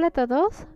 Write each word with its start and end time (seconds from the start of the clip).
Hola 0.00 0.06
a 0.06 0.26
todos, 0.26 0.66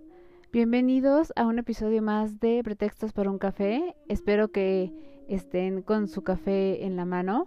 bienvenidos 0.53 1.33
a 1.35 1.47
un 1.47 1.59
episodio 1.59 2.03
más 2.03 2.41
de 2.41 2.61
Pretextos 2.63 3.15
para 3.15 3.31
un 3.31 3.39
café. 3.39 3.97
Espero 4.07 4.49
que 4.49 4.93
estén 5.29 5.81
con 5.81 6.09
su 6.09 6.21
café 6.23 6.85
en 6.85 6.95
la 6.95 7.07
mano, 7.07 7.47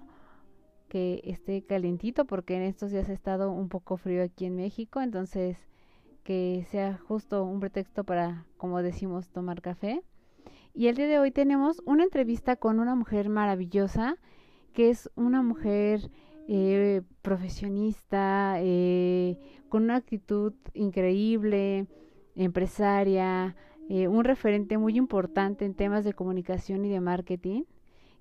que 0.89 1.21
esté 1.23 1.63
calientito 1.63 2.25
porque 2.25 2.55
en 2.55 2.63
estos 2.63 2.89
días 2.89 3.09
ha 3.09 3.13
estado 3.13 3.51
un 3.51 3.69
poco 3.69 3.95
frío 3.95 4.23
aquí 4.23 4.45
en 4.45 4.55
México, 4.55 5.01
entonces 5.01 5.67
que 6.23 6.65
sea 6.71 6.97
justo 6.97 7.43
un 7.43 7.59
pretexto 7.59 8.03
para, 8.03 8.47
como 8.57 8.81
decimos, 8.81 9.29
tomar 9.29 9.61
café. 9.61 10.01
Y 10.73 10.87
el 10.87 10.95
día 10.95 11.05
de 11.05 11.19
hoy 11.19 11.29
tenemos 11.29 11.83
una 11.85 12.05
entrevista 12.05 12.55
con 12.55 12.79
una 12.79 12.95
mujer 12.95 13.29
maravillosa, 13.29 14.17
que 14.73 14.89
es 14.89 15.11
una 15.13 15.43
mujer 15.43 16.09
eh, 16.47 17.01
profesionista, 17.21 18.55
eh, 18.59 19.37
con 19.69 19.83
una 19.83 19.95
actitud 19.95 20.53
increíble, 20.73 21.87
empresaria, 22.35 23.55
eh, 23.89 24.07
un 24.07 24.23
referente 24.23 24.77
muy 24.77 24.97
importante 24.97 25.65
en 25.65 25.73
temas 25.73 26.03
de 26.03 26.13
comunicación 26.13 26.85
y 26.85 26.89
de 26.89 26.99
marketing, 26.99 27.63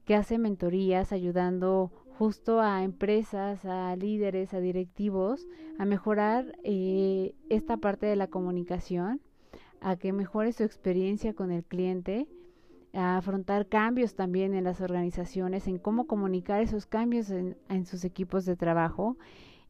que 0.04 0.14
hace 0.14 0.38
mentorías 0.38 1.12
ayudando 1.12 1.90
justo 2.18 2.60
a 2.60 2.82
empresas, 2.82 3.64
a 3.64 3.94
líderes, 3.96 4.54
a 4.54 4.60
directivos, 4.60 5.46
a 5.78 5.84
mejorar 5.84 6.56
eh, 6.64 7.34
esta 7.50 7.76
parte 7.76 8.06
de 8.06 8.16
la 8.16 8.28
comunicación, 8.28 9.20
a 9.80 9.96
que 9.96 10.12
mejore 10.12 10.52
su 10.52 10.62
experiencia 10.62 11.34
con 11.34 11.50
el 11.50 11.64
cliente, 11.64 12.26
a 12.96 13.18
afrontar 13.18 13.68
cambios 13.68 14.14
también 14.14 14.54
en 14.54 14.64
las 14.64 14.80
organizaciones, 14.80 15.66
en 15.68 15.78
cómo 15.78 16.06
comunicar 16.06 16.62
esos 16.62 16.86
cambios 16.86 17.30
en, 17.30 17.86
sus 17.86 18.04
equipos 18.04 18.44
de 18.44 18.56
trabajo 18.56 19.16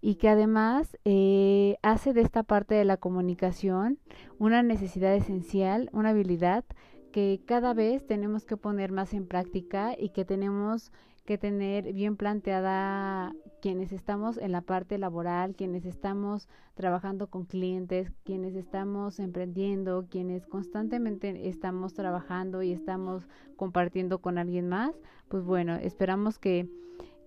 y 0.01 0.15
que 0.15 0.29
además 0.29 0.97
eh, 1.05 1.77
hace 1.83 2.13
de 2.13 2.21
esta 2.21 2.43
parte 2.43 2.75
de 2.75 2.85
la 2.85 2.97
comunicación 2.97 3.99
una 4.39 4.63
necesidad 4.63 5.15
esencial, 5.15 5.91
una 5.93 6.11
habilidad 6.11 6.65
que 7.13 7.41
cada 7.47 7.75
vez 7.75 8.07
tenemos 8.07 8.45
que 8.45 8.57
poner 8.57 8.93
más 8.93 9.13
en 9.13 9.27
práctica 9.27 9.97
y 9.99 10.11
que 10.11 10.25
tenemos 10.25 10.93
que 11.27 11.37
tener 11.37 11.93
bien 11.93 12.17
planteada 12.17 13.35
quienes 13.61 13.93
estamos 13.93 14.39
en 14.39 14.53
la 14.53 14.63
parte 14.63 14.97
laboral, 14.97 15.55
quienes 15.55 15.85
estamos 15.85 16.49
trabajando 16.75 17.27
con 17.27 17.45
clientes, 17.45 18.13
quienes 18.25 18.55
estamos 18.55 19.19
emprendiendo, 19.19 20.07
quienes 20.09 20.47
constantemente 20.47 21.49
estamos 21.49 21.93
trabajando 21.93 22.63
y 22.63 22.73
estamos 22.73 23.29
compartiendo 23.57 24.21
con 24.21 24.39
alguien 24.39 24.69
más, 24.69 24.95
pues 25.29 25.45
bueno, 25.45 25.75
esperamos 25.75 26.39
que 26.39 26.67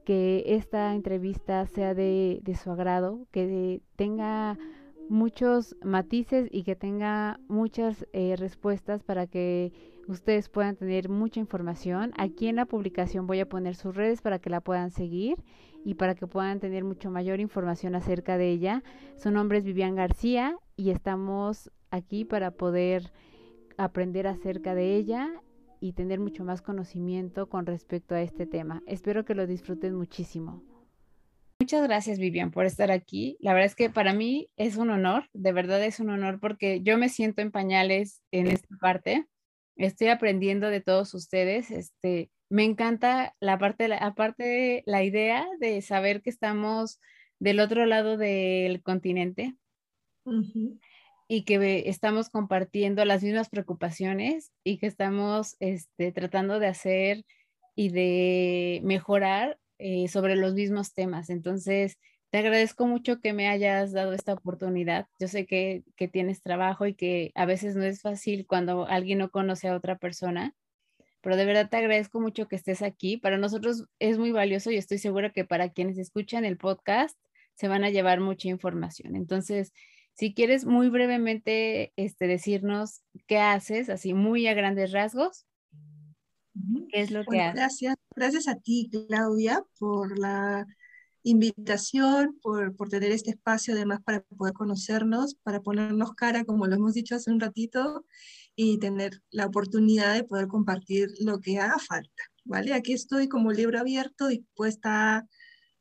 que 0.10 0.44
esta 0.56 0.96
entrevista 0.96 1.68
sea 1.68 1.94
de, 1.94 2.42
su 2.60 2.72
agrado, 2.72 3.28
que 3.30 3.84
tenga 3.96 4.58
muchos 5.08 5.76
matices 5.84 6.48
y 6.52 6.64
que 6.64 6.76
tenga 6.76 7.40
muchas 7.48 8.08
eh, 8.12 8.36
respuestas 8.36 9.04
para 9.04 9.28
que 9.28 9.72
ustedes 10.10 10.50
puedan 10.50 10.76
tener 10.76 11.10
mucha 11.10 11.40
información. 11.40 12.14
Aquí 12.18 12.48
en 12.48 12.56
la 12.56 12.66
publicación 12.66 13.28
voy 13.28 13.40
a 13.40 13.48
poner 13.48 13.76
sus 13.76 13.96
redes 13.96 14.22
para 14.22 14.40
que 14.40 14.50
la 14.50 14.62
puedan 14.62 14.92
seguir 14.92 15.38
y 15.86 15.96
para 15.96 16.16
que 16.16 16.28
puedan 16.28 16.60
tener 16.60 16.84
mucho 16.84 17.10
mayor 17.12 17.40
información 17.40 17.96
acerca 17.96 18.38
de 18.38 18.50
ella. 18.50 18.84
Su 19.16 19.32
nombre 19.32 19.60
es 19.60 19.64
Vivian 19.64 19.96
García 19.96 20.58
y 20.76 20.90
estamos 20.90 21.72
aquí 21.92 22.26
para 22.26 22.52
poder 22.52 23.12
aprender 23.78 24.28
acerca 24.28 24.76
de 24.76 24.96
ella 24.96 25.30
y 25.80 25.94
tener 25.94 26.20
mucho 26.20 26.44
más 26.44 26.62
conocimiento 26.62 27.48
con 27.48 27.66
respecto 27.66 28.16
a 28.16 28.22
este 28.22 28.46
tema. 28.46 28.84
Espero 28.86 29.24
que 29.24 29.36
lo 29.36 29.48
disfruten 29.48 29.96
muchísimo. 29.96 30.64
Muchas 31.62 31.84
gracias, 31.84 32.20
Vivian, 32.20 32.52
por 32.52 32.66
estar 32.66 32.90
aquí. 32.90 33.38
La 33.42 33.54
verdad 33.54 33.68
es 33.68 33.76
que 33.76 33.90
para 33.90 34.14
mí 34.14 34.50
es 34.58 34.78
un 34.78 34.90
honor, 34.90 35.30
de 35.34 35.52
verdad 35.52 35.84
es 35.84 36.00
un 36.00 36.10
honor 36.10 36.40
porque 36.40 36.82
yo 36.82 36.98
me 36.98 37.10
siento 37.10 37.42
en 37.42 37.52
pañales 37.52 38.22
en 38.32 38.48
esta 38.48 38.76
parte. 38.82 39.28
Estoy 39.80 40.10
aprendiendo 40.10 40.70
de 40.70 40.82
todos 40.82 41.14
ustedes. 41.14 41.72
Este, 41.72 42.30
me 42.50 42.66
encanta 42.66 43.36
la 43.40 43.58
parte, 43.58 43.88
la, 43.88 43.98
aparte 43.98 44.84
la 44.86 45.04
idea 45.04 45.48
de 45.60 45.82
saber 45.82 46.22
que 46.22 46.30
estamos 46.30 47.00
del 47.40 47.62
otro 47.62 47.86
lado 47.86 48.18
del 48.18 48.84
continente 48.84 49.56
y 51.30 51.44
que 51.44 51.84
estamos 51.88 52.30
compartiendo 52.30 53.06
las 53.06 53.24
mismas 53.24 53.50
preocupaciones 53.50 54.52
y 54.66 54.80
que 54.80 54.88
estamos 54.88 55.56
este, 55.60 56.12
tratando 56.12 56.60
de 56.60 56.68
hacer 56.68 57.26
y 57.74 57.90
de 57.90 58.82
mejorar 58.84 59.58
eh, 59.78 60.10
sobre 60.10 60.36
los 60.36 60.56
mismos 60.56 60.94
temas. 60.94 61.30
Entonces, 61.30 61.98
te 62.32 62.38
agradezco 62.38 62.86
mucho 62.86 63.20
que 63.22 63.34
me 63.34 63.48
hayas 63.48 63.92
dado 63.92 64.14
esta 64.14 64.34
oportunidad. 64.34 65.08
Yo 65.20 65.28
sé 65.28 65.46
que, 65.46 65.84
que 65.96 66.08
tienes 66.08 66.42
trabajo 66.42 66.86
y 66.86 66.94
que 66.94 67.32
a 67.36 67.46
veces 67.46 67.76
no 67.76 67.84
es 67.84 68.02
fácil 68.02 68.46
cuando 68.46 68.86
alguien 68.86 69.18
no 69.18 69.32
conoce 69.32 69.68
a 69.68 69.76
otra 69.76 69.98
persona, 69.98 70.56
pero 71.22 71.36
de 71.36 71.46
verdad 71.46 71.70
te 71.70 71.78
agradezco 71.78 72.20
mucho 72.20 72.48
que 72.48 72.56
estés 72.56 72.82
aquí. 72.82 73.18
Para 73.18 73.38
nosotros 73.38 73.86
es 73.98 74.20
muy 74.20 74.32
valioso 74.32 74.70
y 74.70 74.78
estoy 74.78 75.00
segura 75.00 75.32
que 75.32 75.44
para 75.44 75.70
quienes 75.70 75.98
escuchan 75.98 76.46
el 76.46 76.58
podcast 76.58 77.18
se 77.56 77.68
van 77.68 77.84
a 77.84 77.90
llevar 77.90 78.20
mucha 78.20 78.48
información. 78.48 79.16
Entonces, 79.16 79.74
si 80.14 80.34
quieres 80.34 80.66
muy 80.66 80.90
brevemente 80.90 81.94
este, 81.96 82.28
decirnos 82.28 83.02
qué 83.26 83.40
haces, 83.40 83.90
así 83.90 84.14
muy 84.14 84.48
a 84.48 84.54
grandes 84.54 84.92
rasgos, 84.92 85.48
qué 86.92 87.02
es 87.02 87.10
lo 87.10 87.24
que 87.26 87.42
haces. 87.42 87.56
Gracias, 87.56 87.96
gracias 88.16 88.48
a 88.48 88.56
ti, 88.56 88.90
Claudia, 89.08 89.64
por 89.80 90.18
la 90.18 90.66
invitación, 91.24 92.38
por, 92.42 92.76
por, 92.76 92.90
tener 92.90 93.12
este 93.12 93.32
espacio 93.32 93.74
además 93.74 94.00
para 94.04 94.22
poder 94.22 94.54
conocernos, 94.54 95.36
para 95.36 95.62
ponernos 95.62 96.14
cara, 96.14 96.46
como 96.46 96.68
lo 96.68 96.76
hemos 96.76 96.94
dicho 96.94 97.16
hace 97.16 97.32
un 97.32 97.40
ratito, 97.40 98.06
y 98.56 98.78
tener 98.80 99.22
la 99.32 99.46
oportunidad 99.46 100.14
de 100.16 100.24
poder 100.24 100.48
compartir 100.48 101.10
lo 101.20 101.40
que 101.40 101.60
haga 101.60 101.80
falta. 101.80 102.24
¿Vale? 102.46 102.74
Aquí 102.74 102.94
estoy 102.94 103.28
como 103.28 103.52
libro 103.52 103.80
abierto, 103.80 104.28
dispuesta 104.28 105.28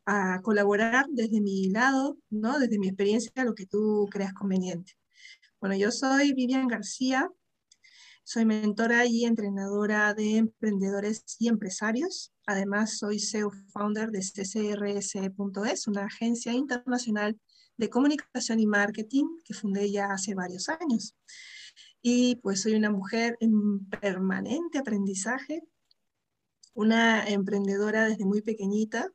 a 0.06 0.40
colaborar 0.42 1.06
desde 1.10 1.40
mi 1.40 1.68
lado, 1.70 2.18
¿no? 2.30 2.58
desde 2.58 2.78
mi 2.78 2.88
experiencia, 2.88 3.44
lo 3.44 3.54
que 3.54 3.66
tú 3.66 4.08
creas 4.10 4.32
conveniente. 4.32 4.92
Bueno, 5.60 5.76
yo 5.76 5.90
soy 5.90 6.32
Vivian 6.34 6.68
García, 6.68 7.28
soy 8.22 8.44
mentora 8.44 9.06
y 9.06 9.24
entrenadora 9.24 10.14
de 10.14 10.36
emprendedores 10.36 11.24
y 11.38 11.48
empresarios. 11.48 12.32
Además, 12.48 12.96
soy 12.96 13.18
CEO 13.18 13.50
founder 13.74 14.10
de 14.10 14.20
CCRS.es, 14.20 15.86
una 15.86 16.06
agencia 16.06 16.50
internacional 16.50 17.38
de 17.76 17.90
comunicación 17.90 18.58
y 18.58 18.66
marketing 18.66 19.26
que 19.44 19.52
fundé 19.52 19.90
ya 19.90 20.12
hace 20.12 20.34
varios 20.34 20.70
años. 20.70 21.14
Y 22.00 22.36
pues 22.36 22.62
soy 22.62 22.74
una 22.74 22.90
mujer 22.90 23.36
en 23.40 23.84
permanente 23.90 24.78
aprendizaje, 24.78 25.62
una 26.72 27.28
emprendedora 27.28 28.06
desde 28.06 28.24
muy 28.24 28.40
pequeñita, 28.40 29.12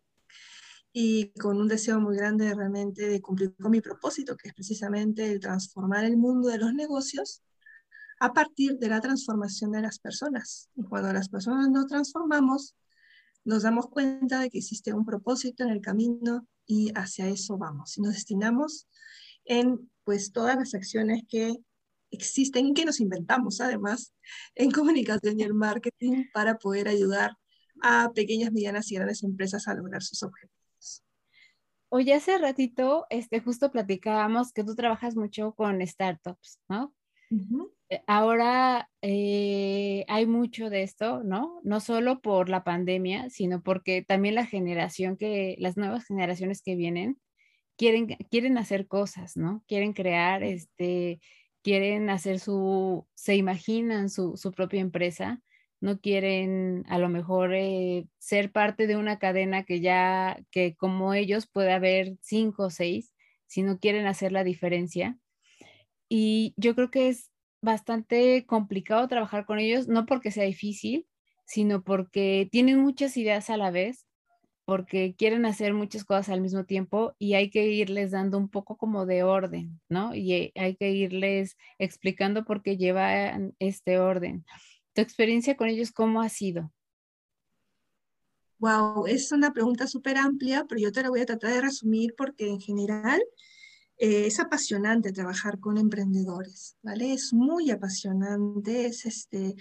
y 0.91 1.31
con 1.31 1.59
un 1.59 1.67
deseo 1.67 1.99
muy 1.99 2.15
grande 2.15 2.53
realmente 2.53 3.07
de 3.07 3.19
cumplir 3.19 3.55
con 3.55 3.71
mi 3.71 3.81
propósito, 3.81 4.37
que 4.37 4.49
es 4.49 4.53
precisamente 4.53 5.31
el 5.31 5.39
transformar 5.39 6.05
el 6.05 6.17
mundo 6.17 6.49
de 6.49 6.59
los 6.59 6.71
negocios 6.71 7.41
a 8.19 8.31
partir 8.31 8.77
de 8.77 8.89
la 8.89 9.01
transformación 9.01 9.71
de 9.71 9.81
las 9.81 9.97
personas. 9.97 10.69
Y 10.75 10.83
cuando 10.83 11.11
las 11.11 11.29
personas 11.29 11.67
nos 11.69 11.87
transformamos, 11.87 12.75
nos 13.45 13.63
damos 13.63 13.87
cuenta 13.87 14.39
de 14.39 14.49
que 14.49 14.59
existe 14.59 14.93
un 14.93 15.05
propósito 15.05 15.63
en 15.63 15.69
el 15.69 15.81
camino 15.81 16.47
y 16.65 16.91
hacia 16.95 17.27
eso 17.27 17.57
vamos. 17.57 17.97
Y 17.97 18.01
nos 18.01 18.13
destinamos 18.13 18.87
en 19.45 19.91
pues 20.03 20.31
todas 20.31 20.55
las 20.55 20.73
acciones 20.73 21.23
que 21.27 21.55
existen 22.11 22.67
y 22.67 22.73
que 22.73 22.85
nos 22.85 22.99
inventamos 22.99 23.59
además 23.61 24.13
en 24.55 24.71
comunicación 24.71 25.39
y 25.39 25.43
el 25.43 25.53
marketing 25.53 26.25
para 26.33 26.57
poder 26.57 26.87
ayudar 26.87 27.31
a 27.81 28.11
pequeñas, 28.13 28.51
medianas 28.51 28.91
y 28.91 28.95
grandes 28.95 29.23
empresas 29.23 29.67
a 29.67 29.73
lograr 29.73 30.03
sus 30.03 30.23
objetivos. 30.23 31.03
Oye, 31.89 32.13
hace 32.13 32.37
ratito, 32.37 33.05
este, 33.09 33.39
justo 33.39 33.71
platicábamos 33.71 34.51
que 34.51 34.63
tú 34.63 34.75
trabajas 34.75 35.15
mucho 35.15 35.53
con 35.53 35.85
startups, 35.85 36.59
¿no? 36.67 36.93
Eh, 37.89 38.01
ahora 38.07 38.89
eh, 39.01 40.05
hay 40.07 40.25
mucho 40.25 40.69
de 40.69 40.83
esto, 40.83 41.23
¿no? 41.23 41.59
No 41.63 41.79
solo 41.79 42.21
por 42.21 42.49
la 42.49 42.63
pandemia, 42.63 43.29
sino 43.29 43.61
porque 43.61 44.01
también 44.01 44.35
la 44.35 44.45
generación 44.45 45.17
que, 45.17 45.55
las 45.59 45.77
nuevas 45.77 46.05
generaciones 46.05 46.61
que 46.61 46.75
vienen, 46.75 47.19
quieren, 47.77 48.07
quieren 48.31 48.57
hacer 48.57 48.87
cosas, 48.87 49.37
¿no? 49.37 49.63
Quieren 49.67 49.93
crear, 49.93 50.43
este, 50.43 51.19
quieren 51.63 52.09
hacer 52.09 52.39
su, 52.39 53.07
se 53.15 53.35
imaginan 53.35 54.09
su, 54.09 54.37
su 54.37 54.51
propia 54.51 54.81
empresa, 54.81 55.41
no 55.81 55.99
quieren 55.99 56.85
a 56.87 56.97
lo 56.97 57.09
mejor 57.09 57.53
eh, 57.53 58.07
ser 58.17 58.51
parte 58.51 58.87
de 58.87 58.95
una 58.95 59.19
cadena 59.19 59.63
que 59.63 59.81
ya, 59.81 60.41
que 60.49 60.75
como 60.75 61.13
ellos 61.13 61.47
puede 61.47 61.73
haber 61.73 62.15
cinco 62.21 62.65
o 62.65 62.69
seis, 62.69 63.13
sino 63.47 63.79
quieren 63.79 64.07
hacer 64.07 64.31
la 64.31 64.43
diferencia. 64.45 65.17
Y 66.15 66.53
yo 66.57 66.75
creo 66.75 66.91
que 66.91 67.09
es 67.09 67.31
bastante 67.59 68.45
complicado 68.45 69.07
trabajar 69.07 69.47
con 69.47 69.57
ellos, 69.57 69.87
no 69.87 70.05
porque 70.05 70.29
sea 70.29 70.43
difícil, 70.43 71.07
sino 71.43 71.83
porque 71.83 72.47
tienen 72.51 72.77
muchas 72.77 73.17
ideas 73.17 73.49
a 73.49 73.57
la 73.57 73.71
vez, 73.71 74.05
porque 74.63 75.15
quieren 75.17 75.47
hacer 75.47 75.73
muchas 75.73 76.05
cosas 76.05 76.29
al 76.29 76.39
mismo 76.39 76.65
tiempo 76.65 77.15
y 77.17 77.33
hay 77.33 77.49
que 77.49 77.65
irles 77.65 78.11
dando 78.11 78.37
un 78.37 78.47
poco 78.47 78.77
como 78.77 79.07
de 79.07 79.23
orden, 79.23 79.81
¿no? 79.89 80.13
Y 80.13 80.51
hay 80.53 80.75
que 80.75 80.91
irles 80.91 81.57
explicando 81.79 82.45
por 82.45 82.61
qué 82.61 82.77
llevan 82.77 83.55
este 83.57 83.97
orden. 83.97 84.45
¿Tu 84.93 85.01
experiencia 85.01 85.57
con 85.57 85.67
ellos 85.67 85.91
cómo 85.91 86.21
ha 86.21 86.29
sido? 86.29 86.71
Wow, 88.59 89.07
es 89.07 89.31
una 89.31 89.51
pregunta 89.51 89.87
súper 89.87 90.17
amplia, 90.17 90.65
pero 90.69 90.79
yo 90.79 90.91
te 90.91 91.01
la 91.01 91.09
voy 91.09 91.21
a 91.21 91.25
tratar 91.25 91.53
de 91.53 91.61
resumir 91.61 92.13
porque 92.15 92.49
en 92.49 92.61
general 92.61 93.19
eh, 93.97 94.25
es 94.27 94.39
apasionante 94.39 95.11
trabajar 95.11 95.59
con 95.59 95.77
emprendedores, 95.77 96.77
¿vale? 96.81 97.13
Es 97.13 97.33
muy 97.33 97.71
apasionante, 97.71 98.85
es 98.85 99.05
este, 99.05 99.55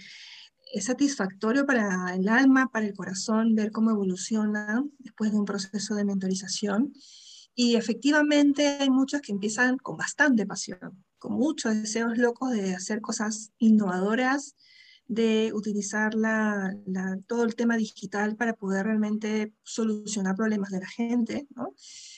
es 0.73 0.85
satisfactorio 0.85 1.65
para 1.65 2.15
el 2.15 2.27
alma, 2.27 2.69
para 2.71 2.87
el 2.87 2.95
corazón, 2.95 3.53
ver 3.53 3.71
cómo 3.71 3.91
evoluciona 3.91 4.83
después 4.97 5.31
de 5.31 5.37
un 5.37 5.45
proceso 5.45 5.95
de 5.95 6.03
mentorización. 6.03 6.93
Y 7.55 7.75
efectivamente 7.75 8.77
hay 8.79 8.89
muchos 8.89 9.21
que 9.21 9.31
empiezan 9.31 9.77
con 9.77 9.97
bastante 9.97 10.47
pasión, 10.47 11.05
con 11.19 11.33
muchos 11.33 11.75
deseos 11.75 12.17
locos 12.17 12.51
de 12.51 12.73
hacer 12.73 13.01
cosas 13.01 13.51
innovadoras, 13.59 14.55
de 15.05 15.51
utilizar 15.53 16.15
la, 16.15 16.75
todo 17.27 17.43
el 17.43 17.55
tema 17.55 17.77
digital 17.77 18.35
para 18.35 18.53
poder 18.53 18.87
realmente 18.87 19.53
solucionar 19.61 20.35
problemas 20.35 20.71
de 20.71 20.79
la 20.79 20.87
gente, 20.87 21.47
¿no? 21.55 21.75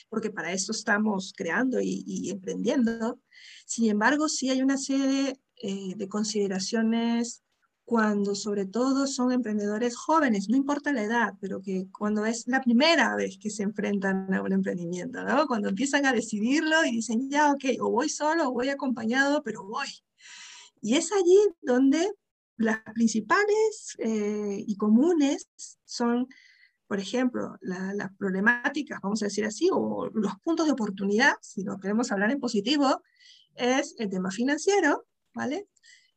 Porque 0.08 0.30
para 0.30 0.52
eso 0.52 0.72
estamos 0.72 1.32
creando 1.36 1.80
y, 1.80 2.30
emprendiendo. 2.30 3.20
Sin 3.66 3.90
embargo, 3.90 4.28
sí 4.28 4.50
hay 4.50 4.62
una 4.62 4.78
serie 4.78 5.38
eh, 5.62 5.94
de 5.96 6.08
consideraciones 6.08 7.42
cuando 7.86 8.34
sobre 8.34 8.66
todo 8.66 9.06
son 9.06 9.30
emprendedores 9.30 9.96
jóvenes, 9.96 10.48
no 10.48 10.56
importa 10.56 10.92
la 10.92 11.04
edad, 11.04 11.34
pero 11.40 11.62
que 11.62 11.86
cuando 11.96 12.26
es 12.26 12.48
la 12.48 12.60
primera 12.60 13.14
vez 13.14 13.38
que 13.38 13.48
se 13.48 13.62
enfrentan 13.62 14.34
a 14.34 14.42
un 14.42 14.52
emprendimiento. 14.52 15.20
Cuando 15.46 15.68
empiezan 15.68 16.04
a 16.04 16.12
decidirlo 16.12 16.84
y 16.84 16.90
dicen, 16.90 17.30
ya, 17.30 17.52
ok, 17.52 17.64
o 17.80 17.90
voy 17.90 18.08
solo 18.08 18.48
o 18.48 18.52
voy 18.52 18.70
acompañado, 18.70 19.40
pero 19.44 19.64
voy. 19.64 19.86
Y 20.82 20.96
es 20.96 21.12
allí 21.12 21.38
donde 21.62 22.12
las 22.56 22.80
principales 22.92 23.96
eh, 23.98 24.64
y 24.66 24.76
comunes 24.76 25.48
son, 25.84 26.26
por 26.86 27.00
ejemplo, 27.00 27.56
las 27.60 28.12
problemáticas, 28.16 29.00
vamos 29.02 29.22
a 29.22 29.26
decir 29.26 29.44
así, 29.44 29.68
o 29.72 30.08
los 30.14 30.38
puntos 30.42 30.66
de 30.66 30.72
oportunidad, 30.72 31.34
si 31.40 31.62
lo 31.64 31.78
queremos 31.78 32.12
hablar 32.12 32.30
en 32.30 32.40
positivo, 32.40 33.02
es 33.54 33.94
el 33.98 34.10
tema 34.10 34.30
financiero, 34.30 35.06
¿vale? 35.34 35.68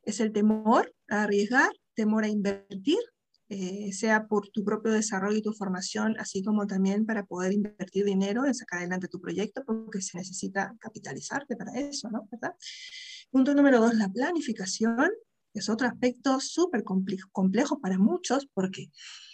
es 0.04 0.20
el 0.20 0.32
temor 0.32 0.94
a 1.08 1.24
arriesgar, 1.24 1.72
temor 1.94 2.24
a 2.24 2.28
invertir, 2.28 3.00
eh, 3.50 3.92
sea 3.94 4.28
por 4.28 4.50
tu 4.50 4.64
propio 4.64 4.92
desarrollo 4.92 5.38
y 5.38 5.42
tu 5.42 5.54
formación, 5.54 6.16
así 6.20 6.44
como 6.44 6.68
también 6.68 7.06
para 7.06 7.26
poder 7.26 7.52
invertir 7.52 8.06
dinero 8.06 8.46
en 8.46 8.54
sacar 8.54 8.80
adelante 8.80 9.08
tu 9.08 9.20
proyecto, 9.20 9.64
porque 9.66 10.02
se 10.02 10.18
necesita 10.18 10.76
capitalizarte 10.80 11.56
para 11.56 11.74
eso, 11.80 12.10
¿no? 12.12 12.28
¿verdad? 12.32 12.56
Punto 13.32 13.54
número 13.56 13.80
dos, 13.80 13.96
la 13.96 14.10
planificación. 14.10 15.10
Es 15.52 15.68
otro 15.68 15.88
aspecto 15.88 16.40
súper 16.40 16.84
complejo 16.84 17.80
para 17.80 17.98
muchos, 17.98 18.48
porque, 18.54 18.92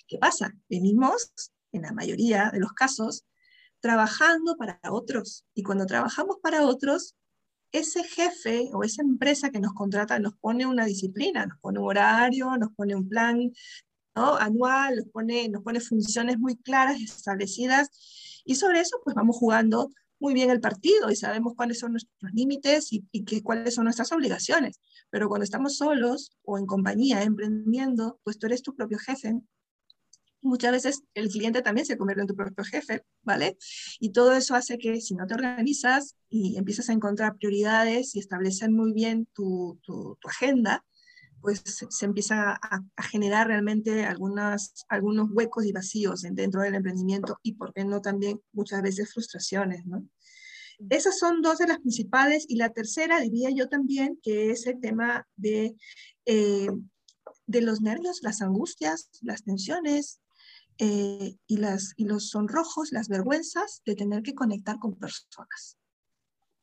¿qué 0.07 0.18
pasa? 0.18 0.54
Venimos, 0.69 1.31
en 1.72 1.84
la 1.84 1.92
mayoría 1.92 2.50
de 2.52 2.60
los 2.60 2.74
casos, 2.74 3.25
trabajando 3.80 4.56
para 4.57 4.80
otros. 4.90 5.46
Y 5.54 5.63
cuando 5.63 5.86
trabajamos 5.86 6.38
para 6.42 6.66
otros, 6.66 7.16
ese 7.72 8.04
jefe 8.04 8.69
o 8.74 8.84
esa 8.84 9.02
empresa 9.02 9.50
que 9.50 9.60
nos 9.60 9.74
contrata 9.74 10.18
nos 10.19 10.36
pone 10.38 10.66
una 10.66 10.86
disciplina, 10.86 11.46
nos 11.46 11.60
pone 11.60 11.80
un 11.80 11.86
horario, 11.86 12.56
nos 12.57 12.72
pone 12.74 12.96
un 12.96 13.07
plan 13.07 13.52
anual, 14.16 14.96
nos 14.96 15.07
pone, 15.10 15.50
nos 15.50 15.62
pone 15.62 15.81
funciones 15.81 16.40
muy 16.40 16.56
claras 16.56 17.02
establecidas, 17.02 17.90
y 18.46 18.56
sobre 18.56 18.80
eso 18.80 19.02
pues 19.04 19.16
vamos 19.16 19.36
jugando 19.36 19.90
muy 20.19 20.34
bien 20.34 20.50
el 20.50 20.62
partido 20.62 21.12
y 21.12 21.16
sabemos 21.16 21.54
cuáles 21.56 21.80
son 21.80 21.92
nuestros 21.92 22.31
límites 22.31 22.94
y, 22.94 23.06
y 23.12 23.42
cuáles 23.42 23.75
son 23.75 23.84
nuestras 23.84 24.12
obligaciones. 24.13 24.80
Pero 25.10 25.28
cuando 25.28 25.44
estamos 25.44 25.78
solos 25.78 26.31
o 26.44 26.57
en 26.57 26.66
compañía, 26.66 27.24
emprendiendo, 27.24 28.19
pues 28.24 28.40
tú 28.40 28.46
eres 28.46 28.62
tu 28.62 28.74
propio 28.75 28.98
jefe 28.98 29.42
muchas 30.45 30.71
veces 30.71 31.03
el 31.13 31.30
cliente 31.30 31.62
también 31.62 31.86
se 31.86 31.97
convierte 31.97 32.21
en 32.21 32.27
tu 32.27 32.36
propio 32.36 32.63
jefe, 32.63 33.03
¿vale? 33.24 33.57
Y 34.00 34.12
todo 34.12 34.33
eso 34.33 34.56
hace 34.56 34.77
que 34.77 35.01
si 35.01 35.15
no 35.15 35.27
te 35.27 35.33
organizas 35.33 36.15
y 36.30 36.57
empiezas 36.57 36.89
a 36.89 36.94
encontrar 36.94 37.38
prioridades 37.38 38.15
y 38.15 38.19
establecer 38.19 38.71
muy 38.71 38.94
bien 38.94 39.27
tu, 39.33 39.80
tu, 39.83 40.18
agenda, 40.27 40.86
pues 41.42 41.62
se, 41.65 42.06
empieza 42.06 42.51
a, 42.51 42.83
a, 42.95 43.03
generar 43.03 43.47
realmente 43.47 44.06
algunas, 44.06 44.86
algunos 44.89 45.30
huecos 45.31 45.65
y 45.65 45.71
vacíos 45.71 46.21
dentro 46.21 46.62
del 46.62 46.75
emprendimiento 46.75 47.39
y, 47.44 47.53
por 47.53 47.74
qué 47.74 47.83
no, 47.83 48.01
también 48.01 48.42
muchas 48.53 48.81
veces 48.81 49.12
frustraciones, 49.13 49.86
¿no? 49.86 50.07
Esas 50.89 51.18
son 51.18 51.42
dos 51.42 51.57
de 51.59 51.68
las 51.68 51.80
principales 51.80 52.45
y 52.50 52.56
la 52.56 52.69
tercera 52.69 53.21
diría 53.21 53.50
yo 53.50 53.69
también 53.69 54.19
que 54.21 54.51
es 54.51 54.68
el 54.68 54.80
tema 54.81 55.25
de, 55.36 55.75
eh, 56.25 56.68
de 57.47 57.62
los 57.62 57.81
nervios, 57.81 58.21
las 58.24 58.42
angustias, 58.42 59.09
las 59.21 59.44
tensiones, 59.44 60.19
eh, 60.77 61.38
y, 61.48 61.57
las, 61.57 61.94
y 61.95 62.06
los 62.06 62.30
sonrojos, 62.30 62.92
las 62.92 63.07
vergüenzas 63.07 63.81
de 63.86 63.95
tener 63.95 64.24
que 64.24 64.36
conectar 64.36 64.77
con 64.80 64.95
personas. 64.95 65.77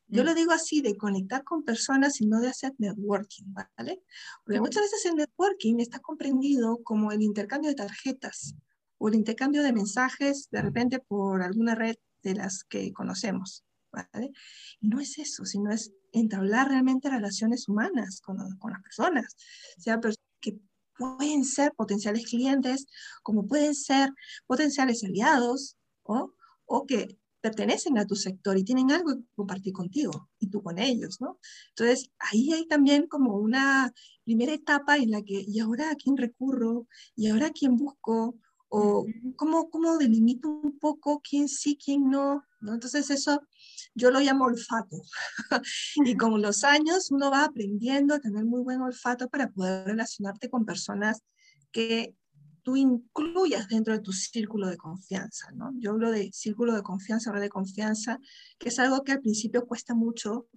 Yo 0.07 0.21
mm. 0.21 0.25
lo 0.25 0.35
digo 0.35 0.51
así, 0.51 0.81
de 0.81 0.95
conectar 0.95 1.43
con 1.43 1.63
personas 1.63 2.21
y 2.21 2.27
no 2.27 2.39
de 2.39 2.49
hacer 2.49 2.73
networking, 2.77 3.53
¿vale? 3.53 4.03
Porque 4.45 4.61
muchas 4.61 4.83
veces 4.83 5.05
el 5.05 5.15
networking 5.15 5.79
está 5.79 5.99
comprendido 5.99 6.83
como 6.83 7.11
el 7.11 7.21
intercambio 7.21 7.69
de 7.71 7.75
tarjetas 7.75 8.53
o 8.99 9.07
el 9.07 9.15
intercambio 9.15 9.63
de 9.63 9.73
mensajes 9.73 10.47
de 10.51 10.61
repente 10.61 10.99
por 10.99 11.41
alguna 11.41 11.73
red 11.73 11.95
de 12.21 12.35
las 12.35 12.63
que 12.63 12.93
conocemos, 12.93 13.63
¿vale? 13.91 14.31
Y 14.79 14.89
no 14.89 14.99
es 14.99 15.17
eso, 15.17 15.45
sino 15.45 15.71
es 15.71 15.91
entablar 16.11 16.67
realmente 16.67 17.09
relaciones 17.09 17.67
humanas 17.67 18.21
con, 18.21 18.37
con 18.59 18.71
las 18.71 18.81
personas, 18.83 19.35
sea 19.77 19.99
personas 19.99 20.29
que 20.39 20.59
pueden 21.17 21.43
ser 21.45 21.73
potenciales 21.73 22.25
clientes, 22.25 22.85
como 23.21 23.47
pueden 23.47 23.75
ser 23.75 24.09
potenciales 24.47 25.03
aliados 25.03 25.77
o, 26.03 26.33
o 26.65 26.85
que 26.85 27.17
pertenecen 27.43 27.97
a 27.97 28.07
tu 28.07 28.15
sector 28.15 28.57
y 28.57 28.63
tienen 28.63 28.89
algo 28.89 29.17
que 29.17 29.25
compartir 29.35 29.73
contigo 29.73 30.29
y 30.39 30.47
tú 30.47 30.63
con 30.63 30.79
ellos, 30.79 31.19
¿no? 31.19 31.39
Entonces, 31.69 32.09
ahí 32.17 32.53
hay 32.53 32.65
también 32.67 33.05
como 33.07 33.35
una 33.35 33.91
primera 34.23 34.53
etapa 34.53 34.95
en 34.95 35.11
la 35.11 35.21
que, 35.21 35.43
¿y 35.45 35.59
ahora 35.59 35.91
a 35.91 35.95
quién 35.95 36.15
recurro? 36.15 36.87
¿Y 37.17 37.27
ahora 37.27 37.47
a 37.47 37.51
quién 37.51 37.75
busco? 37.75 38.35
¿O 38.69 39.05
cómo, 39.35 39.69
cómo 39.69 39.97
delimito 39.97 40.47
un 40.47 40.79
poco 40.79 41.19
quién 41.19 41.49
sí, 41.49 41.77
quién 41.77 42.09
no? 42.09 42.45
¿No? 42.63 42.73
Entonces, 42.73 43.09
eso 43.09 43.41
yo 43.93 44.09
lo 44.11 44.19
llamo 44.19 44.45
olfato. 44.45 45.01
y 46.05 46.15
con 46.15 46.41
los 46.41 46.63
años 46.63 47.11
uno 47.11 47.29
va 47.29 47.45
aprendiendo 47.45 48.15
a 48.15 48.19
tener 48.19 48.45
muy 48.45 48.61
buen 48.61 48.81
olfato 48.81 49.29
para 49.29 49.49
poder 49.49 49.85
relacionarte 49.85 50.49
con 50.49 50.65
personas 50.65 51.21
que 51.71 52.15
tú 52.63 52.77
incluyas 52.77 53.67
dentro 53.67 53.93
de 53.93 53.99
tu 53.99 54.13
círculo 54.13 54.67
de 54.67 54.77
confianza, 54.77 55.51
¿no? 55.51 55.71
Yo 55.79 55.91
hablo 55.91 56.11
de 56.11 56.31
círculo 56.31 56.73
de 56.73 56.81
confianza, 56.81 57.31
red 57.31 57.41
de 57.41 57.49
confianza, 57.49 58.19
que 58.57 58.69
es 58.69 58.79
algo 58.79 59.03
que 59.03 59.11
al 59.11 59.19
principio 59.19 59.65
cuesta 59.65 59.93
mucho 59.93 60.47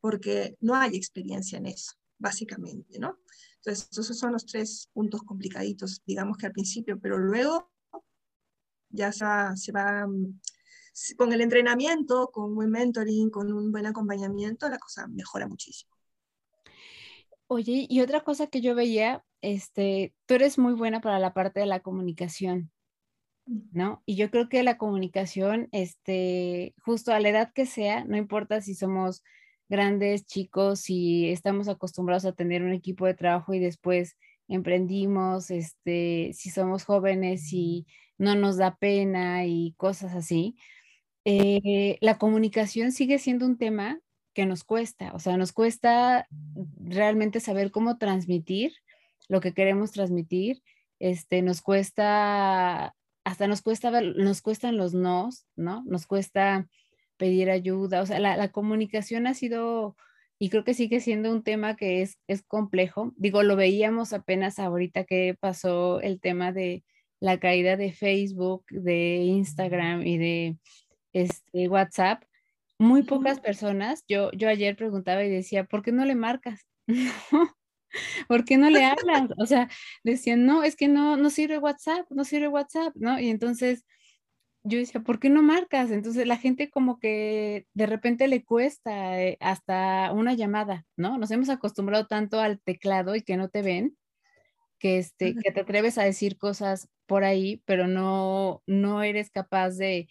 porque 0.00 0.56
no 0.60 0.74
hay 0.74 0.94
experiencia 0.94 1.56
en 1.56 1.66
eso, 1.66 1.92
básicamente, 2.18 2.98
¿no? 2.98 3.18
Entonces, 3.56 3.88
esos 3.90 4.18
son 4.18 4.32
los 4.32 4.44
tres 4.44 4.90
puntos 4.92 5.22
complicaditos, 5.22 6.02
digamos 6.04 6.36
que 6.36 6.46
al 6.46 6.52
principio, 6.52 7.00
pero 7.00 7.16
luego 7.16 7.72
ya 8.90 9.10
se 9.10 9.24
va, 9.24 9.56
se 9.56 9.72
va 9.72 10.06
con 11.16 11.32
el 11.32 11.40
entrenamiento, 11.40 12.30
con 12.32 12.50
un 12.50 12.54
buen 12.54 12.70
mentoring, 12.70 13.30
con 13.30 13.52
un 13.52 13.72
buen 13.72 13.86
acompañamiento, 13.86 14.68
la 14.68 14.78
cosa 14.78 15.06
mejora 15.08 15.48
muchísimo. 15.48 15.92
Oye, 17.46 17.86
y 17.88 18.00
otra 18.00 18.20
cosa 18.22 18.46
que 18.46 18.60
yo 18.60 18.74
veía, 18.74 19.24
este, 19.42 20.14
tú 20.26 20.34
eres 20.34 20.58
muy 20.58 20.72
buena 20.74 21.00
para 21.00 21.18
la 21.18 21.34
parte 21.34 21.60
de 21.60 21.66
la 21.66 21.80
comunicación, 21.80 22.70
¿no? 23.72 24.02
Y 24.06 24.16
yo 24.16 24.30
creo 24.30 24.48
que 24.48 24.62
la 24.62 24.78
comunicación, 24.78 25.68
este, 25.72 26.74
justo 26.82 27.12
a 27.12 27.20
la 27.20 27.28
edad 27.28 27.52
que 27.52 27.66
sea, 27.66 28.04
no 28.04 28.16
importa 28.16 28.60
si 28.60 28.74
somos 28.74 29.22
grandes, 29.68 30.24
chicos, 30.26 30.80
si 30.80 31.28
estamos 31.28 31.68
acostumbrados 31.68 32.24
a 32.24 32.32
tener 32.32 32.62
un 32.62 32.72
equipo 32.72 33.06
de 33.06 33.14
trabajo 33.14 33.52
y 33.52 33.58
después 33.58 34.16
emprendimos, 34.48 35.50
este, 35.50 36.32
si 36.34 36.50
somos 36.50 36.84
jóvenes 36.84 37.52
y 37.52 37.86
no 38.16 38.34
nos 38.36 38.56
da 38.56 38.76
pena 38.76 39.44
y 39.44 39.74
cosas 39.76 40.14
así 40.14 40.56
eh, 41.24 41.98
la 42.00 42.18
comunicación 42.18 42.92
sigue 42.92 43.18
siendo 43.18 43.46
un 43.46 43.58
tema 43.58 44.00
que 44.34 44.46
nos 44.46 44.64
cuesta, 44.64 45.12
o 45.14 45.18
sea, 45.18 45.36
nos 45.36 45.52
cuesta 45.52 46.26
realmente 46.80 47.40
saber 47.40 47.70
cómo 47.70 47.98
transmitir 47.98 48.72
lo 49.28 49.40
que 49.40 49.52
queremos 49.52 49.92
transmitir, 49.92 50.62
este, 50.98 51.42
nos 51.42 51.62
cuesta, 51.62 52.94
hasta 53.24 53.46
nos 53.46 53.62
cuesta, 53.62 54.00
nos 54.00 54.42
cuestan 54.42 54.76
los 54.76 54.94
nos, 54.94 55.46
¿no? 55.56 55.82
Nos 55.86 56.06
cuesta 56.06 56.68
pedir 57.16 57.50
ayuda, 57.50 58.02
o 58.02 58.06
sea, 58.06 58.18
la, 58.18 58.36
la 58.36 58.50
comunicación 58.50 59.26
ha 59.26 59.34
sido, 59.34 59.96
y 60.38 60.50
creo 60.50 60.64
que 60.64 60.74
sigue 60.74 61.00
siendo 61.00 61.30
un 61.30 61.42
tema 61.42 61.76
que 61.76 62.02
es, 62.02 62.18
es 62.26 62.42
complejo. 62.42 63.12
Digo, 63.16 63.42
lo 63.42 63.56
veíamos 63.56 64.12
apenas 64.12 64.58
ahorita 64.58 65.04
que 65.04 65.36
pasó 65.38 66.00
el 66.00 66.20
tema 66.20 66.52
de 66.52 66.84
la 67.20 67.38
caída 67.38 67.76
de 67.76 67.92
Facebook, 67.92 68.64
de 68.68 69.16
Instagram 69.16 70.06
y 70.06 70.18
de 70.18 70.56
este, 71.14 71.68
WhatsApp, 71.68 72.24
muy 72.78 73.04
pocas 73.04 73.40
personas, 73.40 74.04
yo, 74.08 74.30
yo 74.32 74.48
ayer 74.48 74.76
preguntaba 74.76 75.24
y 75.24 75.30
decía, 75.30 75.64
¿por 75.64 75.82
qué 75.82 75.92
no 75.92 76.04
le 76.04 76.14
marcas? 76.14 76.66
¿Por 78.28 78.44
qué 78.44 78.58
no 78.58 78.68
le 78.68 78.84
hablas? 78.84 79.30
O 79.38 79.46
sea, 79.46 79.70
decían, 80.02 80.44
no, 80.44 80.64
es 80.64 80.76
que 80.76 80.88
no, 80.88 81.16
no 81.16 81.30
sirve 81.30 81.58
WhatsApp, 81.58 82.06
no 82.10 82.24
sirve 82.24 82.48
WhatsApp, 82.48 82.92
¿no? 82.96 83.18
Y 83.20 83.30
entonces 83.30 83.84
yo 84.64 84.78
decía, 84.78 85.02
¿por 85.02 85.20
qué 85.20 85.30
no 85.30 85.42
marcas? 85.42 85.90
Entonces 85.90 86.26
la 86.26 86.36
gente 86.36 86.70
como 86.70 86.98
que 86.98 87.66
de 87.74 87.86
repente 87.86 88.26
le 88.28 88.44
cuesta 88.44 89.22
eh, 89.22 89.36
hasta 89.40 90.10
una 90.12 90.34
llamada, 90.34 90.84
¿no? 90.96 91.18
Nos 91.18 91.30
hemos 91.30 91.50
acostumbrado 91.50 92.06
tanto 92.06 92.40
al 92.40 92.60
teclado 92.60 93.14
y 93.14 93.22
que 93.22 93.36
no 93.36 93.48
te 93.48 93.62
ven, 93.62 93.96
que, 94.78 94.98
este, 94.98 95.34
que 95.36 95.52
te 95.52 95.60
atreves 95.60 95.98
a 95.98 96.04
decir 96.04 96.38
cosas 96.38 96.88
por 97.06 97.24
ahí, 97.24 97.62
pero 97.66 97.86
no, 97.86 98.62
no 98.66 99.02
eres 99.02 99.30
capaz 99.30 99.70
de, 99.76 100.08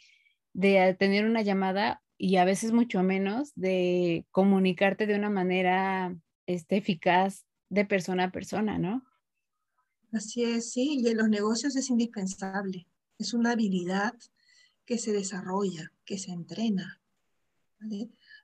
de 0.53 0.95
tener 0.97 1.25
una 1.25 1.41
llamada 1.41 2.01
y 2.17 2.37
a 2.37 2.45
veces 2.45 2.71
mucho 2.71 3.03
menos 3.03 3.51
de 3.55 4.25
comunicarte 4.31 5.07
de 5.07 5.15
una 5.15 5.29
manera 5.29 6.15
este, 6.45 6.77
eficaz 6.77 7.45
de 7.69 7.85
persona 7.85 8.25
a 8.25 8.31
persona, 8.31 8.77
¿no? 8.77 9.03
Así 10.11 10.43
es, 10.43 10.71
sí, 10.71 10.99
y 10.99 11.07
en 11.07 11.17
los 11.17 11.27
negocios 11.27 11.75
es 11.75 11.89
indispensable. 11.89 12.87
Es 13.17 13.33
una 13.33 13.51
habilidad 13.51 14.13
que 14.85 14.99
se 14.99 15.11
desarrolla, 15.11 15.91
que 16.05 16.19
se 16.19 16.31
entrena. 16.31 17.01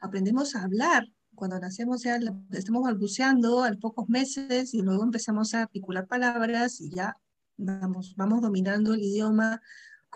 Aprendemos 0.02 0.56
a 0.56 0.64
hablar. 0.64 1.08
Cuando 1.36 1.60
nacemos 1.60 2.04
ya 2.04 2.20
estamos 2.52 2.84
balbuceando 2.84 3.64
a 3.64 3.72
pocos 3.74 4.10
meses 4.10 4.74
y 4.74 4.82
luego 4.82 5.04
empezamos 5.04 5.54
a 5.54 5.62
articular 5.62 6.08
palabras 6.08 6.82
y 6.82 6.90
ya 6.90 7.18
vamos, 7.56 8.16
vamos 8.18 8.42
dominando 8.42 8.94
el 8.94 9.04
idioma 9.04 9.62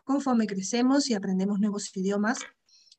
conforme 0.05 0.47
crecemos 0.47 1.09
y 1.09 1.13
aprendemos 1.13 1.59
nuevos 1.59 1.95
idiomas, 1.95 2.39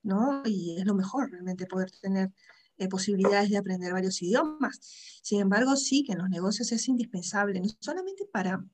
¿no? 0.02 0.42
Y 0.44 0.76
es 0.78 0.86
lo 0.86 0.94
mejor 0.94 1.30
realmente 1.30 1.66
poder 1.66 1.90
tener 2.00 2.32
eh, 2.76 2.88
posibilidades 2.88 3.50
de 3.50 3.58
aprender 3.58 3.92
varios 3.92 4.20
idiomas. 4.22 4.80
Sin 5.22 5.40
embargo, 5.40 5.76
sí 5.76 6.04
que 6.04 6.12
en 6.12 6.18
los 6.18 6.28
negocios 6.28 6.72
es 6.72 6.88
indispensable, 6.88 7.60
no 7.60 7.68
solamente 7.80 8.26
para 8.32 8.64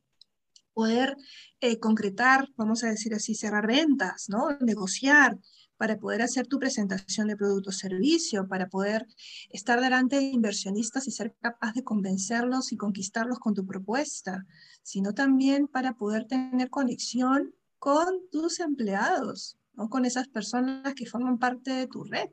poder 0.72 1.16
eh, 1.60 1.78
concretar, 1.78 2.48
vamos 2.56 2.84
a 2.84 2.88
decir 2.88 3.14
así, 3.14 3.34
cerrar 3.34 3.66
ventas, 3.66 4.28
¿no? 4.28 4.56
negociar, 4.60 5.38
para 5.76 5.98
poder 5.98 6.20
hacer 6.20 6.46
tu 6.46 6.58
presentación 6.58 7.28
de 7.28 7.36
producto 7.36 7.70
o 7.70 7.72
servicio, 7.72 8.46
para 8.46 8.68
poder 8.68 9.06
estar 9.48 9.80
delante 9.80 10.16
de 10.16 10.24
inversionistas 10.24 11.08
y 11.08 11.10
ser 11.10 11.34
capaz 11.40 11.72
de 11.72 11.84
convencerlos 11.84 12.72
y 12.72 12.76
conquistarlos 12.76 13.38
con 13.38 13.54
tu 13.54 13.64
propuesta, 13.64 14.46
sino 14.82 15.14
también 15.14 15.68
para 15.68 15.94
poder 15.94 16.26
tener 16.26 16.68
conexión 16.68 17.54
con 17.80 18.28
tus 18.30 18.60
empleados, 18.60 19.58
¿no? 19.72 19.88
con 19.88 20.04
esas 20.04 20.28
personas 20.28 20.94
que 20.94 21.06
forman 21.06 21.38
parte 21.38 21.72
de 21.72 21.86
tu 21.88 22.04
red. 22.04 22.28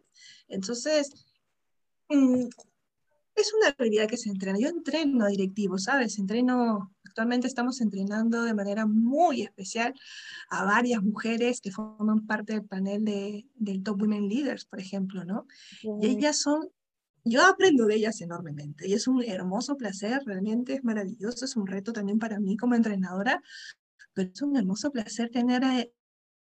Entonces, 0.47 1.25
mm, 2.09 2.47
es 3.33 3.53
una 3.53 3.73
habilidad 3.77 4.07
que 4.07 4.17
se 4.17 4.29
entrena. 4.29 4.59
Yo 4.59 4.67
entreno 4.67 5.25
a 5.25 5.29
directivos, 5.29 5.83
¿sabes? 5.83 6.19
Entreno, 6.19 6.93
actualmente 7.05 7.47
estamos 7.47 7.79
entrenando 7.81 8.43
de 8.43 8.53
manera 8.53 8.85
muy 8.85 9.41
especial 9.43 9.93
a 10.49 10.65
varias 10.65 11.01
mujeres 11.01 11.61
que 11.61 11.71
forman 11.71 12.25
parte 12.25 12.53
del 12.53 12.65
panel 12.65 13.05
de, 13.05 13.45
del 13.55 13.83
Top 13.83 14.01
Women 14.01 14.27
Leaders, 14.27 14.65
por 14.65 14.79
ejemplo, 14.81 15.23
¿no? 15.23 15.45
Y 16.01 16.07
ellas 16.07 16.37
son, 16.37 16.67
yo 17.23 17.45
aprendo 17.45 17.85
de 17.85 17.95
ellas 17.95 18.19
enormemente 18.21 18.87
y 18.87 18.93
es 18.93 19.07
un 19.07 19.23
hermoso 19.23 19.77
placer, 19.77 20.21
realmente 20.25 20.73
es 20.73 20.83
maravilloso, 20.83 21.45
es 21.45 21.55
un 21.55 21.67
reto 21.67 21.93
también 21.93 22.19
para 22.19 22.39
mí 22.39 22.57
como 22.57 22.75
entrenadora 22.75 23.41
pero 24.17 24.31
es 24.33 24.41
un 24.41 24.57
hermoso 24.57 24.91
placer 24.91 25.29
tener, 25.29 25.63
eh, 25.63 25.93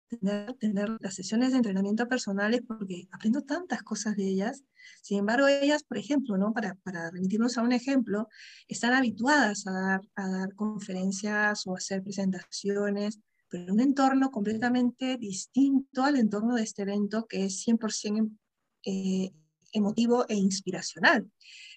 tener, 0.07 0.53
tener 0.53 0.97
las 1.01 1.13
sesiones 1.13 1.51
de 1.51 1.57
entrenamiento 1.57 2.07
personales 2.07 2.61
porque 2.65 3.09
aprendo 3.11 3.41
tantas 3.41 3.83
cosas 3.83 4.15
de 4.15 4.29
ellas. 4.29 4.63
Sin 5.01 5.19
embargo, 5.19 5.49
ellas, 5.49 5.83
por 5.83 5.97
ejemplo, 5.97 6.37
¿no? 6.37 6.53
para, 6.53 6.75
para 6.75 7.11
remitirnos 7.11 7.57
a 7.57 7.63
un 7.63 7.73
ejemplo, 7.73 8.29
están 8.69 8.93
habituadas 8.93 9.67
a 9.67 9.73
dar, 9.73 10.01
a 10.15 10.29
dar 10.29 10.55
conferencias 10.55 11.67
o 11.67 11.75
hacer 11.75 12.01
presentaciones, 12.01 13.19
pero 13.49 13.65
en 13.65 13.71
un 13.71 13.81
entorno 13.81 14.31
completamente 14.31 15.17
distinto 15.17 16.05
al 16.05 16.15
entorno 16.15 16.55
de 16.55 16.63
este 16.63 16.83
evento 16.83 17.27
que 17.27 17.43
es 17.43 17.67
100% 17.67 18.37
eh, 18.85 19.33
emotivo 19.73 20.25
e 20.29 20.35
inspiracional. 20.35 21.29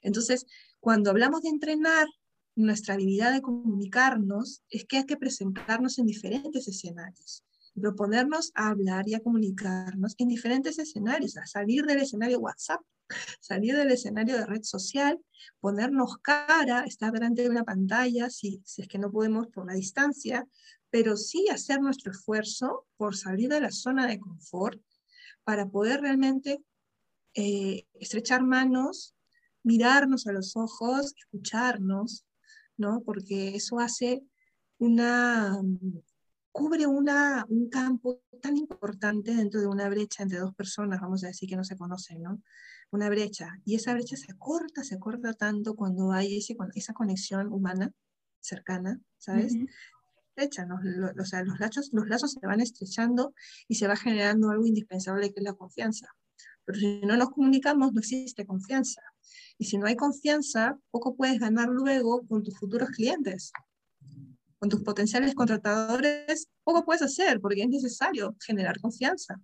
Entonces, 0.02 0.47
cuando 0.78 1.11
hablamos 1.11 1.43
de 1.43 1.49
entrenar 1.49 2.07
nuestra 2.59 2.95
habilidad 2.95 3.33
de 3.33 3.41
comunicarnos 3.41 4.62
es 4.69 4.85
que 4.85 4.99
hay 4.99 5.07
que 5.07 5.17
presentarnos 5.17 5.99
en 5.99 6.07
diferentes 6.07 6.67
escenarios, 6.67 7.45
proponernos 7.81 8.50
a 8.55 8.69
hablar 8.69 9.09
y 9.09 9.15
a 9.15 9.21
comunicarnos 9.21 10.17
en 10.19 10.27
diferentes 10.27 10.77
escenarios, 10.79 11.37
a 11.37 11.47
salir 11.47 11.85
del 11.85 12.00
escenario 12.00 12.41
WhatsApp, 12.41 12.81
salir 13.41 13.77
del 13.77 13.93
escenario 13.93 14.37
de 14.37 14.45
red 14.45 14.65
social, 14.65 15.21
ponernos 15.61 16.19
cara, 16.19 16.81
estar 16.85 17.12
delante 17.12 17.43
de 17.43 17.49
una 17.49 17.62
pantalla, 17.62 18.29
si, 18.29 18.61
es 18.77 18.88
que 18.88 18.99
no 18.99 19.12
podemos 19.12 19.47
por 19.47 19.65
la 19.67 19.75
distancia, 19.75 20.45
pero 20.91 21.17
sí 21.17 21.47
hacer 21.50 21.81
nuestro 21.81 22.11
esfuerzo 22.11 22.87
por 22.97 23.17
salir 23.17 23.50
de 23.50 23.61
la 23.61 23.71
zona 23.71 24.09
de 24.09 24.19
confort 24.19 24.83
para 25.45 25.69
poder 25.69 26.00
realmente 26.00 26.61
eh, 27.35 27.87
estrechar 27.95 28.43
manos, 28.43 29.15
mirarnos 29.62 30.27
a 30.27 30.33
los 30.33 30.57
ojos, 30.57 31.15
escucharnos, 31.17 32.25
¿no? 32.78 33.02
Porque 33.02 33.54
eso 33.54 33.78
hace 33.78 34.23
una, 34.78 35.61
cubre 36.52 36.87
una, 36.87 37.44
un 37.49 37.68
campo 37.68 38.23
tan 38.40 38.56
importante 38.56 39.35
dentro 39.35 39.61
de 39.61 39.66
una 39.66 39.88
brecha 39.88 40.23
entre 40.23 40.38
dos 40.38 40.54
personas, 40.54 41.00
vamos 41.00 41.25
a 41.25 41.28
decir 41.28 41.49
que 41.49 41.56
no 41.56 41.64
se 41.64 41.76
conocen, 41.76 42.23
¿no? 42.23 42.42
Una 42.90 43.08
brecha. 43.08 43.58
Y 43.64 43.75
esa 43.75 43.92
brecha 43.92 44.16
se 44.16 44.37
corta, 44.38 44.82
se 44.82 44.99
corta 44.99 45.35
tanto 45.35 45.75
cuando 45.75 46.12
hay 46.12 46.38
ese, 46.38 46.56
esa 46.75 46.94
conexión 46.94 47.52
humana 47.52 47.92
cercana, 48.40 49.00
¿sabes? 49.18 49.54
Estrecha, 50.30 50.64
¿no? 50.64 50.76
o 51.20 51.25
sea, 51.25 51.42
los 51.42 51.58
lazos, 51.58 51.90
los 51.92 52.08
lazos 52.08 52.32
se 52.40 52.47
van 52.47 52.61
estrechando 52.61 53.35
y 53.66 53.75
se 53.75 53.88
va 53.88 53.97
generando 53.97 54.50
algo 54.50 54.66
indispensable 54.66 55.32
que 55.32 55.40
es 55.40 55.44
la 55.44 55.54
confianza. 55.54 56.06
Pero 56.64 56.78
si 56.78 57.00
no 57.00 57.16
nos 57.16 57.30
comunicamos, 57.30 57.92
no 57.92 58.00
existe 58.00 58.47
confianza. 58.47 59.02
Y 59.58 59.64
si 59.64 59.78
no 59.78 59.87
hay 59.87 59.97
confianza, 59.97 60.78
poco 60.90 61.16
puedes 61.16 61.38
ganar 61.38 61.68
luego 61.68 62.26
con 62.26 62.42
tus 62.42 62.58
futuros 62.58 62.90
clientes. 62.90 63.52
Con 64.58 64.68
tus 64.68 64.82
potenciales 64.82 65.35
contratadores, 65.35 66.49
poco 66.64 66.85
puedes 66.85 67.02
hacer 67.02 67.40
porque 67.40 67.62
es 67.62 67.68
necesario 67.68 68.37
generar 68.44 68.80
confianza. 68.80 69.40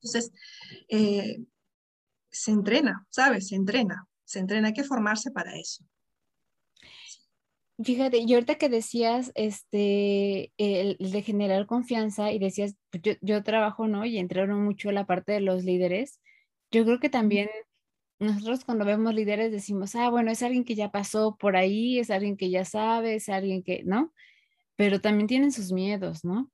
Entonces, 0.00 0.32
eh, 0.88 1.38
se 2.30 2.50
entrena, 2.50 3.06
¿sabes? 3.10 3.48
Se 3.48 3.54
entrena. 3.54 4.06
Se 4.24 4.38
entrena, 4.38 4.68
hay 4.68 4.74
que 4.74 4.84
formarse 4.84 5.30
para 5.30 5.56
eso. 5.56 5.84
Fíjate, 7.82 8.18
y 8.18 8.32
ahorita 8.32 8.56
que 8.56 8.68
decías 8.68 9.32
este, 9.34 10.52
el, 10.56 10.96
de 10.98 11.22
generar 11.22 11.66
confianza 11.66 12.32
y 12.32 12.38
decías, 12.38 12.76
pues, 12.90 13.02
yo, 13.02 13.12
yo 13.20 13.42
trabajo, 13.42 13.88
¿no? 13.88 14.04
Y 14.04 14.18
entraron 14.18 14.62
mucho 14.62 14.92
la 14.92 15.06
parte 15.06 15.32
de 15.32 15.40
los 15.40 15.64
líderes. 15.64 16.20
Yo 16.70 16.84
creo 16.84 17.00
que 17.00 17.10
también 17.10 17.48
nosotros 18.22 18.64
cuando 18.64 18.84
vemos 18.84 19.14
líderes 19.14 19.50
decimos, 19.52 19.94
ah, 19.94 20.10
bueno, 20.10 20.30
es 20.30 20.42
alguien 20.42 20.64
que 20.64 20.74
ya 20.74 20.90
pasó 20.90 21.36
por 21.36 21.56
ahí, 21.56 21.98
es 21.98 22.10
alguien 22.10 22.36
que 22.36 22.50
ya 22.50 22.64
sabe, 22.64 23.16
es 23.16 23.28
alguien 23.28 23.62
que, 23.62 23.82
¿no? 23.84 24.12
Pero 24.76 25.00
también 25.00 25.26
tienen 25.26 25.52
sus 25.52 25.72
miedos, 25.72 26.24
¿no? 26.24 26.50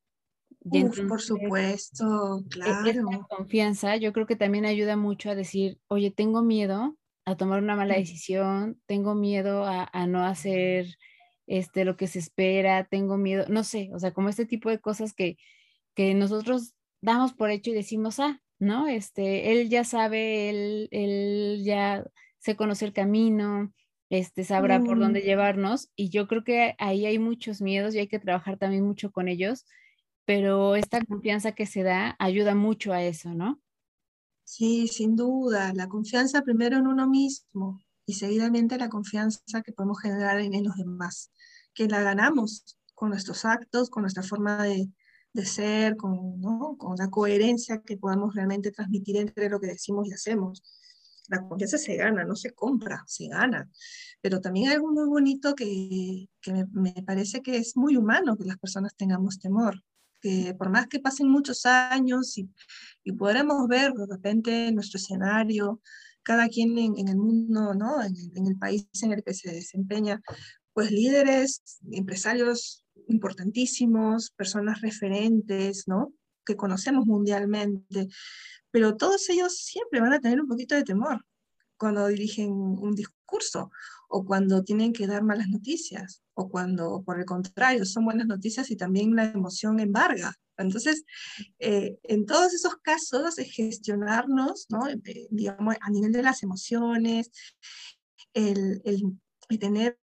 por 1.09 1.21
supuesto, 1.21 2.45
claro. 2.51 3.27
confianza, 3.29 3.97
yo 3.97 4.13
creo 4.13 4.27
que 4.27 4.37
también 4.37 4.67
ayuda 4.67 4.97
mucho 4.97 5.31
a 5.31 5.35
decir, 5.35 5.79
oye, 5.87 6.11
tengo 6.11 6.43
miedo 6.43 6.97
a 7.25 7.37
tomar 7.37 7.63
una 7.63 7.77
mala 7.77 7.95
decisión, 7.95 8.81
tengo 8.87 9.15
miedo 9.15 9.65
a, 9.65 9.89
a 9.93 10.07
no 10.07 10.25
hacer 10.25 10.97
este, 11.47 11.85
lo 11.85 11.97
que 11.97 12.07
se 12.07 12.19
espera, 12.19 12.85
tengo 12.85 13.17
miedo, 13.17 13.47
no 13.49 13.65
sé, 13.65 13.91
o 13.95 13.99
sea, 13.99 14.13
como 14.13 14.29
este 14.29 14.47
tipo 14.47 14.69
de 14.69 14.81
cosas 14.81 15.15
que, 15.15 15.39
que 15.95 16.15
nosotros 16.15 16.75
damos 17.01 17.33
por 17.33 17.51
hecho 17.51 17.71
y 17.71 17.75
decimos, 17.75 18.21
ah, 18.21 18.41
¿no? 18.59 18.89
Este, 18.89 19.53
él 19.53 19.69
ya 19.69 19.85
sabe, 19.85 20.51
él, 20.51 20.89
él 20.91 21.63
ya 21.65 22.05
se 22.39 22.57
conoce 22.57 22.85
el 22.85 22.93
camino, 22.93 23.73
este, 24.11 24.45
sabrá 24.45 24.81
por 24.81 24.99
dónde 24.99 25.21
mm. 25.21 25.25
llevarnos 25.25 25.91
y 25.97 26.09
yo 26.11 26.27
creo 26.29 26.45
que 26.45 26.75
ahí 26.79 27.07
hay 27.07 27.19
muchos 27.19 27.61
miedos 27.61 27.95
y 27.95 27.99
hay 27.99 28.09
que 28.09 28.19
trabajar 28.19 28.57
también 28.57 28.85
mucho 28.85 29.11
con 29.13 29.29
ellos 29.29 29.65
pero 30.29 30.77
esta 30.77 31.03
confianza 31.07 31.53
que 31.53 31.65
se 31.65 31.83
da 31.83 32.15
ayuda 32.19 32.55
mucho 32.55 32.93
a 32.93 33.03
eso, 33.03 33.31
¿no? 33.31 33.63
Sí, 34.45 34.87
sin 34.87 35.17
duda, 35.17 35.73
la 35.73 35.89
confianza 35.89 36.43
primero 36.43 36.77
en 36.77 36.87
uno 36.87 37.09
mismo 37.09 37.81
y 38.05 38.13
seguidamente 38.13 38.77
la 38.77 38.91
confianza 38.91 39.63
que 39.63 39.73
podemos 39.73 40.03
generar 40.03 40.39
en, 40.39 40.63
los 40.63 40.77
demás, 40.77 41.33
que 41.73 41.89
la 41.89 42.03
ganamos 42.03 42.77
con 42.95 43.09
nuestros 43.09 43.47
actos, 43.47 43.89
con 43.89 44.03
nuestra 44.03 44.23
forma 44.23 44.63
de, 44.65 44.91
ser, 45.45 45.97
con, 45.97 46.41
con 46.77 46.97
la 46.97 47.09
coherencia 47.09 47.83
que 47.83 47.97
podamos 47.97 48.35
realmente 48.35 48.71
transmitir 48.71 49.17
entre 49.17 49.49
lo 49.49 49.61
que 49.61 49.69
decimos 49.69 50.09
y 50.09 50.13
hacemos. 50.13 50.63
La 51.29 51.47
confianza 51.47 51.79
se 51.79 51.97
gana, 51.97 52.25
no 52.25 52.37
se 52.37 52.53
compra, 52.53 53.05
se 53.07 53.29
gana. 53.29 53.69
Pero 54.21 54.41
también 54.41 54.69
hay 54.69 54.77
algo 54.77 54.91
muy 54.93 55.07
bonito 55.07 55.55
que, 55.55 56.29
que 56.41 56.53
me, 56.53 56.67
me, 56.73 56.93
parece 57.07 57.43
que 57.43 57.59
es 57.59 57.77
muy 57.77 57.97
humano 57.97 58.37
que 58.37 58.45
las 58.45 58.59
personas 58.59 58.95
tengamos 58.97 59.39
temor 59.39 59.83
que 60.21 60.55
por 60.55 60.71
más 60.71 60.87
que 60.89 61.01
pasen 61.01 61.29
muchos 61.29 61.65
años 61.67 62.37
y, 62.39 62.51
y 63.05 63.13
podremos 63.13 63.69
ver 63.69 63.93
de 63.93 64.07
repente 64.07 64.73
nuestro 64.73 64.99
escenario, 64.99 65.81
cada 66.23 66.49
quien 66.49 66.77
en, 66.79 67.09
el 67.09 67.17
mundo, 67.17 67.75
¿no? 67.75 68.03
En, 68.03 68.15
en, 68.35 68.47
el 68.47 68.59
país 68.59 68.87
en 69.03 69.13
el 69.13 69.23
que 69.23 69.35
se 69.35 69.51
desempeña, 69.51 70.21
pues 70.73 70.91
líderes, 70.91 71.63
empresarios 71.91 72.85
importantísimos, 73.09 74.31
personas 74.31 74.81
referentes, 74.81 75.89
¿no? 75.89 76.13
Que 76.45 76.57
conocemos 76.57 77.07
mundialmente, 77.07 78.09
pero 78.71 78.97
todos 78.97 79.29
ellos 79.31 79.57
siempre 79.57 80.01
van 80.01 80.13
a 80.13 80.21
tener 80.21 80.41
un 80.41 80.49
poquito 80.49 80.75
de 80.75 80.85
temor 80.85 81.25
cuando 81.79 82.09
dirigen 82.09 82.51
un 82.51 82.95
discurso 82.95 83.71
o 84.09 84.25
cuando 84.25 84.65
tienen 84.65 84.93
que 84.93 85.07
dar 85.07 85.23
malas 85.23 85.49
noticias 85.49 86.23
o 86.35 86.51
cuando, 86.51 87.03
por 87.05 87.19
el 87.19 87.25
contrario, 87.25 87.85
son 87.85 88.05
buenas 88.05 88.27
noticias 88.27 88.71
y 88.71 88.77
también 88.77 89.15
la 89.15 89.25
emoción 89.25 89.81
embarga. 89.81 90.35
Entonces, 90.57 91.05
eh, 91.61 91.99
en 92.03 92.27
todos 92.27 92.53
esos 92.53 92.77
casos, 92.83 93.39
es 93.39 93.53
gestionarnos, 93.53 94.67
¿no? 94.71 94.89
Eh, 94.89 95.29
digamos, 95.31 95.77
a 95.81 95.91
nivel 95.91 96.13
de 96.13 96.23
las 96.23 96.43
emociones, 96.43 97.31
el, 98.35 98.81
el, 98.85 99.03
el 99.49 99.59
tener 99.59 99.99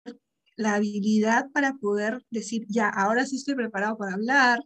la 0.56 0.76
habilidad 0.76 1.50
para 1.52 1.74
poder 1.76 2.26
decir, 2.30 2.66
ya, 2.70 2.90
ahora 2.90 3.26
sí 3.26 3.38
estoy 3.38 3.56
preparado 3.56 3.98
para 3.98 4.14
hablar, 4.14 4.60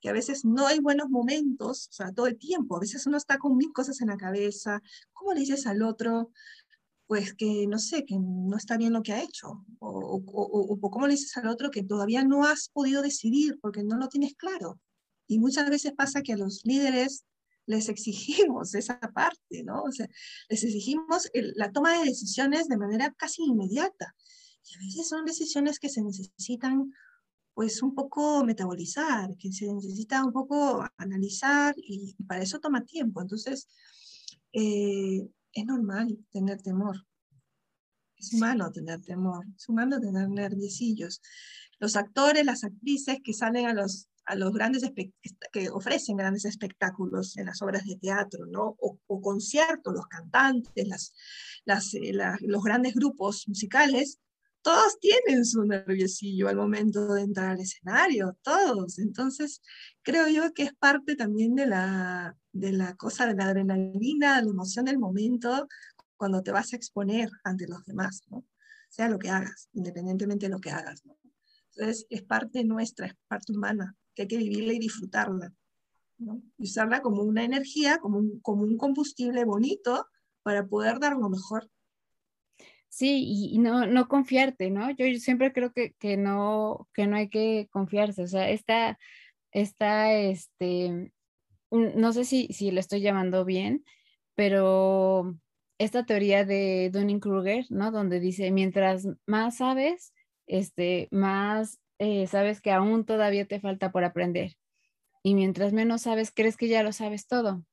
que 0.00 0.08
a 0.08 0.12
veces 0.12 0.44
no 0.44 0.66
hay 0.66 0.80
buenos 0.80 1.08
momentos, 1.10 1.88
o 1.88 1.92
sea, 1.92 2.12
todo 2.12 2.26
el 2.26 2.38
tiempo, 2.38 2.76
a 2.76 2.80
veces 2.80 3.06
uno 3.06 3.16
está 3.16 3.38
con 3.38 3.56
mil 3.56 3.72
cosas 3.72 4.00
en 4.00 4.08
la 4.08 4.16
cabeza, 4.16 4.82
¿cómo 5.12 5.32
le 5.32 5.40
dices 5.40 5.66
al 5.66 5.82
otro? 5.82 6.30
pues 7.12 7.34
que 7.34 7.66
no 7.66 7.78
sé, 7.78 8.06
que 8.06 8.16
no 8.18 8.56
está 8.56 8.78
bien 8.78 8.94
lo 8.94 9.02
que 9.02 9.12
ha 9.12 9.22
hecho, 9.22 9.66
o, 9.80 10.22
o, 10.24 10.90
cómo 10.90 11.06
le 11.06 11.12
dices 11.12 11.36
al 11.36 11.46
otro 11.48 11.70
que 11.70 11.82
todavía 11.82 12.24
no 12.24 12.46
has 12.46 12.70
podido 12.70 13.02
decidir 13.02 13.58
porque 13.60 13.84
no 13.84 13.98
lo 13.98 14.08
tienes 14.08 14.34
claro. 14.34 14.80
Y 15.26 15.38
muchas 15.38 15.68
veces 15.68 15.92
pasa 15.92 16.22
que 16.22 16.32
a 16.32 16.38
los 16.38 16.64
líderes 16.64 17.26
les 17.66 17.90
exigimos 17.90 18.74
esa 18.74 18.98
parte, 18.98 19.62
¿no? 19.62 19.82
O 19.82 19.92
sea, 19.92 20.08
les 20.48 20.64
exigimos 20.64 21.28
la 21.34 21.70
toma 21.70 21.98
de 21.98 22.06
decisiones 22.06 22.68
de 22.68 22.78
manera 22.78 23.14
casi 23.18 23.42
inmediata. 23.42 24.14
Y 24.64 24.74
a 24.76 24.78
veces 24.78 25.08
son 25.08 25.24
decisiones 25.24 25.78
que 25.78 25.88
se 25.88 26.02
necesitan 26.02 26.92
pues 27.54 27.82
un 27.82 27.94
poco 27.94 28.44
metabolizar, 28.44 29.36
que 29.36 29.52
se 29.52 29.72
necesita 29.72 30.24
un 30.24 30.32
poco 30.32 30.86
analizar 30.96 31.74
y 31.76 32.14
para 32.26 32.42
eso 32.42 32.60
toma 32.60 32.84
tiempo. 32.84 33.20
Entonces, 33.20 33.68
eh, 34.52 35.26
es 35.52 35.66
normal 35.66 36.18
tener 36.30 36.62
temor. 36.62 36.96
Es 38.16 38.32
humano 38.32 38.70
tener 38.70 39.02
temor, 39.02 39.44
es 39.56 39.68
humano 39.68 40.00
tener 40.00 40.28
nerviosillos. 40.28 41.20
Los 41.80 41.96
actores, 41.96 42.44
las 42.44 42.62
actrices 42.62 43.18
que 43.22 43.34
salen 43.34 43.66
a 43.66 43.74
los, 43.74 44.08
a 44.26 44.36
los 44.36 44.52
grandes, 44.52 44.88
que 45.52 45.70
ofrecen 45.70 46.16
grandes 46.16 46.44
espectáculos 46.44 47.36
en 47.36 47.46
las 47.46 47.60
obras 47.62 47.84
de 47.84 47.96
teatro, 47.96 48.46
¿no? 48.46 48.76
O, 48.78 49.20
conciertos, 49.20 49.92
los 49.92 50.06
cantantes, 50.06 50.86
las, 50.86 51.14
las, 51.64 51.94
eh, 51.94 52.12
los 52.42 52.62
grandes 52.62 52.94
grupos 52.94 53.48
musicales, 53.48 54.20
todos 54.62 54.98
tienen 55.00 55.44
su 55.44 55.64
nerviosillo 55.64 56.48
al 56.48 56.56
momento 56.56 57.14
de 57.14 57.22
entrar 57.22 57.50
al 57.50 57.60
escenario, 57.60 58.38
todos. 58.42 58.98
Entonces, 58.98 59.60
creo 60.02 60.28
yo 60.28 60.52
que 60.54 60.62
es 60.62 60.74
parte 60.74 61.16
también 61.16 61.54
de 61.54 61.66
la, 61.66 62.36
de 62.52 62.72
la 62.72 62.94
cosa 62.94 63.26
de 63.26 63.34
la 63.34 63.46
adrenalina, 63.46 64.40
la 64.40 64.50
emoción 64.50 64.84
del 64.84 64.98
momento, 64.98 65.68
cuando 66.16 66.42
te 66.42 66.52
vas 66.52 66.72
a 66.72 66.76
exponer 66.76 67.28
ante 67.42 67.66
los 67.66 67.84
demás, 67.84 68.22
¿no? 68.30 68.44
Sea 68.88 69.08
lo 69.08 69.18
que 69.18 69.30
hagas, 69.30 69.68
independientemente 69.72 70.46
de 70.46 70.52
lo 70.52 70.60
que 70.60 70.70
hagas. 70.70 71.02
Entonces, 71.74 72.06
es 72.10 72.22
parte 72.22 72.62
nuestra, 72.62 73.06
es 73.06 73.14
parte 73.26 73.52
humana, 73.52 73.96
que 74.14 74.22
hay 74.22 74.28
que 74.28 74.36
vivirla 74.36 74.74
y 74.74 74.78
disfrutarla, 74.78 75.52
¿no? 76.18 76.40
Y 76.58 76.64
usarla 76.64 77.02
como 77.02 77.22
una 77.22 77.42
energía, 77.42 77.98
como 77.98 78.18
un, 78.18 78.40
como 78.40 78.62
un 78.62 78.76
combustible 78.76 79.44
bonito 79.44 80.06
para 80.42 80.66
poder 80.66 81.00
dar 81.00 81.16
lo 81.16 81.28
mejor 81.28 81.68
Sí, 82.92 83.24
y, 83.54 83.58
no, 83.58 83.86
no 83.86 84.06
confiarte, 84.06 84.70
¿no? 84.70 84.90
Yo, 84.90 85.06
siempre 85.18 85.50
creo 85.54 85.72
que, 85.72 85.94
que, 85.94 86.18
no, 86.18 86.90
que 86.92 87.06
no 87.06 87.16
hay 87.16 87.30
que 87.30 87.68
confiarse, 87.72 88.22
o 88.22 88.26
sea, 88.26 88.50
esta, 88.50 88.98
esta, 89.50 90.12
este, 90.12 91.10
no 91.70 92.12
sé 92.12 92.26
si, 92.26 92.48
si 92.48 92.70
lo 92.70 92.80
estoy 92.80 93.00
llamando 93.00 93.46
bien, 93.46 93.82
pero 94.34 95.34
esta 95.78 96.04
teoría 96.04 96.44
de 96.44 96.90
Dunning-Kruger, 96.92 97.64
¿no? 97.70 97.92
Donde 97.92 98.20
dice, 98.20 98.50
mientras 98.50 99.08
más 99.24 99.56
sabes, 99.56 100.12
este, 100.46 101.08
más 101.10 101.80
eh, 101.98 102.26
sabes 102.26 102.60
que 102.60 102.72
aún 102.72 103.06
todavía 103.06 103.46
te 103.46 103.58
falta 103.58 103.90
por 103.90 104.04
aprender. 104.04 104.52
Y 105.22 105.34
mientras 105.34 105.72
menos 105.72 106.02
sabes, 106.02 106.30
crees 106.30 106.58
que 106.58 106.68
ya 106.68 106.82
lo 106.82 106.92
sabes 106.92 107.26
todo. 107.26 107.64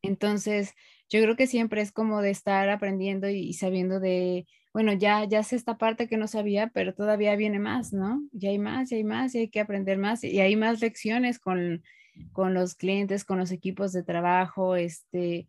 Entonces, 0.00 0.72
yo 1.08 1.22
creo 1.22 1.36
que 1.36 1.46
siempre 1.46 1.80
es 1.82 1.92
como 1.92 2.22
de 2.22 2.30
estar 2.30 2.68
aprendiendo 2.68 3.28
y, 3.28 3.52
sabiendo 3.54 4.00
de, 4.00 4.46
bueno, 4.72 4.92
ya, 4.92 5.24
ya 5.24 5.42
sé 5.42 5.56
esta 5.56 5.78
parte 5.78 6.08
que 6.08 6.16
no 6.16 6.26
sabía, 6.26 6.68
pero 6.68 6.94
todavía 6.94 7.36
viene 7.36 7.58
más, 7.58 7.92
¿no? 7.92 8.22
Ya 8.32 8.50
hay 8.50 8.58
más, 8.58 8.90
ya 8.90 8.96
hay 8.96 9.04
más, 9.04 9.34
y 9.34 9.38
hay 9.38 9.48
que 9.48 9.60
aprender 9.60 9.98
más, 9.98 10.24
y 10.24 10.40
hay 10.40 10.56
más 10.56 10.80
lecciones 10.80 11.38
con, 11.38 11.82
con 12.32 12.54
los 12.54 12.74
clientes, 12.74 13.24
con 13.24 13.38
los 13.38 13.52
equipos 13.52 13.92
de 13.92 14.02
trabajo, 14.02 14.76
este, 14.76 15.48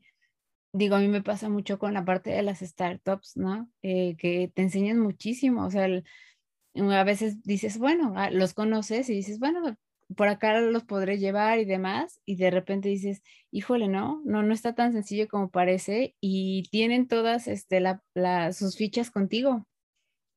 digo, 0.74 0.96
a 0.96 1.00
mí 1.00 1.08
me 1.08 1.24
pasa 1.24 1.50
mucho 1.50 1.80
con 1.80 1.94
la 1.94 2.06
parte 2.06 2.30
de 2.30 2.44
las 2.44 2.60
startups, 2.60 3.38
¿no? 3.38 3.70
Eh, 3.82 4.16
que 4.18 4.52
te 4.54 4.62
enseñan 4.62 5.00
muchísimo, 5.00 5.66
o 5.66 5.72
sea, 5.72 5.88
a 5.88 7.04
veces 7.04 7.42
dices, 7.44 7.78
bueno, 7.80 8.14
ah, 8.16 8.30
los 8.30 8.54
conoces 8.54 9.10
y 9.10 9.14
dices, 9.16 9.40
bueno, 9.40 9.76
por 10.16 10.28
acá 10.28 10.60
los 10.62 10.84
podré 10.84 11.18
llevar 11.18 11.60
y 11.60 11.66
demás, 11.66 12.22
y 12.26 12.38
de 12.38 12.50
repente 12.50 12.90
dices, 12.90 13.22
híjole, 13.52 13.88
no, 13.88 14.22
no, 14.26 14.42
no 14.42 14.54
está 14.54 14.74
tan 14.74 14.94
sencillo 14.94 15.28
como 15.28 15.50
parece, 15.50 16.16
y 16.22 16.64
tienen 16.72 17.08
todas 17.08 17.48
este, 17.48 17.82
la, 17.82 18.54
sus 18.54 18.78
fichas 18.78 19.12
contigo. 19.12 19.68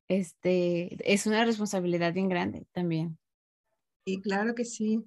Este, 0.09 0.96
es 1.12 1.26
una 1.26 1.44
responsabilidad 1.44 2.12
bien 2.12 2.28
grande 2.28 2.66
también. 2.72 3.18
Y 4.04 4.20
claro 4.20 4.54
que 4.54 4.64
sí. 4.64 5.04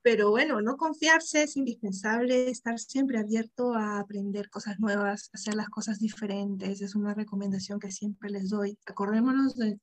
Pero 0.00 0.30
bueno, 0.30 0.60
no 0.60 0.76
confiarse 0.76 1.42
es 1.42 1.56
indispensable, 1.56 2.48
estar 2.48 2.78
siempre 2.78 3.18
abierto 3.18 3.74
a 3.74 3.98
aprender 3.98 4.48
cosas 4.48 4.78
nuevas, 4.78 5.28
hacer 5.32 5.54
las 5.56 5.68
cosas 5.68 5.98
diferentes, 5.98 6.80
es 6.80 6.94
una 6.94 7.14
recomendación 7.14 7.80
que 7.80 7.90
siempre 7.90 8.30
les 8.30 8.48
doy. 8.48 8.78
Acordémonos 8.86 9.56
de, 9.56 9.80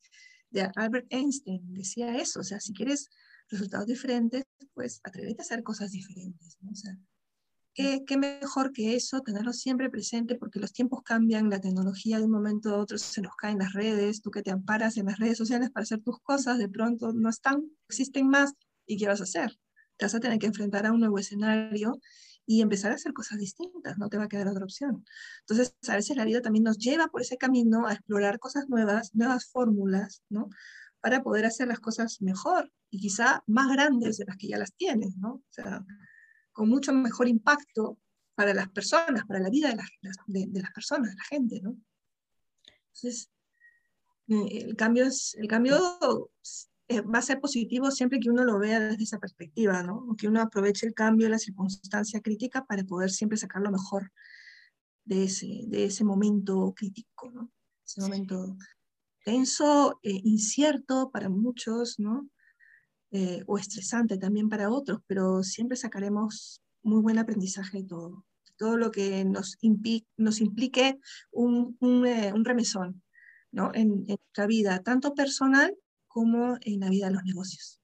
de 0.51 0.69
Albert 0.77 1.07
Einstein, 1.09 1.61
decía 1.73 2.15
eso, 2.15 2.39
o 2.39 2.43
sea, 2.43 2.61
si 2.61 2.73
quieres 2.73 3.09
resultados 3.49 3.87
diferentes, 3.87 4.45
pues 4.73 4.99
atrévete 5.03 5.41
a 5.41 5.45
hacer 5.45 5.63
cosas 5.63 5.91
diferentes. 5.91 6.57
¿no? 6.61 6.71
O 6.71 6.75
sea, 6.75 6.97
¿qué, 7.73 8.03
¿qué, 8.05 8.17
mejor 8.17 8.71
que 8.71 8.95
eso, 8.95 9.21
tenerlo 9.21 9.53
siempre 9.53 9.89
presente, 9.89 10.35
porque 10.35 10.59
los 10.59 10.73
tiempos 10.73 11.01
cambian, 11.03 11.49
la 11.49 11.61
tecnología 11.61 12.17
de 12.17 12.25
un 12.25 12.31
momento 12.31 12.73
a 12.73 12.77
otro 12.77 12.97
se 12.97 13.21
nos 13.21 13.35
caen 13.35 13.59
las 13.59 13.73
redes, 13.73 14.21
tú 14.21 14.31
que 14.31 14.41
te 14.41 14.51
amparas 14.51 14.97
en 14.97 15.05
las 15.07 15.19
redes 15.19 15.37
sociales 15.37 15.69
para 15.71 15.83
hacer 15.83 16.01
tus 16.01 16.19
cosas, 16.21 16.57
de 16.57 16.69
pronto 16.69 17.13
no 17.13 17.29
están, 17.29 17.69
existen 17.87 18.27
más, 18.27 18.53
¿y 18.85 18.97
qué 18.97 19.07
vas 19.07 19.21
a 19.21 19.23
hacer? 19.23 19.57
Te 19.97 20.05
vas 20.05 20.15
a 20.15 20.19
tener 20.19 20.39
que 20.39 20.47
enfrentar 20.47 20.85
a 20.85 20.91
un 20.91 20.99
nuevo 20.99 21.19
escenario 21.19 21.99
y 22.45 22.61
empezar 22.61 22.91
a 22.91 22.95
hacer 22.95 23.13
cosas 23.13 23.39
distintas, 23.39 23.97
no 23.97 24.09
te 24.09 24.17
va 24.17 24.25
a 24.25 24.27
quedar 24.27 24.47
otra 24.47 24.63
opción. 24.63 25.05
Entonces, 25.41 25.75
a 25.87 25.95
veces 25.95 26.15
la 26.15 26.25
vida 26.25 26.41
también 26.41 26.63
nos 26.63 26.77
lleva 26.77 27.07
por 27.07 27.21
ese 27.21 27.37
camino 27.37 27.87
a 27.87 27.93
explorar 27.93 28.39
cosas 28.39 28.69
nuevas, 28.69 29.15
nuevas 29.15 29.47
fórmulas, 29.47 30.21
¿no? 30.29 30.49
Para 31.05 31.21
poder 31.21 31.45
hacer 31.45 31.67
las 31.67 31.79
cosas 31.79 32.19
mejor 32.19 32.71
y 32.89 32.97
quizá 32.97 33.43
más 33.45 33.71
grandes 33.71 34.17
de 34.17 34.25
las 34.25 34.37
que 34.37 34.47
ya 34.47 34.57
las 34.57 34.73
tienes, 34.73 35.15
¿no? 35.17 35.33
O 35.35 35.45
sea, 35.51 35.85
con 36.51 36.67
mucho 36.67 36.91
mejor 36.93 37.27
impacto 37.27 37.99
para 38.33 38.55
las 38.55 38.69
personas, 38.69 39.23
para 39.27 39.39
la 39.39 39.51
vida 39.51 39.69
de 39.69 39.75
las, 39.75 39.87
de, 40.25 40.49
las 40.59 40.71
personas, 40.71 41.11
de 41.11 41.15
la 41.15 41.23
gente, 41.25 41.61
¿no? 41.61 41.77
Entonces, 42.87 43.29
eh, 44.29 44.63
el 44.65 44.75
cambio, 44.75 45.05
es, 45.05 45.35
el 45.35 45.47
cambio 45.47 45.77
va 47.13 47.19
a 47.19 47.21
ser 47.21 47.39
positivo 47.39 47.91
siempre 47.91 48.19
que 48.19 48.31
uno 48.31 48.43
lo 48.43 48.57
vea 48.57 48.79
desde 48.79 49.03
esa 49.03 49.19
perspectiva, 49.19 49.83
¿no? 49.83 50.15
Que 50.17 50.27
uno 50.27 50.41
aproveche 50.41 50.87
el 50.87 50.95
cambio, 50.95 51.29
la 51.29 51.37
circunstancia 51.37 52.19
crítica 52.19 52.65
para 52.65 52.83
poder 52.83 53.11
siempre 53.11 53.37
sacar 53.37 53.61
lo 53.61 53.69
mejor 53.69 54.11
de 55.03 55.25
ese, 55.25 55.65
de 55.67 55.85
ese 55.85 56.03
momento 56.03 56.73
crítico, 56.75 57.29
¿no? 57.29 57.51
Ese 57.85 58.01
momento 58.01 58.57
tenso, 59.25 59.99
eh, 60.03 60.21
incierto 60.23 61.09
para 61.11 61.27
muchos, 61.27 61.99
¿no? 61.99 62.29
eh, 63.15 63.43
o 63.47 63.57
estresante 63.57 64.17
también 64.17 64.49
para 64.49 64.69
otros, 64.69 64.99
pero 65.07 65.41
siempre 65.41 65.77
sacaremos 65.77 66.61
muy 66.83 67.01
buen 67.01 67.17
aprendizaje 67.17 67.77
de 67.77 67.85
todo, 67.85 68.25
todo 68.57 68.75
lo 68.75 68.91
que 68.91 69.23
nos, 69.23 69.57
nos 70.17 70.41
implique 70.41 70.99
un, 71.31 71.77
un, 71.79 72.05
un 72.05 72.45
remesón 72.45 73.01
¿no? 73.51 73.71
en, 73.73 74.05
en 74.07 74.17
nuestra 74.19 74.47
vida, 74.47 74.83
tanto 74.83 75.13
personal 75.13 75.73
como 76.07 76.57
en 76.61 76.81
la 76.81 76.89
vida 76.89 77.07
de 77.07 77.13
los 77.13 77.23
negocios. 77.23 77.79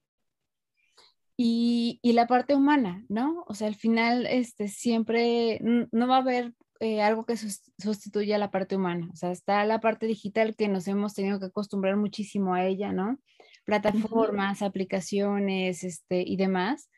Y, 1.34 1.98
y, 2.02 2.12
la 2.12 2.26
parte 2.26 2.54
humana, 2.54 3.04
¿no? 3.08 3.42
O 3.48 3.54
sea, 3.54 3.66
al 3.66 3.74
final 3.74 4.26
este, 4.26 4.68
siempre 4.68 5.58
no 5.90 6.06
va 6.06 6.16
a 6.16 6.20
haber 6.20 6.54
eh, 6.82 7.00
algo 7.00 7.24
que 7.24 7.36
sustituya 7.36 8.38
la 8.38 8.50
parte 8.50 8.74
humana. 8.74 9.08
O 9.12 9.16
sea, 9.16 9.30
está 9.30 9.64
la 9.64 9.80
parte 9.80 10.06
digital 10.06 10.56
que 10.56 10.66
nos 10.66 10.88
hemos 10.88 11.14
tenido 11.14 11.38
que 11.38 11.46
acostumbrar 11.46 11.96
muchísimo 11.96 12.54
a 12.54 12.66
ella, 12.66 12.92
¿no? 12.92 13.20
Plataformas, 13.64 14.62
aplicaciones 14.62 15.84
este, 15.84 16.24
y 16.26 16.36
demás, 16.36 16.90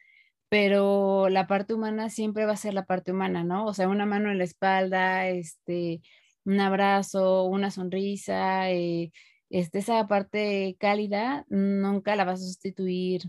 pero 0.48 1.28
la 1.28 1.46
parte 1.46 1.74
humana 1.74 2.08
siempre 2.08 2.46
va 2.46 2.52
a 2.54 2.56
ser 2.56 2.72
la 2.72 2.86
parte 2.86 3.12
humana, 3.12 3.44
¿no? 3.44 3.66
O 3.66 3.74
sea, 3.74 3.88
una 3.88 4.06
mano 4.06 4.30
en 4.30 4.38
la 4.38 4.44
espalda, 4.44 5.28
este, 5.28 6.00
un 6.44 6.60
abrazo, 6.60 7.44
una 7.44 7.70
sonrisa, 7.70 8.70
eh, 8.70 9.12
este, 9.50 9.80
esa 9.80 10.06
parte 10.08 10.76
cálida 10.80 11.44
nunca 11.50 12.16
la 12.16 12.24
va 12.24 12.32
a 12.32 12.36
sustituir 12.38 13.24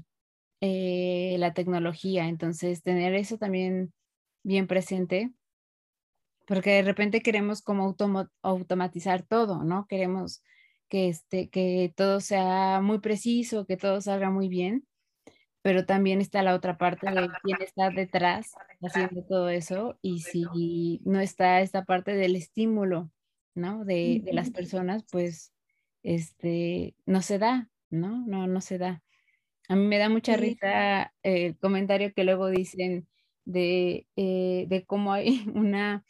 eh, 0.62 1.36
la 1.38 1.54
tecnología. 1.54 2.30
Entonces, 2.30 2.82
tener 2.82 3.14
eso 3.14 3.38
también 3.38 3.94
bien 4.44 4.68
presente 4.68 5.34
porque 6.48 6.72
de 6.72 6.84
repente 6.84 7.22
queremos 7.22 7.62
como 7.62 7.96
automatizar 8.42 9.24
todo, 9.24 9.64
¿no? 9.64 9.88
Queremos 9.88 10.44
que, 10.90 11.10
este, 11.10 11.50
que 11.50 11.94
todo 11.96 12.22
sea 12.22 12.82
muy 12.82 13.00
preciso, 13.00 13.66
que 13.66 13.78
todo 13.78 14.02
salga 14.02 14.30
muy 14.30 14.48
bien, 14.48 14.88
pero 15.62 15.86
también 15.86 16.22
está 16.22 16.44
la 16.44 16.54
otra 16.54 16.78
parte 16.78 17.10
de 17.10 17.30
quién 17.44 17.62
está 17.62 17.90
detrás 17.90 18.52
haciendo 18.82 19.24
todo 19.24 19.50
eso 19.50 19.98
y 20.02 20.20
si 20.20 21.02
no 21.06 21.20
está 21.20 21.62
esta 21.62 21.86
parte 21.86 22.14
del 22.14 22.36
estímulo, 22.36 23.12
¿no? 23.56 23.84
De, 23.84 24.22
de 24.24 24.34
las 24.34 24.52
personas, 24.52 25.04
pues, 25.12 25.54
este, 26.04 26.96
no 27.08 27.24
se 27.24 27.40
da, 27.40 27.70
¿no? 27.90 28.24
No, 28.28 28.46
no 28.46 28.62
se 28.62 28.78
da. 28.78 29.04
A 29.68 29.76
mí 29.76 29.86
me 29.88 29.98
da 29.98 30.10
mucha 30.10 30.38
risa 30.38 31.14
el 31.24 31.58
comentario 31.58 32.14
que 32.14 32.24
luego 32.24 32.50
dicen 32.50 33.08
de, 33.46 34.08
eh, 34.16 34.66
de 34.68 34.86
cómo 34.86 35.14
hay 35.14 35.46
una 35.56 36.06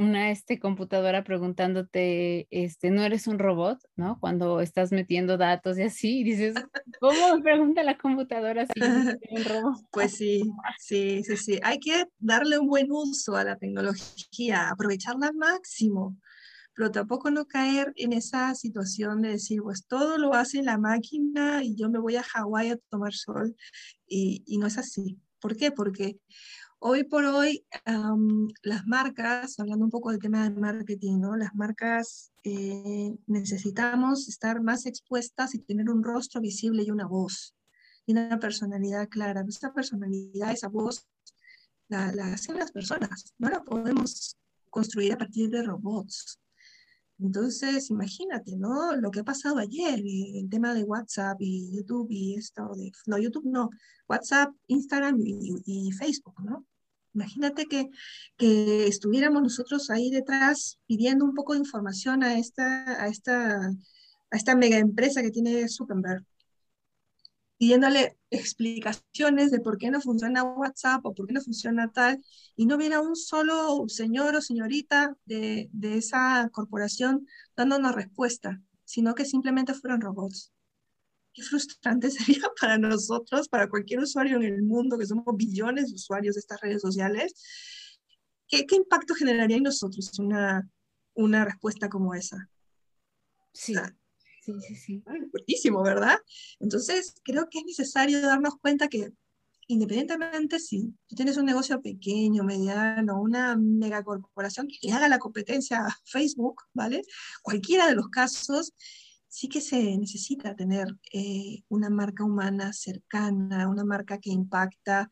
una 0.00 0.30
este, 0.30 0.58
computadora 0.58 1.22
preguntándote, 1.24 2.48
este, 2.50 2.90
no 2.90 3.02
eres 3.02 3.26
un 3.26 3.38
robot, 3.38 3.78
¿no? 3.96 4.18
Cuando 4.18 4.60
estás 4.60 4.92
metiendo 4.92 5.36
datos 5.36 5.78
y 5.78 5.82
así, 5.82 6.20
y 6.20 6.24
dices, 6.24 6.54
¿cómo 7.00 7.36
me 7.36 7.42
pregunta 7.42 7.82
la 7.82 7.98
computadora 7.98 8.66
si 8.66 8.72
eres 8.76 9.18
un 9.30 9.44
robot? 9.44 9.76
Pues 9.90 10.16
sí, 10.16 10.42
sí, 10.78 11.22
sí, 11.22 11.36
sí. 11.36 11.60
Hay 11.62 11.78
que 11.78 12.06
darle 12.18 12.58
un 12.58 12.68
buen 12.68 12.86
uso 12.90 13.36
a 13.36 13.44
la 13.44 13.56
tecnología, 13.56 14.70
aprovecharla 14.70 15.28
al 15.28 15.34
máximo, 15.34 16.16
pero 16.74 16.90
tampoco 16.90 17.30
no 17.30 17.44
caer 17.44 17.92
en 17.96 18.14
esa 18.14 18.54
situación 18.54 19.20
de 19.20 19.32
decir, 19.32 19.60
pues 19.62 19.86
todo 19.86 20.16
lo 20.16 20.32
hace 20.32 20.62
la 20.62 20.78
máquina 20.78 21.62
y 21.62 21.76
yo 21.76 21.90
me 21.90 21.98
voy 21.98 22.16
a 22.16 22.22
Hawái 22.22 22.70
a 22.70 22.78
tomar 22.88 23.12
sol, 23.12 23.54
y, 24.06 24.42
y 24.46 24.56
no 24.56 24.66
es 24.66 24.78
así. 24.78 25.18
¿Por 25.40 25.56
qué? 25.56 25.70
Porque 25.70 26.18
Hoy 26.82 27.04
por 27.04 27.26
hoy, 27.26 27.66
las 28.62 28.86
marcas, 28.86 29.60
hablando 29.60 29.84
un 29.84 29.90
poco 29.90 30.10
del 30.10 30.18
tema 30.18 30.44
del 30.44 30.58
marketing, 30.58 31.20
¿no? 31.20 31.36
las 31.36 31.54
marcas 31.54 32.32
eh, 32.42 33.14
necesitamos 33.26 34.30
estar 34.30 34.62
más 34.62 34.86
expuestas 34.86 35.54
y 35.54 35.58
tener 35.58 35.90
un 35.90 36.02
rostro 36.02 36.40
visible 36.40 36.82
y 36.82 36.90
una 36.90 37.06
voz 37.06 37.54
y 38.06 38.12
una 38.12 38.38
personalidad 38.38 39.10
clara. 39.10 39.44
Esa 39.46 39.74
personalidad, 39.74 40.52
esa 40.52 40.68
voz, 40.68 41.06
la, 41.88 42.12
la 42.12 42.32
hacen 42.32 42.56
las 42.56 42.72
personas, 42.72 43.34
no 43.36 43.50
la 43.50 43.62
podemos 43.62 44.38
construir 44.70 45.12
a 45.12 45.18
partir 45.18 45.50
de 45.50 45.62
robots. 45.62 46.40
Entonces, 47.18 47.90
imagínate, 47.90 48.56
¿no? 48.56 48.96
Lo 48.96 49.10
que 49.10 49.20
ha 49.20 49.24
pasado 49.24 49.58
ayer, 49.58 50.00
el 50.02 50.48
tema 50.48 50.72
de 50.72 50.84
WhatsApp 50.84 51.36
y 51.40 51.76
YouTube 51.76 52.06
y 52.08 52.36
esto 52.36 52.70
de, 52.74 52.90
no, 53.04 53.18
YouTube 53.18 53.44
no, 53.44 53.68
WhatsApp, 54.08 54.54
Instagram 54.68 55.18
y, 55.20 55.62
y 55.66 55.92
Facebook, 55.92 56.42
¿no? 56.42 56.64
Imagínate 57.14 57.66
que, 57.66 57.90
que, 58.36 58.86
estuviéramos 58.86 59.42
nosotros 59.42 59.90
ahí 59.90 60.10
detrás 60.10 60.78
pidiendo 60.86 61.24
un 61.24 61.34
poco 61.34 61.54
de 61.54 61.60
información 61.60 62.22
a 62.22 62.38
esta, 62.38 63.02
a 63.02 63.08
esta, 63.08 63.56
a 64.30 64.36
esta 64.36 64.54
mega 64.54 64.78
empresa 64.78 65.22
que 65.22 65.30
tiene 65.30 65.68
Zuckerberg, 65.68 66.24
pidiéndole 67.58 68.16
explicaciones 68.30 69.50
de 69.50 69.60
por 69.60 69.76
qué 69.76 69.90
no 69.90 70.00
funciona 70.00 70.44
WhatsApp 70.44 71.04
o 71.04 71.14
por 71.14 71.26
qué 71.26 71.34
no 71.34 71.40
funciona 71.40 71.90
tal, 71.92 72.24
y 72.56 72.66
no 72.66 72.78
viene 72.78 72.98
un 72.98 73.16
solo 73.16 73.84
señor 73.88 74.36
o 74.36 74.40
señorita 74.40 75.16
de, 75.26 75.68
de 75.72 75.98
esa 75.98 76.48
corporación 76.52 77.26
dándonos 77.56 77.94
respuesta, 77.94 78.62
sino 78.84 79.14
que 79.14 79.24
simplemente 79.24 79.74
fueron 79.74 80.00
robots 80.00 80.52
qué 81.32 81.42
frustrante 81.42 82.10
sería 82.10 82.42
para 82.60 82.78
nosotros, 82.78 83.48
para 83.48 83.68
cualquier 83.68 84.00
usuario 84.00 84.36
en 84.36 84.44
el 84.44 84.62
mundo, 84.62 84.98
que 84.98 85.06
somos 85.06 85.24
billones 85.36 85.88
de 85.88 85.94
usuarios 85.94 86.34
de 86.34 86.40
estas 86.40 86.60
redes 86.60 86.82
sociales. 86.82 87.34
¿Qué, 88.48 88.66
qué 88.66 88.76
impacto 88.76 89.14
generaría 89.14 89.58
en 89.58 89.62
nosotros 89.62 90.18
una, 90.18 90.68
una 91.14 91.44
respuesta 91.44 91.88
como 91.88 92.14
esa? 92.14 92.48
Sí. 93.52 93.74
sí, 94.42 94.52
sí, 94.60 94.74
sí. 94.74 95.04
Fuertísimo, 95.30 95.82
¿verdad? 95.82 96.18
Entonces, 96.58 97.14
creo 97.22 97.48
que 97.50 97.60
es 97.60 97.64
necesario 97.64 98.20
darnos 98.20 98.56
cuenta 98.60 98.88
que 98.88 99.12
independientemente 99.70 100.58
si 100.58 100.92
tú 101.06 101.14
tienes 101.14 101.36
un 101.36 101.46
negocio 101.46 101.80
pequeño, 101.80 102.42
mediano, 102.42 103.20
una 103.20 103.56
megacorporación 103.56 104.66
que 104.66 104.78
le 104.82 104.92
haga 104.92 105.08
la 105.08 105.20
competencia 105.20 105.86
a 105.86 105.96
Facebook, 106.04 106.62
¿vale? 106.74 107.02
Cualquiera 107.42 107.86
de 107.86 107.94
los 107.94 108.08
casos, 108.08 108.72
sí 109.30 109.48
que 109.48 109.60
se 109.60 109.96
necesita 109.96 110.56
tener 110.56 110.88
eh, 111.12 111.62
una 111.68 111.88
marca 111.90 112.24
humana 112.24 112.72
cercana, 112.72 113.68
una 113.68 113.84
marca 113.84 114.18
que 114.18 114.30
impacta, 114.30 115.10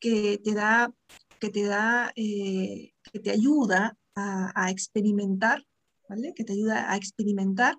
que 0.00 0.40
te 0.42 0.54
da, 0.54 0.92
que 1.40 1.50
te 1.50 1.64
da, 1.64 2.12
eh, 2.16 2.94
que 3.12 3.20
te 3.20 3.30
ayuda 3.30 3.96
a, 4.16 4.70
experimentar, 4.70 5.64
¿vale? 6.08 6.34
Que 6.34 6.44
te 6.44 6.54
ayuda 6.54 6.92
a 6.92 6.96
experimentar 6.96 7.76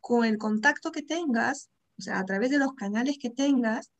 con 0.00 0.24
el 0.24 0.38
contacto 0.38 0.92
que 0.92 1.02
tengas, 1.02 1.70
o 1.98 2.02
sea, 2.02 2.18
a 2.20 2.24
través 2.24 2.50
de 2.50 2.58
los 2.58 2.74
canales 2.74 3.18
que 3.20 3.30
tengas, 3.30 3.92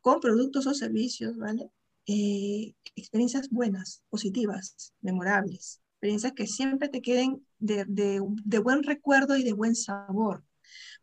con 0.00 0.20
productos 0.20 0.66
o 0.66 0.74
servicios, 0.74 1.36
¿vale? 1.36 1.70
Eh, 2.06 2.74
experiencias 2.96 3.50
buenas, 3.50 4.02
positivas, 4.10 4.94
memorables 5.00 5.80
experiencias 5.98 6.32
que 6.32 6.46
siempre 6.46 6.88
te 6.88 7.02
queden 7.02 7.44
de, 7.58 8.20
buen 8.62 8.84
recuerdo 8.84 9.36
y 9.36 9.42
de 9.42 9.52
buen 9.52 9.74
sabor. 9.74 10.44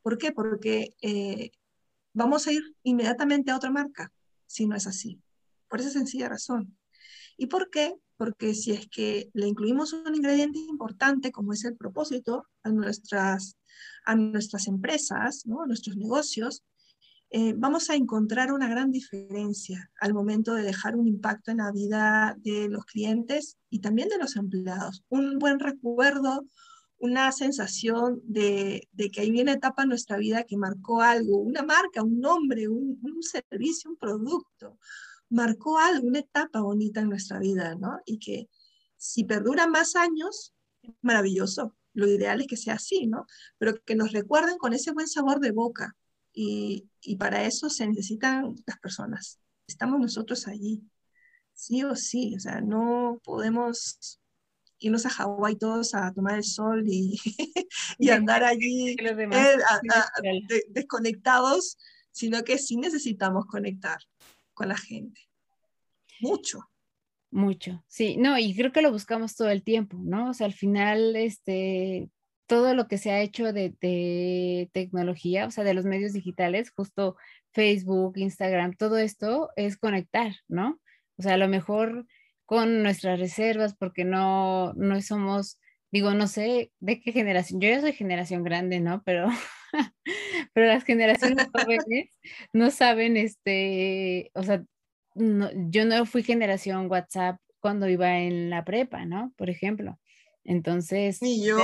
¿Por 0.02 0.18
qué? 0.18 0.32
Porque 0.32 0.96
eh, 1.02 1.52
vamos 2.14 2.48
a 2.48 2.54
ir 2.54 2.64
inmediatamente 2.84 3.52
a 3.52 3.58
otra 3.58 3.72
marca 3.72 4.14
si 4.48 4.68
no 4.68 4.76
es 4.76 4.88
así, 4.88 5.22
por 5.68 5.82
esa 5.82 5.90
sencilla 5.90 6.30
razón. 6.30 6.78
¿Y 7.36 7.48
por 7.48 7.70
qué? 7.70 7.94
Porque 8.16 8.54
si 8.54 8.72
es 8.72 8.88
que 8.88 9.30
le 9.34 9.48
incluimos 9.48 9.92
un 9.92 10.16
ingrediente 10.16 10.60
importante 10.60 11.34
como 11.34 11.52
es 11.52 11.66
el 11.66 11.76
propósito 11.76 12.48
a 12.64 12.70
nuestras, 12.70 13.58
a 14.06 14.16
nuestras 14.16 14.68
empresas, 14.68 15.46
¿no? 15.46 15.62
a 15.62 15.68
nuestros 15.68 15.98
negocios, 15.98 16.64
eh, 17.32 17.54
vamos 17.58 17.90
a 17.90 17.96
encontrar 17.96 18.54
una 18.54 18.68
gran 18.68 18.92
diferencia 18.92 19.92
al 20.00 20.14
momento 20.14 20.54
de 20.54 20.64
dejar 20.64 20.96
un 20.96 21.08
impacto 21.08 21.52
en 21.52 21.58
la 21.58 21.72
vida 21.72 22.36
de 22.40 22.70
los 22.70 22.86
clientes 22.86 23.58
y 23.70 23.80
también 23.80 24.10
de 24.10 24.18
los 24.18 24.36
empleados. 24.36 25.04
Un 25.10 25.38
buen 25.40 25.60
recuerdo, 25.60 26.46
una 26.98 27.32
sensación 27.32 28.22
de, 28.24 28.88
que 29.12 29.22
hay 29.22 29.42
una 29.42 29.54
etapa 29.54 29.84
en 29.84 29.90
nuestra 29.90 30.18
vida 30.18 30.44
que 30.44 30.58
marcó 30.58 31.02
algo, 31.02 31.38
una 31.38 31.64
marca, 31.64 32.04
un 32.04 32.20
nombre, 32.20 32.68
un, 32.68 33.00
un 33.02 33.24
servicio, 33.24 33.90
un 33.90 33.98
producto, 33.98 34.80
marcó 35.30 35.78
algo, 35.80 36.08
una 36.08 36.20
etapa 36.20 36.62
bonita 36.62 37.02
en 37.02 37.10
nuestra 37.10 37.40
vida, 37.40 37.76
¿no? 37.76 38.00
Y 38.06 38.20
que 38.20 38.48
si 38.98 39.24
perdura 39.24 39.68
más 39.68 39.96
años, 39.96 40.54
maravilloso. 41.02 41.76
Lo 41.94 42.08
ideal 42.08 42.42
es 42.42 42.48
que 42.48 42.58
sea 42.58 42.76
así, 42.76 43.08
¿no? 43.08 43.26
Pero 43.58 43.82
que 43.84 43.96
nos 43.96 44.12
recuerden 44.12 44.58
con 44.58 44.74
ese 44.74 44.92
buen 44.92 45.08
sabor 45.08 45.40
de 45.40 45.52
boca, 45.52 45.96
y, 46.36 46.90
y, 47.02 47.16
para 47.16 47.46
eso 47.46 47.70
se 47.70 47.88
necesitan 47.88 48.56
las 48.68 48.78
personas. 48.80 49.40
Estamos 49.68 50.00
nosotros 50.00 50.48
allí, 50.48 50.84
sí 51.54 51.84
o 51.84 51.96
sí. 51.96 52.36
O 52.36 52.40
sea, 52.40 52.60
no 52.62 53.22
podemos 53.24 54.20
irnos 54.80 55.06
a 55.06 55.10
Hawái 55.10 55.56
todos 55.56 55.96
a 55.96 56.14
tomar 56.14 56.36
el 56.36 56.44
sol 56.44 56.84
y, 56.86 57.18
y 57.98 58.10
andar 58.10 58.44
allí 58.44 58.96
eh, 59.00 60.64
desconectados, 60.70 61.78
sino 62.12 62.44
que 62.44 62.58
sí 62.58 62.78
necesitamos 62.78 63.46
conectar 63.46 63.98
con 64.54 64.68
la 64.68 64.78
gente. 64.78 65.22
Mucho. 66.20 66.70
Mucho, 67.32 67.84
sí, 67.88 68.16
no, 68.16 68.38
y 68.40 68.56
creo 68.56 68.72
que 68.72 68.82
lo 68.82 68.94
buscamos 68.94 69.36
todo 69.36 69.50
el 69.50 69.62
tiempo, 69.62 69.98
¿no? 70.02 70.30
O 70.30 70.34
sea, 70.34 70.48
al 70.48 70.54
final, 70.54 71.18
este, 71.18 72.10
todo 72.48 72.74
lo 72.74 72.88
que 72.88 72.98
se 72.98 73.12
ha 73.12 73.22
hecho 73.22 73.54
de, 73.54 73.76
de, 73.82 74.70
tecnología, 74.74 75.48
o 75.48 75.52
sea, 75.52 75.64
de 75.64 75.74
los 75.74 75.86
medios 75.86 76.14
digitales, 76.14 76.72
justo 76.76 77.18
Facebook, 77.54 78.18
Instagram, 78.18 78.74
todo 78.76 78.98
esto 78.98 79.50
es 79.56 79.78
conectar, 79.78 80.34
¿no? 80.48 80.80
O 81.18 81.24
sea, 81.24 81.36
a 81.36 81.38
lo 81.38 81.48
mejor 81.48 82.06
con 82.46 82.84
nuestras 82.84 83.20
reservas, 83.20 83.76
porque 83.76 84.06
no, 84.06 84.74
no 84.74 85.02
somos, 85.02 85.60
digo, 85.92 86.14
no 86.14 86.28
sé 86.28 86.72
de 86.80 87.02
qué 87.02 87.12
generación, 87.12 87.60
yo 87.62 87.70
ya 87.70 87.82
soy 87.82 87.94
generación 87.94 88.44
grande, 88.44 88.80
¿no? 88.80 89.02
Pero, 89.04 89.28
pero 90.54 90.68
las 90.68 90.84
generaciones 90.84 91.48
jóvenes 91.54 92.10
no 92.54 92.70
saben, 92.72 93.18
este, 93.18 94.32
o 94.34 94.44
sea, 94.44 94.64
yo 95.16 95.86
no 95.86 96.06
fui 96.06 96.24
generación 96.24 96.92
WhatsApp 96.92 97.40
cuando 97.60 97.90
iba 97.90 98.20
en 98.20 98.50
la 98.50 98.64
prepa, 98.66 99.06
¿no? 99.06 99.34
Por 99.38 99.50
ejemplo. 99.50 99.98
Entonces, 100.44 101.18
y 101.22 101.44
yo. 101.44 101.58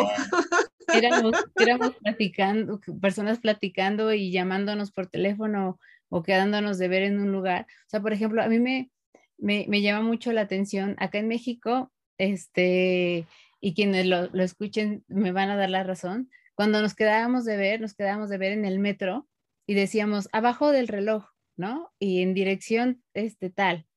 Éramos, 0.93 1.95
platicando, 2.01 2.79
personas 3.01 3.39
platicando 3.39 4.13
y 4.13 4.31
llamándonos 4.31 4.91
por 4.91 5.07
teléfono 5.07 5.79
o 6.09 6.23
quedándonos 6.23 6.77
de 6.77 6.87
ver 6.87 7.03
en 7.03 7.19
un 7.19 7.31
lugar. 7.31 7.65
O 7.87 7.89
sea, 7.89 8.01
por 8.01 8.13
ejemplo, 8.13 8.41
a 8.41 8.47
mí 8.47 8.59
me, 8.59 8.91
me, 9.37 9.65
me 9.67 9.81
llama 9.81 10.01
mucho 10.05 10.31
la 10.33 10.41
atención 10.41 10.95
acá 10.99 11.19
en 11.19 11.27
México, 11.27 11.91
este, 12.17 13.25
y 13.59 13.73
quienes 13.73 14.05
lo, 14.05 14.27
lo, 14.27 14.43
escuchen 14.43 15.03
me 15.07 15.31
van 15.31 15.49
a 15.49 15.55
dar 15.55 15.69
la 15.69 15.83
razón. 15.83 16.29
Cuando 16.55 16.81
nos 16.81 16.93
quedábamos 16.93 17.45
de 17.45 17.57
ver, 17.57 17.81
nos 17.81 17.93
quedábamos 17.93 18.29
de 18.29 18.37
ver 18.37 18.51
en 18.51 18.65
el 18.65 18.79
metro 18.79 19.27
y 19.65 19.73
decíamos 19.73 20.29
abajo 20.31 20.71
del 20.71 20.87
reloj, 20.87 21.25
¿no? 21.55 21.91
Y 21.99 22.21
en 22.21 22.33
dirección 22.33 23.03
este 23.13 23.49
tal. 23.49 23.87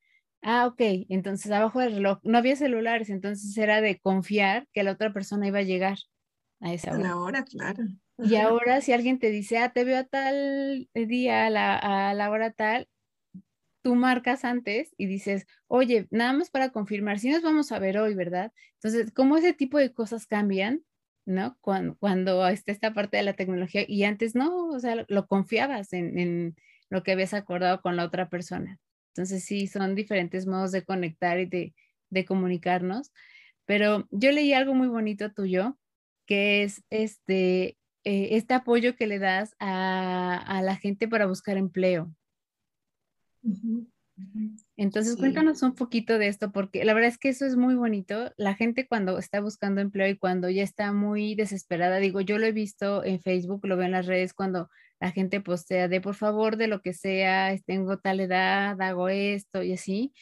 Ah, 0.43 0.67
ok, 0.67 0.81
entonces 1.09 1.51
abajo 1.51 1.81
del 1.81 1.95
reloj 1.95 2.19
no 2.23 2.37
había 2.37 2.55
celulares, 2.55 3.09
entonces 3.09 3.57
era 3.57 3.81
de 3.81 3.99
confiar 3.99 4.69
que 4.73 4.83
la 4.83 4.93
otra 4.93 5.13
persona 5.13 5.47
iba 5.47 5.61
a 5.61 5.63
llegar 5.63 5.97
a 6.65 6.73
esa 6.73 6.93
hora. 6.93 7.01
A 7.01 7.09
la 7.09 7.17
hora, 7.17 7.45
claro. 7.45 7.85
Y 8.19 8.37
ahora 8.37 8.81
si 8.81 8.93
alguien 8.93 9.19
te 9.19 9.31
dice, 9.31 9.59
ah, 9.59 9.73
te 9.73 9.85
veo 9.85 9.99
a 9.99 10.05
tal 10.05 10.89
día, 10.95 11.47
a 11.47 11.51
la, 11.51 11.77
a 11.77 12.15
la 12.15 12.31
hora 12.31 12.53
tal, 12.53 12.89
tú 13.83 13.95
marcas 13.97 14.45
antes 14.45 14.95
y 14.97 15.07
dices, 15.07 15.47
oye, 15.67 16.09
nada 16.11 16.33
más 16.33 16.51
para 16.51 16.71
confirmar, 16.71 17.19
si 17.19 17.29
nos 17.31 17.43
vamos 17.43 17.71
a 17.71 17.79
ver 17.79 17.99
hoy, 17.99 18.15
¿verdad? 18.15 18.51
Entonces, 18.77 19.13
¿cómo 19.13 19.37
ese 19.37 19.53
tipo 19.53 19.79
de 19.79 19.93
cosas 19.93 20.27
cambian, 20.27 20.83
¿no? 21.27 21.59
Cuando, 21.61 21.97
cuando 21.99 22.49
está 22.49 22.73
esta 22.73 22.95
parte 22.95 23.19
de 23.19 23.25
la 23.25 23.35
tecnología 23.35 23.85
y 23.87 24.05
antes 24.05 24.35
no, 24.35 24.69
o 24.69 24.81
sea, 24.81 25.05
lo, 25.07 25.27
confiabas 25.27 25.93
en, 25.93 26.19
en, 26.19 26.57
lo 26.89 27.03
que 27.03 27.13
habías 27.13 27.35
acordado 27.35 27.83
con 27.83 27.97
la 27.97 28.05
otra 28.05 28.31
persona. 28.31 28.79
Entonces, 29.09 29.45
sí, 29.45 29.67
son 29.67 29.95
diferentes 29.95 30.47
modos 30.47 30.73
de 30.73 30.85
conectar 30.85 31.39
y 31.41 31.47
de, 31.47 31.75
de 32.11 32.25
comunicarnos. 32.25 33.13
Pero 33.67 34.07
yo 34.11 34.33
leí 34.33 34.53
algo 34.53 34.75
muy 34.75 34.89
bonito 34.89 35.33
tuyo, 35.33 35.79
que 36.27 36.63
es 36.63 36.83
este, 36.91 37.79
eh, 38.05 38.29
este 38.33 38.55
apoyo 38.55 38.97
que 38.97 39.07
le 39.07 39.19
das 39.19 39.55
a, 39.59 40.37
a 40.37 40.63
la 40.63 40.77
gente 40.77 41.09
para 41.09 41.27
buscar 41.27 41.57
empleo. 41.57 42.15
Entonces, 44.77 45.17
cuéntanos 45.17 45.63
un 45.63 45.75
poquito 45.75 46.19
de 46.19 46.29
esto, 46.29 46.53
porque 46.53 46.85
la 46.85 46.95
verdad 46.95 47.11
es 47.11 47.19
que 47.19 47.29
eso 47.29 47.47
es 47.47 47.57
muy 47.57 47.75
bonito. 47.75 48.33
La 48.37 48.55
gente 48.55 48.87
cuando 48.87 49.19
está 49.19 49.41
buscando 49.41 49.81
empleo 49.81 50.09
y 50.09 50.17
cuando 50.17 50.49
ya 50.49 50.63
está 50.63 50.93
muy 50.93 51.35
desesperada, 51.35 51.99
digo, 51.99 52.21
yo 52.21 52.39
lo 52.39 52.47
he 52.47 52.53
visto 52.53 53.05
en 53.05 53.21
Facebook, 53.21 53.67
lo 53.67 53.77
veo 53.77 53.87
en 53.87 53.93
las 53.93 54.07
redes, 54.07 54.33
cuando 54.33 54.71
la 55.01 55.11
gente 55.11 55.41
postea 55.41 55.89
de 55.89 56.01
por 56.01 56.15
favor, 56.15 56.57
de 56.57 56.69
lo 56.69 56.81
que 56.81 56.95
sea, 56.95 57.57
tengo 57.67 57.99
tal 57.99 58.21
edad, 58.21 58.81
hago 58.81 59.09
esto 59.09 59.63
y 59.63 59.73
así, 59.73 60.13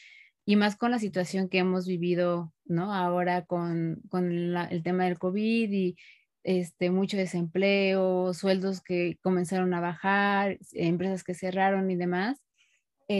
y 0.44 0.56
más 0.56 0.76
con 0.76 0.90
la 0.90 0.98
situación 0.98 1.48
que 1.48 1.58
hemos 1.58 1.86
vivido, 1.86 2.52
¿no? 2.64 2.92
Ahora 2.92 3.44
con, 3.44 4.02
con 4.08 4.32
el 4.32 4.82
tema 4.82 5.04
del 5.04 5.18
COVID 5.18 5.70
y 5.70 5.96
este, 6.42 6.90
mucho 6.90 7.16
desempleo, 7.16 8.34
sueldos 8.34 8.80
que 8.80 9.18
comenzaron 9.22 9.72
a 9.74 9.80
bajar, 9.80 10.58
empresas 10.72 11.22
que 11.22 11.34
cerraron 11.34 11.90
y 11.90 11.96
demás 11.96 12.42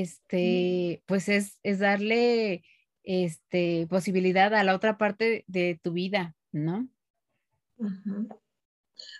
este, 0.00 1.02
pues 1.06 1.28
es, 1.28 1.58
es 1.62 1.78
darle 1.78 2.64
este, 3.02 3.86
posibilidad 3.88 4.54
a 4.54 4.64
la 4.64 4.74
otra 4.74 4.98
parte 4.98 5.44
de 5.48 5.80
tu 5.82 5.92
vida, 5.92 6.34
¿no? 6.50 6.88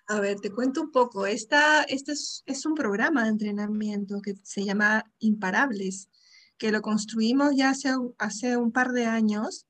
A 0.07 0.21
ver, 0.21 0.41
te 0.41 0.51
cuento 0.51 0.83
un 0.83 0.91
poco. 0.93 1.27
Esta, 1.27 1.83
este 1.85 2.13
es, 2.13 2.43
es, 2.47 2.65
un 2.65 2.75
programa 2.75 3.25
de 3.25 3.31
entrenamiento 3.31 4.21
que 4.23 4.35
se 4.43 4.65
llama 4.65 5.05
Imparables, 5.19 6.09
que 6.63 6.71
lo 6.71 6.81
construimos 6.81 7.57
ya 7.57 7.71
hace, 7.71 7.91
hace 8.19 8.57
un 8.57 8.71
par 8.71 8.93
de 8.93 9.05
años, 9.07 9.67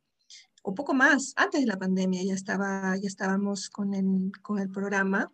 o 0.62 0.74
poco 0.74 0.92
más, 0.92 1.32
antes 1.36 1.62
de 1.62 1.66
la 1.66 1.78
pandemia 1.78 2.22
ya, 2.22 2.34
estaba, 2.34 2.94
ya 2.98 3.08
estábamos 3.08 3.70
con 3.70 3.94
el, 3.94 4.30
con 4.42 4.58
el 4.58 4.68
programa 4.68 5.32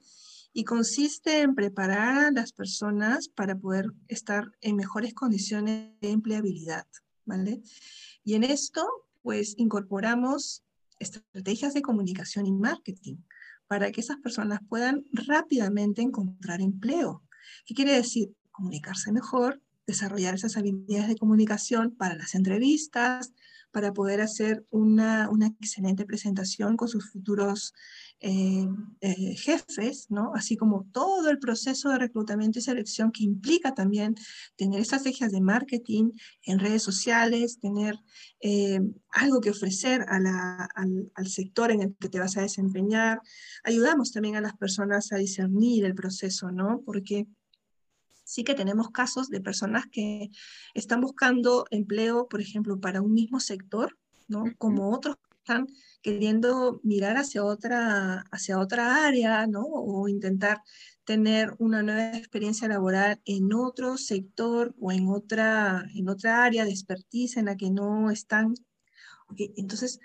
y 0.53 0.63
consiste 0.63 1.41
en 1.41 1.57
preparar 1.57 2.27
a 2.27 2.31
las 2.31 2.53
personas 2.53 3.29
para 3.29 3.59
poder 3.59 3.87
estar 4.07 4.53
en 4.61 4.77
mejores 4.77 5.15
condiciones 5.15 5.99
de 6.01 6.11
empleabilidad, 6.13 6.87
¿vale? 7.25 7.61
Y 8.23 8.35
en 8.35 8.45
esto, 8.45 8.87
pues, 9.23 9.55
incorporamos 9.59 10.63
estrategias 11.01 11.75
de 11.75 11.83
comunicación 11.83 12.47
y 12.47 12.53
marketing 12.53 13.17
para 13.67 13.91
que 13.91 14.01
esas 14.01 14.19
personas 14.19 14.61
puedan 14.69 15.05
rápidamente 15.13 16.03
encontrar 16.03 16.61
empleo. 16.61 17.25
¿Qué 17.67 17.75
quiere 17.75 17.95
decir? 17.95 18.33
Comunicarse 18.53 19.11
mejor, 19.11 19.61
desarrollar 19.89 20.35
esas 20.35 20.57
habilidades 20.57 21.09
de 21.09 21.17
comunicación 21.17 21.97
para 21.97 22.15
las 22.15 22.35
entrevistas, 22.35 23.33
para 23.73 23.93
poder 23.93 24.21
hacer 24.21 24.65
una, 24.71 25.29
una 25.31 25.47
excelente 25.47 26.05
presentación 26.05 26.77
con 26.77 26.89
sus 26.89 27.11
futuros 27.11 27.75
eh, 28.21 28.67
eh, 29.01 29.37
jefes, 29.37 30.11
¿no? 30.11 30.33
así 30.35 30.57
como 30.57 30.87
todo 30.93 31.31
el 31.31 31.39
proceso 31.39 31.91
de 31.91 31.99
reclutamiento 31.99 32.59
y 32.59 32.63
selección 32.63 33.13
que 33.13 33.25
implica 33.25 33.75
también 33.75 34.15
tener 34.57 34.81
estrategias 34.81 35.33
de 35.33 35.41
marketing 35.41 36.11
en 36.43 36.59
redes 36.59 36.83
sociales, 36.83 37.61
tener 37.61 37.97
eh, 38.41 38.81
algo 39.11 39.41
que 39.41 39.51
ofrecer 39.51 40.05
a 40.09 40.19
la, 40.19 40.69
al, 40.75 41.11
al, 41.15 41.29
sector 41.29 41.71
en 41.71 41.83
el 41.83 41.97
que 41.99 42.09
te 42.09 42.19
vas 42.19 42.37
a 42.37 42.43
desempeñar. 42.43 43.21
Ayudamos 43.65 44.13
también 44.13 44.37
a 44.37 44.41
las 44.41 44.57
personas 44.57 45.13
a 45.13 45.17
discernir 45.17 45.85
el 45.85 45.95
proceso, 45.95 46.51
¿no? 46.51 46.83
Porque 46.85 47.27
sí 48.29 48.45
que 48.45 48.55
tenemos 48.55 48.91
casos 48.91 49.31
de 49.31 49.41
personas 49.41 49.87
que 49.91 50.29
están 50.75 51.01
buscando 51.01 51.65
empleo, 51.71 52.29
por 52.29 52.43
ejemplo, 52.43 52.79
para 52.79 53.01
un 53.01 53.15
mismo 53.15 53.41
sector, 53.41 53.97
¿no? 54.29 54.45
Como 54.59 54.95
otros 54.95 55.17
están 55.39 55.67
queriendo 56.03 56.79
mirar 56.85 57.17
hacia 57.17 57.43
otra, 57.43 58.27
hacia 58.31 58.59
otra 58.59 59.07
área, 59.07 59.47
¿no? 59.47 59.63
O 59.63 60.09
intentar 60.09 60.63
tener 61.05 61.55
una 61.59 61.83
nueva 61.83 62.19
experiencia 62.19 62.69
laboral 62.69 63.19
en 63.25 63.55
otro 63.55 63.97
sector 63.97 64.75
o 64.79 64.93
en 64.93 65.09
otra, 65.09 65.87
en 65.95 66.11
otra 66.11 66.45
área 66.45 66.67
de 66.67 66.71
expertise 66.71 67.39
en 67.39 67.47
la 67.47 67.57
que 67.57 67.71
no 67.71 68.11
están. 68.11 68.53
Entonces, 69.57 70.01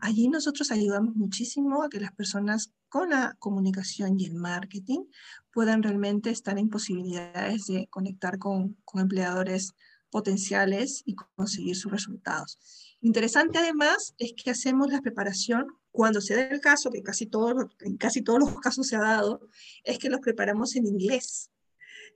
allí 0.00 0.28
nosotros 0.28 0.70
ayudamos 0.70 1.14
muchísimo 1.14 1.82
a 1.82 1.90
que 1.90 2.00
las 2.00 2.12
personas 2.12 2.72
con 2.96 3.10
la 3.10 3.36
comunicación 3.38 4.18
y 4.18 4.24
el 4.24 4.36
marketing 4.36 5.04
puedan 5.52 5.82
realmente 5.82 6.30
estar 6.30 6.58
en 6.58 6.70
posibilidades 6.70 7.66
de 7.66 7.88
conectar 7.88 8.38
con, 8.38 8.78
con 8.86 9.02
empleadores 9.02 9.74
potenciales 10.08 11.02
y 11.04 11.14
conseguir 11.14 11.76
sus 11.76 11.92
resultados. 11.92 12.96
Interesante 13.02 13.58
además 13.58 14.14
es 14.16 14.32
que 14.32 14.50
hacemos 14.50 14.90
la 14.90 15.02
preparación 15.02 15.66
cuando 15.90 16.22
se 16.22 16.36
da 16.36 16.46
el 16.46 16.60
caso, 16.62 16.90
que 16.90 17.02
casi 17.02 17.26
todo, 17.26 17.68
en 17.80 17.98
casi 17.98 18.22
todos 18.22 18.38
los 18.38 18.60
casos 18.60 18.86
se 18.86 18.96
ha 18.96 19.00
dado, 19.00 19.46
es 19.84 19.98
que 19.98 20.08
los 20.08 20.20
preparamos 20.20 20.74
en 20.74 20.86
inglés. 20.86 21.50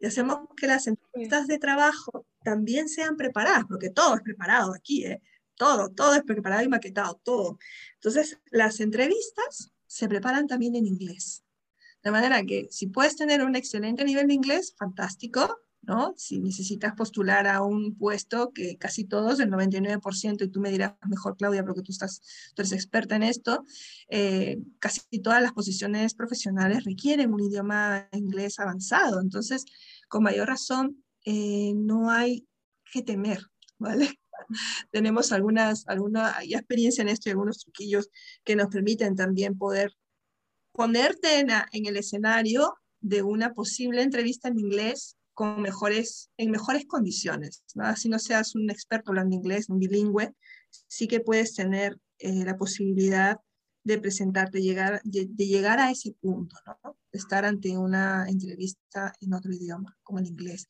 Y 0.00 0.06
hacemos 0.06 0.38
que 0.56 0.66
las 0.66 0.86
entrevistas 0.86 1.46
de 1.46 1.58
trabajo 1.58 2.24
también 2.42 2.88
sean 2.88 3.18
preparadas, 3.18 3.64
porque 3.68 3.90
todo 3.90 4.14
es 4.14 4.22
preparado 4.22 4.72
aquí, 4.74 5.04
¿eh? 5.04 5.20
todo, 5.56 5.90
todo 5.90 6.14
es 6.14 6.22
preparado 6.22 6.62
y 6.62 6.68
maquetado, 6.68 7.20
todo. 7.22 7.58
Entonces, 7.96 8.38
las 8.50 8.80
entrevistas 8.80 9.72
se 9.90 10.08
preparan 10.08 10.46
también 10.46 10.76
en 10.76 10.86
inglés. 10.86 11.42
De 12.04 12.12
manera 12.12 12.44
que 12.44 12.68
si 12.70 12.86
puedes 12.86 13.16
tener 13.16 13.42
un 13.42 13.56
excelente 13.56 14.04
nivel 14.04 14.28
de 14.28 14.34
inglés, 14.34 14.72
fantástico, 14.78 15.58
¿no? 15.82 16.14
Si 16.16 16.38
necesitas 16.38 16.94
postular 16.94 17.48
a 17.48 17.62
un 17.62 17.96
puesto 17.96 18.52
que 18.52 18.78
casi 18.78 19.04
todos, 19.04 19.40
el 19.40 19.50
99%, 19.50 20.44
y 20.44 20.48
tú 20.48 20.60
me 20.60 20.70
dirás 20.70 20.94
mejor, 21.08 21.36
Claudia, 21.36 21.64
porque 21.64 21.82
tú, 21.82 21.90
estás, 21.90 22.22
tú 22.54 22.62
eres 22.62 22.70
experta 22.72 23.16
en 23.16 23.24
esto, 23.24 23.64
eh, 24.08 24.58
casi 24.78 25.00
todas 25.22 25.42
las 25.42 25.52
posiciones 25.52 26.14
profesionales 26.14 26.84
requieren 26.84 27.34
un 27.34 27.40
idioma 27.40 28.08
inglés 28.12 28.60
avanzado. 28.60 29.20
Entonces, 29.20 29.64
con 30.08 30.22
mayor 30.22 30.46
razón, 30.46 31.02
eh, 31.24 31.72
no 31.74 32.10
hay 32.10 32.46
que 32.92 33.02
temer, 33.02 33.42
¿vale? 33.76 34.19
Tenemos 34.90 35.32
algunas, 35.32 35.86
alguna 35.88 36.36
experiencia 36.42 37.02
en 37.02 37.08
esto 37.08 37.28
y 37.28 37.32
algunos 37.32 37.58
truquillos 37.58 38.08
que 38.44 38.56
nos 38.56 38.68
permiten 38.68 39.16
también 39.16 39.56
poder 39.56 39.92
ponerte 40.72 41.40
en, 41.40 41.48
en 41.72 41.86
el 41.86 41.96
escenario 41.96 42.74
de 43.00 43.22
una 43.22 43.54
posible 43.54 44.02
entrevista 44.02 44.48
en 44.48 44.58
inglés 44.58 45.16
con 45.34 45.62
mejores, 45.62 46.30
en 46.36 46.50
mejores 46.50 46.86
condiciones. 46.86 47.62
¿no? 47.74 47.84
Así 47.84 48.08
no 48.08 48.18
seas 48.18 48.54
un 48.54 48.70
experto 48.70 49.10
hablando 49.10 49.36
inglés, 49.36 49.68
un 49.68 49.78
bilingüe, 49.78 50.34
sí 50.86 51.08
que 51.08 51.20
puedes 51.20 51.54
tener 51.54 51.98
eh, 52.18 52.44
la 52.44 52.56
posibilidad 52.56 53.38
de 53.82 53.98
presentarte, 53.98 54.60
llegar, 54.60 55.00
de, 55.04 55.26
llegar 55.46 55.78
a 55.78 55.90
ese 55.90 56.12
punto, 56.20 56.54
¿no? 56.66 56.96
De 57.10 57.18
estar 57.18 57.44
ante 57.44 57.76
una 57.78 58.28
entrevista 58.28 59.12
en 59.20 59.32
otro 59.32 59.52
idioma, 59.52 59.96
como 60.02 60.18
el 60.18 60.26
inglés. 60.26 60.68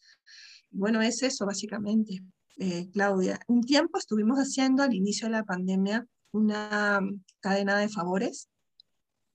Bueno, 0.70 1.02
es 1.02 1.22
eso 1.22 1.44
básicamente, 1.44 2.22
eh, 2.58 2.88
Claudia. 2.92 3.40
Un 3.48 3.62
tiempo 3.62 3.98
estuvimos 3.98 4.38
haciendo 4.38 4.82
al 4.82 4.94
inicio 4.94 5.26
de 5.26 5.32
la 5.32 5.44
pandemia 5.44 6.06
una 6.32 7.00
cadena 7.40 7.78
de 7.78 7.88
favores. 7.88 8.48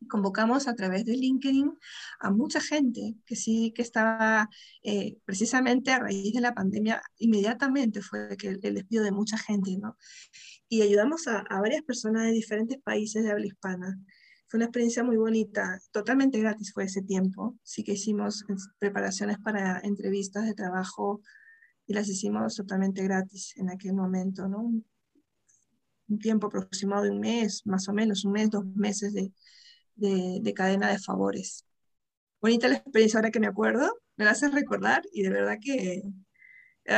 Convocamos 0.10 0.67
a 0.67 0.75
través 0.75 1.06
de 1.06 1.15
LinkedIn 1.15 1.71
a 2.19 2.30
mucha 2.30 2.62
gente 2.62 3.15
que 3.25 3.36
sí 3.36 3.73
que 3.75 3.82
estaba 3.82 4.49
eh, 4.84 5.17
precisamente 5.25 5.91
a 5.91 5.99
raíz 5.99 6.34
de 6.34 6.41
la 6.41 6.54
pandemia, 6.54 7.01
inmediatamente 7.17 8.01
fue 8.01 8.38
que 8.38 8.49
el 8.62 8.75
despido 8.75 9.04
de 9.04 9.12
mucha 9.12 9.38
gente, 9.38 9.78
¿no? 9.78 9.97
y 10.69 10.82
ayudamos 10.82 11.28
a, 11.28 11.43
varias 11.60 11.84
personas 11.84 12.23
de 12.23 12.32
diferentes 12.32 12.78
países 12.82 13.23
de 13.23 13.32
habla 13.32 13.45
hispana. 13.47 13.99
Fue 14.47 14.58
una 14.58 14.65
experiencia 14.65 15.04
muy 15.04 15.17
bonita, 15.17 15.80
totalmente 15.91 16.39
gratis 16.39 16.71
fue 16.73 16.86
ese 16.86 17.01
tiempo. 17.01 17.58
Sí 17.63 17.84
que 17.84 17.93
hicimos 17.93 18.45
preparaciones 18.80 19.38
para 19.39 19.80
entrevistas 19.80 20.45
de 20.45 20.54
trabajo 20.54 21.21
y 21.88 21.93
las 21.93 22.08
hicimos 22.10 22.56
totalmente 22.56 23.04
gratis 23.04 23.56
en 23.58 23.69
aquel 23.69 23.93
momento, 23.93 24.48
¿no? 24.48 24.71
Un 26.08 26.19
tiempo 26.19 26.48
aproximado 26.48 27.04
de 27.04 27.12
un 27.12 27.19
mes, 27.19 27.65
más 27.65 27.88
o 27.89 27.93
menos, 27.93 28.26
un 28.26 28.34
mes, 28.34 28.50
dos 28.50 28.65
meses 28.76 29.13
de, 29.13 29.32
de, 29.95 30.39
de 30.41 30.54
cadena 30.54 30.89
de 30.89 31.00
favores. 31.00 31.65
Bonita 32.41 32.67
la 32.67 32.76
experiencia 32.76 33.17
ahora 33.17 33.32
que 33.32 33.39
me 33.39 33.48
acuerdo, 33.48 33.91
me 34.17 34.26
la 34.26 34.32
hace 34.32 34.50
recordar 34.50 35.04
y 35.12 35.24
de 35.24 35.30
verdad 35.30 35.58
que 35.60 36.04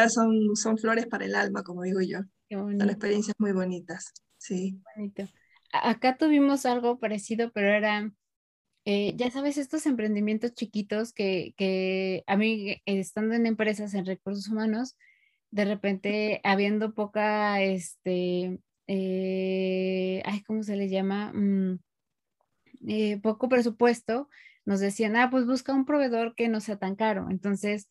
son, 0.09 0.55
son 0.55 0.77
flores 0.77 1.07
para 1.07 1.25
el 1.25 1.35
alma, 1.35 1.63
como 1.63 1.83
digo 1.83 2.01
yo. 2.01 2.19
Son 2.49 2.81
experiencias 2.81 3.35
muy 3.39 3.53
bonitas, 3.53 4.13
sí. 4.37 4.81
Bonito. 4.95 5.23
Acá 5.71 6.17
tuvimos 6.17 6.65
algo 6.65 6.99
parecido, 6.99 7.51
pero 7.51 7.67
era, 7.67 8.11
eh, 8.89 9.15
ya 9.17 9.29
sabes, 9.29 9.57
estos 9.57 9.85
emprendimientos 9.85 10.53
chiquitos 10.53 11.11
que, 11.11 11.53
que 11.57 12.23
a 12.25 12.37
mí, 12.37 12.71
eh, 12.71 12.81
estando 12.85 13.35
en 13.35 13.45
empresas 13.45 13.93
en 13.93 14.05
recursos 14.05 14.47
humanos, 14.47 14.95
de 15.51 15.65
repente, 15.65 16.39
habiendo 16.45 16.93
poca, 16.93 17.61
este, 17.61 18.59
eh, 18.87 20.21
ay, 20.25 20.41
¿cómo 20.43 20.63
se 20.63 20.77
le 20.77 20.87
llama? 20.87 21.33
Mm, 21.33 21.79
poco 23.21 23.49
presupuesto, 23.49 24.29
nos 24.63 24.79
decían, 24.79 25.17
ah, 25.17 25.29
pues 25.29 25.45
busca 25.45 25.73
un 25.73 25.83
proveedor 25.83 26.33
que 26.33 26.47
no 26.47 26.61
sea 26.61 26.77
tan 26.77 26.95
caro. 26.95 27.27
Entonces, 27.29 27.89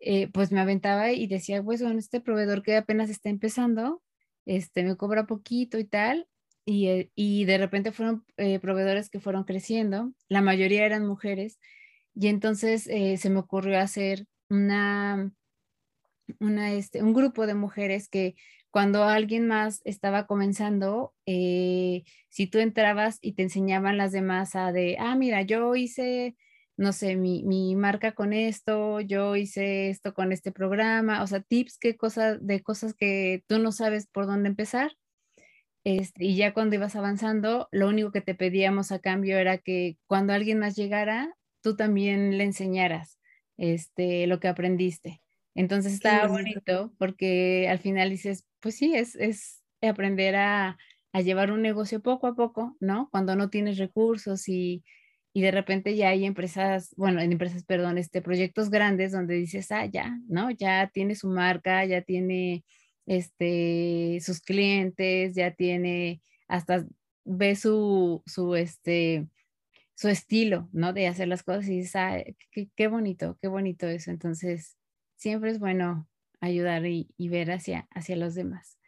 eh, 0.00 0.28
pues 0.32 0.50
me 0.50 0.60
aventaba 0.60 1.12
y 1.12 1.26
decía, 1.26 1.62
pues 1.62 1.82
con 1.82 1.98
este 1.98 2.22
proveedor 2.22 2.62
que 2.62 2.74
apenas 2.76 3.10
está 3.10 3.28
empezando, 3.28 4.02
este, 4.46 4.82
me 4.82 4.96
cobra 4.96 5.26
poquito 5.26 5.78
y 5.78 5.84
tal, 5.84 6.26
y, 6.68 6.88
eh, 6.88 7.10
y 7.14 7.46
de 7.46 7.56
repente 7.56 7.92
fueron 7.92 8.24
eh, 8.36 8.58
proveedores 8.60 9.08
que 9.08 9.20
fueron 9.20 9.44
creciendo, 9.44 10.12
la 10.28 10.42
mayoría 10.42 10.84
eran 10.84 11.06
mujeres, 11.06 11.58
y 12.14 12.28
entonces 12.28 12.82
se 12.82 13.30
me 13.30 13.38
ocurrió 13.38 13.78
hacer 13.78 14.26
una, 14.50 15.32
este, 16.72 17.02
un 17.02 17.14
grupo 17.14 17.46
de 17.46 17.54
mujeres 17.54 18.08
que 18.08 18.34
cuando 18.70 19.04
alguien 19.04 19.46
más 19.46 19.80
estaba 19.84 20.26
comenzando, 20.26 21.14
si 21.24 22.46
tú 22.50 22.58
entrabas 22.58 23.18
y 23.22 23.32
te 23.32 23.44
enseñaban 23.44 23.96
las 23.96 24.12
demás 24.12 24.56
a 24.56 24.72
de, 24.72 24.96
ah, 24.98 25.14
mira, 25.14 25.42
yo 25.42 25.76
hice 25.76 26.36
no 26.76 26.92
sé, 26.92 27.16
mi, 27.16 27.42
mi, 27.42 27.74
marca 27.74 28.12
con 28.12 28.32
esto, 28.32 29.00
yo 29.00 29.34
hice 29.36 29.90
esto 29.90 30.14
con 30.14 30.30
este 30.32 30.52
programa, 30.52 31.22
o 31.24 31.26
sea, 31.26 31.40
tips 31.40 31.76
qué 31.78 31.96
cosas, 31.96 32.38
de 32.40 32.62
cosas 32.62 32.94
que 32.94 33.42
tú 33.48 33.58
no 33.58 33.72
sabes 33.72 34.06
por 34.06 34.26
dónde 34.26 34.48
empezar. 34.48 34.92
Este, 35.88 36.26
y 36.26 36.36
ya 36.36 36.52
cuando 36.52 36.74
ibas 36.74 36.96
avanzando, 36.96 37.66
lo 37.72 37.88
único 37.88 38.12
que 38.12 38.20
te 38.20 38.34
pedíamos 38.34 38.92
a 38.92 38.98
cambio 38.98 39.38
era 39.38 39.56
que 39.56 39.96
cuando 40.06 40.34
alguien 40.34 40.58
más 40.58 40.76
llegara, 40.76 41.34
tú 41.62 41.76
también 41.76 42.36
le 42.36 42.44
enseñaras 42.44 43.18
este, 43.56 44.26
lo 44.26 44.38
que 44.38 44.48
aprendiste. 44.48 45.22
Entonces 45.54 45.94
estaba 45.94 46.28
bonito 46.28 46.92
porque 46.98 47.68
al 47.70 47.78
final 47.78 48.10
dices, 48.10 48.44
pues 48.60 48.76
sí, 48.76 48.94
es, 48.94 49.14
es 49.14 49.62
aprender 49.80 50.36
a, 50.36 50.76
a 51.14 51.20
llevar 51.22 51.50
un 51.50 51.62
negocio 51.62 52.02
poco 52.02 52.26
a 52.26 52.34
poco, 52.34 52.76
¿no? 52.80 53.08
Cuando 53.10 53.34
no 53.34 53.48
tienes 53.48 53.78
recursos 53.78 54.46
y 54.46 54.84
y 55.32 55.42
de 55.42 55.50
repente 55.52 55.94
ya 55.94 56.08
hay 56.08 56.24
empresas, 56.24 56.92
bueno, 56.96 57.20
en 57.20 57.30
empresas, 57.30 57.62
perdón, 57.62 57.96
este, 57.96 58.22
proyectos 58.22 58.70
grandes 58.70 59.12
donde 59.12 59.34
dices, 59.34 59.70
ah, 59.70 59.86
ya, 59.86 60.18
¿no? 60.26 60.50
Ya 60.50 60.90
tiene 60.92 61.14
su 61.14 61.28
marca, 61.28 61.84
ya 61.84 62.02
tiene 62.02 62.64
este, 63.08 64.20
sus 64.20 64.40
clientes, 64.40 65.34
ya 65.34 65.52
tiene, 65.52 66.22
hasta 66.46 66.86
ve 67.24 67.56
su, 67.56 68.22
su, 68.26 68.54
este, 68.54 69.26
su 69.94 70.08
estilo, 70.08 70.68
¿no? 70.72 70.92
De 70.92 71.08
hacer 71.08 71.28
las 71.28 71.42
cosas 71.42 71.68
y 71.68 71.84
qué 72.76 72.88
bonito, 72.88 73.38
qué 73.42 73.48
bonito 73.48 73.88
eso. 73.88 74.10
Entonces, 74.10 74.76
siempre 75.16 75.50
es 75.50 75.58
bueno 75.58 76.08
ayudar 76.40 76.86
y, 76.86 77.08
y, 77.16 77.28
ver 77.28 77.50
hacia, 77.50 77.88
hacia 77.90 78.16
los 78.16 78.34
demás. 78.34 78.78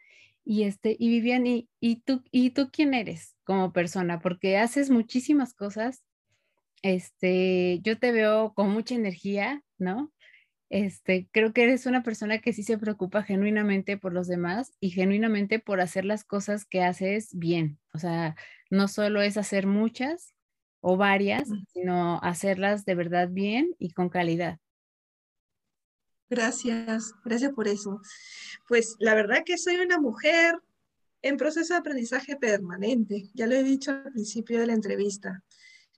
Y 0.45 0.63
este, 0.63 0.95
y 0.97 1.09
Vivian, 1.09 1.45
¿y, 1.47 1.69
y, 1.79 1.97
tú, 1.97 2.23
¿y 2.31 2.51
tú 2.51 2.69
quién 2.71 2.93
eres 2.93 3.35
como 3.43 3.73
persona? 3.73 4.19
Porque 4.21 4.57
haces 4.57 4.89
muchísimas 4.89 5.53
cosas 5.53 6.03
este, 6.81 7.79
yo 7.83 7.99
te 7.99 8.11
veo 8.11 8.53
con 8.53 8.69
mucha 8.69 8.95
energía, 8.95 9.63
¿no? 9.77 10.11
Este, 10.71 11.27
creo 11.33 11.51
que 11.51 11.63
eres 11.63 11.85
una 11.85 12.01
persona 12.01 12.39
que 12.39 12.53
sí 12.53 12.63
se 12.63 12.77
preocupa 12.77 13.23
genuinamente 13.23 13.97
por 13.97 14.13
los 14.13 14.29
demás 14.29 14.71
y 14.79 14.91
genuinamente 14.91 15.59
por 15.59 15.81
hacer 15.81 16.05
las 16.05 16.23
cosas 16.23 16.63
que 16.63 16.81
haces 16.81 17.37
bien. 17.37 17.77
O 17.93 17.99
sea, 17.99 18.37
no 18.69 18.87
solo 18.87 19.21
es 19.21 19.35
hacer 19.35 19.67
muchas 19.67 20.33
o 20.79 20.95
varias, 20.95 21.49
sino 21.73 22.21
hacerlas 22.23 22.85
de 22.85 22.95
verdad 22.95 23.27
bien 23.29 23.75
y 23.79 23.91
con 23.91 24.07
calidad. 24.07 24.59
Gracias, 26.29 27.15
gracias 27.25 27.51
por 27.51 27.67
eso. 27.67 27.99
Pues 28.69 28.95
la 28.99 29.13
verdad 29.13 29.43
que 29.45 29.57
soy 29.57 29.75
una 29.75 29.99
mujer 29.99 30.55
en 31.21 31.35
proceso 31.35 31.73
de 31.73 31.79
aprendizaje 31.79 32.37
permanente, 32.37 33.29
ya 33.33 33.45
lo 33.45 33.55
he 33.55 33.63
dicho 33.63 33.91
al 33.91 34.13
principio 34.13 34.61
de 34.61 34.67
la 34.67 34.73
entrevista. 34.73 35.43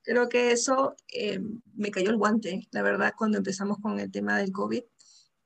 Creo 0.04 0.28
que 0.28 0.52
eso 0.52 0.96
eh, 1.14 1.40
me 1.76 1.90
cayó 1.90 2.10
el 2.10 2.18
guante, 2.18 2.68
la 2.72 2.82
verdad, 2.82 3.14
cuando 3.18 3.38
empezamos 3.38 3.78
con 3.80 4.00
el 4.00 4.12
tema 4.12 4.38
del 4.38 4.52
COVID. 4.52 4.84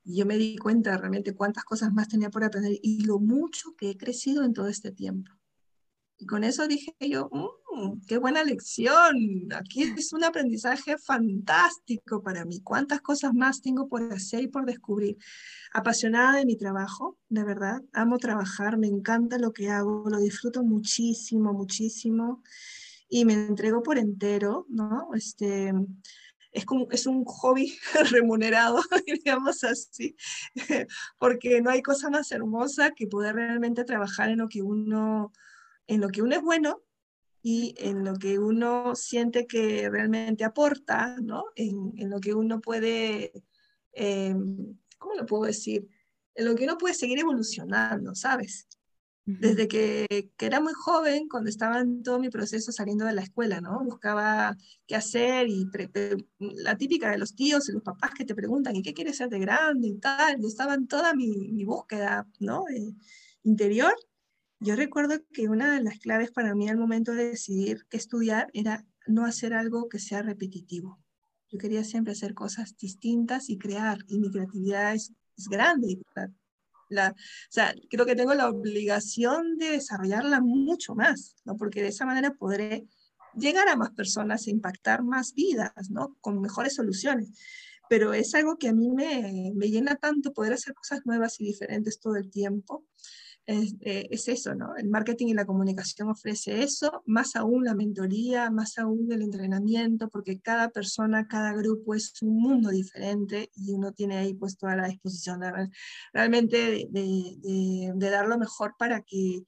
Yo 0.04 0.26
me 0.26 0.36
di 0.36 0.56
cuenta 0.56 0.96
realmente 0.96 1.34
cuántas 1.34 1.64
cosas 1.64 1.92
más 1.92 2.08
tenía 2.08 2.30
por 2.30 2.42
aprender 2.42 2.78
y 2.82 3.04
lo 3.04 3.20
mucho 3.20 3.74
que 3.76 3.90
he 3.90 3.96
crecido 3.96 4.42
en 4.44 4.54
todo 4.54 4.68
este 4.68 4.90
tiempo. 4.90 5.30
Y 6.20 6.26
con 6.26 6.42
eso 6.42 6.66
dije 6.66 6.92
yo, 6.98 7.30
mm, 7.30 8.00
qué 8.08 8.18
buena 8.18 8.42
lección, 8.42 9.52
aquí 9.54 9.82
es 9.96 10.12
un 10.12 10.24
aprendizaje 10.24 10.98
fantástico 10.98 12.20
para 12.22 12.44
mí, 12.44 12.60
cuántas 12.60 13.00
cosas 13.00 13.34
más 13.34 13.60
tengo 13.60 13.88
por 13.88 14.02
hacer 14.12 14.42
y 14.42 14.48
por 14.48 14.66
descubrir. 14.66 15.16
Apasionada 15.72 16.38
de 16.38 16.46
mi 16.46 16.56
trabajo, 16.56 17.16
de 17.28 17.44
verdad, 17.44 17.80
amo 17.92 18.18
trabajar, 18.18 18.78
me 18.78 18.88
encanta 18.88 19.38
lo 19.38 19.52
que 19.52 19.70
hago, 19.70 20.04
lo 20.10 20.18
disfruto 20.18 20.64
muchísimo, 20.64 21.52
muchísimo 21.52 22.42
y 23.08 23.24
me 23.24 23.32
entrego 23.32 23.82
por 23.82 23.98
entero, 23.98 24.66
¿no? 24.68 25.10
Este, 25.14 25.72
es, 26.52 26.64
como, 26.64 26.88
es 26.90 27.06
un 27.06 27.24
hobby 27.24 27.76
remunerado, 28.10 28.80
digamos 29.06 29.64
así, 29.64 30.16
porque 31.18 31.60
no 31.60 31.70
hay 31.70 31.82
cosa 31.82 32.10
más 32.10 32.30
hermosa 32.32 32.92
que 32.92 33.06
poder 33.06 33.36
realmente 33.36 33.84
trabajar 33.84 34.30
en 34.30 34.38
lo 34.38 34.48
que 34.48 34.62
uno, 34.62 35.32
en 35.86 36.00
lo 36.00 36.08
que 36.08 36.22
uno 36.22 36.34
es 36.36 36.42
bueno 36.42 36.82
y 37.42 37.74
en 37.78 38.04
lo 38.04 38.14
que 38.14 38.38
uno 38.38 38.94
siente 38.94 39.46
que 39.46 39.88
realmente 39.88 40.44
aporta, 40.44 41.16
¿no? 41.22 41.44
En, 41.54 42.10
lo 42.10 42.20
que 42.20 42.34
uno 42.34 42.60
puede, 42.60 43.32
eh, 43.92 44.34
¿cómo 44.98 45.14
lo 45.14 45.24
puedo 45.24 45.44
decir? 45.44 45.88
En 46.34 46.46
lo 46.46 46.54
que 46.54 46.64
uno 46.64 46.76
puede 46.76 46.94
seguir 46.94 47.20
evolucionando, 47.20 48.14
¿sabes? 48.14 48.68
Desde 49.30 49.68
que, 49.68 50.32
que, 50.38 50.46
era 50.46 50.58
muy 50.58 50.72
joven, 50.72 51.28
cuando 51.28 51.50
estaba 51.50 51.80
en 51.80 52.02
todo 52.02 52.18
mi 52.18 52.30
proceso 52.30 52.72
saliendo 52.72 53.04
de 53.04 53.12
la 53.12 53.20
escuela, 53.20 53.60
¿no? 53.60 53.84
Buscaba 53.84 54.56
qué 54.86 54.96
hacer 54.96 55.48
y 55.48 55.66
la 56.38 56.78
típica 56.78 57.10
de 57.10 57.18
los 57.18 57.34
tíos 57.34 57.68
y 57.68 57.72
los 57.72 57.82
papás 57.82 58.12
que 58.16 58.24
te 58.24 58.34
preguntan, 58.34 58.74
¿y 58.74 58.82
qué 58.82 58.94
quieres 58.94 59.18
ser 59.18 59.28
de 59.28 59.38
grande 59.38 59.88
y 59.88 59.98
tal? 59.98 60.40
Yo 60.40 60.48
estaba 60.48 60.72
en 60.72 60.88
toda 60.88 61.12
mi, 61.12 61.50
mi 61.50 61.64
búsqueda, 61.64 62.26
¿no? 62.40 62.64
interior. 63.42 63.94
Yo 64.60 64.76
recuerdo 64.76 65.20
que 65.32 65.48
una 65.48 65.74
de 65.74 65.82
las 65.82 65.98
claves 65.98 66.30
para 66.30 66.54
mí 66.54 66.68
al 66.68 66.78
momento 66.78 67.12
de 67.12 67.28
decidir 67.28 67.86
qué 67.90 67.98
estudiar 67.98 68.48
era 68.54 68.86
no 69.06 69.26
hacer 69.26 69.52
algo 69.52 69.90
que 69.90 69.98
sea 69.98 70.22
repetitivo. 70.22 70.98
Yo 71.50 71.58
quería 71.58 71.84
siempre 71.84 72.12
hacer 72.12 72.32
cosas 72.32 72.76
distintas 72.78 73.50
y 73.50 73.58
crear, 73.58 73.98
y 74.08 74.18
mi 74.18 74.30
creatividad 74.30 74.94
es, 74.94 75.12
es 75.36 75.48
grande, 75.48 76.00
la, 76.88 77.10
o 77.10 77.50
sea, 77.50 77.74
creo 77.90 78.06
que 78.06 78.16
tengo 78.16 78.34
la 78.34 78.48
obligación 78.48 79.56
de 79.58 79.70
desarrollarla 79.70 80.40
mucho 80.40 80.94
más, 80.94 81.36
¿no? 81.44 81.56
Porque 81.56 81.82
de 81.82 81.88
esa 81.88 82.06
manera 82.06 82.34
podré 82.34 82.86
llegar 83.34 83.68
a 83.68 83.76
más 83.76 83.90
personas 83.90 84.46
e 84.46 84.50
impactar 84.50 85.02
más 85.02 85.34
vidas, 85.34 85.90
¿no? 85.90 86.16
Con 86.20 86.40
mejores 86.40 86.74
soluciones. 86.74 87.30
Pero 87.88 88.12
es 88.12 88.34
algo 88.34 88.58
que 88.58 88.68
a 88.68 88.74
mí 88.74 88.90
me, 88.90 89.52
me 89.54 89.70
llena 89.70 89.96
tanto 89.96 90.32
poder 90.32 90.52
hacer 90.52 90.74
cosas 90.74 91.00
nuevas 91.06 91.40
y 91.40 91.44
diferentes 91.44 92.00
todo 92.00 92.16
el 92.16 92.30
tiempo. 92.30 92.84
Eh, 93.50 94.08
es, 94.10 94.28
eso, 94.28 94.54
¿no? 94.54 94.76
El 94.76 94.90
marketing 94.90 95.28
y 95.28 95.32
la 95.34 95.46
comunicación 95.46 96.10
ofrece 96.10 96.62
eso, 96.62 97.02
más 97.06 97.34
aún 97.34 97.64
la 97.64 97.74
mentoría, 97.74 98.50
más 98.50 98.76
aún 98.76 99.10
el 99.10 99.22
entrenamiento, 99.22 100.10
porque 100.10 100.38
cada 100.38 100.68
persona, 100.68 101.26
cada 101.26 101.54
grupo 101.54 101.94
es 101.94 102.12
un 102.20 102.42
mundo 102.42 102.68
diferente 102.68 103.50
y 103.54 103.72
uno 103.72 103.92
tiene 103.92 104.18
ahí 104.18 104.34
pues 104.34 104.58
toda 104.58 104.76
la 104.76 104.88
disposición 104.88 105.40
de, 105.40 105.70
realmente 106.12 106.86
de, 106.90 107.94
de, 107.94 108.10
dar 108.10 108.28
lo 108.28 108.36
mejor 108.36 108.74
para 108.78 109.00
que 109.00 109.40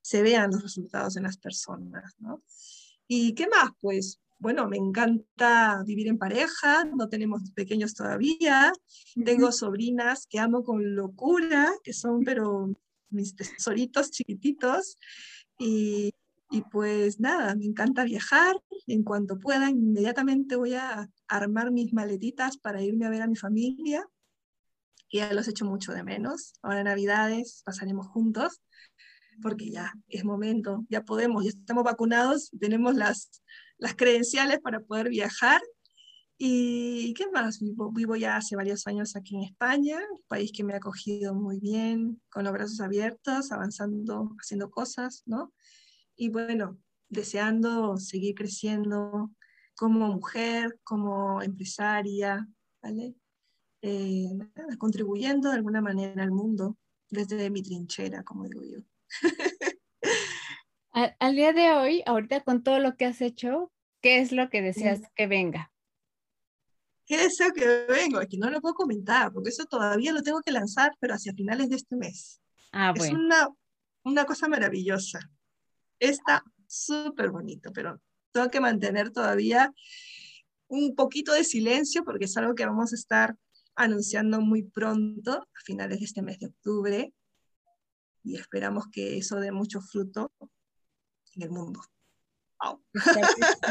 se 0.00 0.22
vean 0.22 0.50
los 0.50 0.64
resultados 0.64 1.16
en 1.16 1.22
las 1.22 1.36
personas, 1.36 2.16
¿no? 2.18 2.42
¿Y 3.06 3.34
qué 3.34 3.46
más? 3.46 3.70
Pues 3.80 4.20
bueno, 4.40 4.68
me 4.68 4.78
encanta 4.78 5.84
vivir 5.86 6.08
en 6.08 6.18
pareja, 6.18 6.82
no 6.84 7.08
tenemos 7.08 7.52
pequeños 7.52 7.94
todavía, 7.94 8.72
tengo 9.24 9.52
sobrinas 9.52 10.26
que 10.28 10.40
amo 10.40 10.64
con 10.64 10.96
locura, 10.96 11.72
que 11.84 11.92
son 11.92 12.24
pero 12.24 12.74
mis 13.10 13.34
tesoritos 13.36 14.10
chiquititos, 14.10 14.98
y, 15.58 16.12
y 16.50 16.62
pues 16.70 17.20
nada, 17.20 17.54
me 17.54 17.64
encanta 17.64 18.04
viajar, 18.04 18.56
en 18.86 19.02
cuanto 19.02 19.38
pueda, 19.38 19.70
inmediatamente 19.70 20.56
voy 20.56 20.74
a 20.74 21.08
armar 21.26 21.70
mis 21.72 21.92
maletitas 21.92 22.58
para 22.58 22.82
irme 22.82 23.06
a 23.06 23.10
ver 23.10 23.22
a 23.22 23.26
mi 23.26 23.36
familia, 23.36 24.06
que 25.08 25.18
ya 25.18 25.32
los 25.32 25.48
echo 25.48 25.64
mucho 25.64 25.92
de 25.92 26.04
menos, 26.04 26.54
ahora 26.62 26.84
Navidades 26.84 27.62
pasaremos 27.64 28.06
juntos, 28.08 28.60
porque 29.40 29.70
ya 29.70 29.92
es 30.08 30.24
momento, 30.24 30.84
ya 30.88 31.04
podemos, 31.04 31.44
ya 31.44 31.50
estamos 31.50 31.84
vacunados, 31.84 32.50
tenemos 32.58 32.94
las 32.94 33.30
las 33.78 33.94
credenciales 33.94 34.58
para 34.60 34.80
poder 34.80 35.08
viajar. 35.08 35.62
¿Y 36.40 37.14
qué 37.14 37.28
más? 37.32 37.58
Vivo, 37.60 38.14
ya 38.14 38.36
hace 38.36 38.54
varios 38.54 38.86
años 38.86 39.16
aquí 39.16 39.34
en 39.34 39.42
España, 39.42 39.98
un 40.12 40.22
país 40.28 40.52
que 40.52 40.62
me 40.62 40.72
ha 40.72 40.76
acogido 40.76 41.34
muy 41.34 41.58
bien, 41.58 42.22
con 42.30 42.44
los 42.44 42.52
brazos 42.52 42.80
abiertos, 42.80 43.50
avanzando, 43.50 44.36
haciendo 44.40 44.70
cosas, 44.70 45.24
¿no? 45.26 45.52
Y 46.14 46.28
bueno, 46.28 46.78
deseando 47.08 47.96
seguir 47.96 48.36
creciendo 48.36 49.32
como 49.76 50.14
mujer, 50.14 50.78
como 50.84 51.42
empresaria, 51.42 52.46
¿vale? 52.82 53.16
Eh, 53.82 54.30
contribuyendo 54.78 55.50
de 55.50 55.56
alguna 55.56 55.80
manera 55.80 56.22
al 56.22 56.30
mundo 56.30 56.76
desde 57.10 57.50
mi 57.50 57.62
trinchera, 57.62 58.22
como 58.22 58.44
digo 58.44 58.62
yo. 58.62 58.78
Al, 60.92 61.36
día 61.36 61.52
de 61.52 61.70
hoy, 61.70 62.02
ahorita 62.06 62.42
con 62.42 62.64
todo 62.64 62.80
lo 62.80 62.96
que 62.96 63.04
has 63.04 63.20
hecho, 63.20 63.72
¿qué 64.00 64.18
es 64.18 64.32
lo 64.32 64.50
que 64.50 64.62
deseas 64.62 65.00
que 65.14 65.28
venga? 65.28 65.70
¿Qué 67.08 67.16
deseo 67.16 67.52
que 67.54 67.86
venga? 67.88 68.20
Aquí 68.20 68.36
no 68.36 68.50
lo 68.50 68.60
puedo 68.60 68.74
comentar, 68.74 69.32
porque 69.32 69.48
eso 69.48 69.64
todavía 69.64 70.12
lo 70.12 70.22
tengo 70.22 70.42
que 70.42 70.52
lanzar, 70.52 70.92
pero 71.00 71.14
hacia 71.14 71.32
finales 71.32 71.70
de 71.70 71.76
este 71.76 71.96
mes. 71.96 72.42
Ah, 72.70 72.92
bueno. 72.94 73.04
Es 73.18 73.24
una, 73.24 73.48
una 74.04 74.26
cosa 74.26 74.46
maravillosa. 74.46 75.18
Está 75.98 76.44
súper 76.66 77.30
bonito, 77.30 77.72
pero 77.72 77.98
tengo 78.30 78.50
que 78.50 78.60
mantener 78.60 79.10
todavía 79.10 79.72
un 80.66 80.94
poquito 80.94 81.32
de 81.32 81.44
silencio 81.44 82.04
porque 82.04 82.26
es 82.26 82.36
algo 82.36 82.54
que 82.54 82.66
vamos 82.66 82.92
a 82.92 82.96
estar 82.96 83.34
anunciando 83.74 84.42
muy 84.42 84.64
pronto, 84.64 85.32
a 85.32 85.60
finales 85.64 86.00
de 86.00 86.04
este 86.04 86.20
mes 86.20 86.38
de 86.40 86.48
octubre, 86.48 87.14
y 88.22 88.36
esperamos 88.36 88.84
que 88.92 89.16
eso 89.16 89.36
dé 89.36 89.50
mucho 89.50 89.80
fruto 89.80 90.30
en 91.36 91.42
el 91.42 91.50
mundo. 91.50 91.80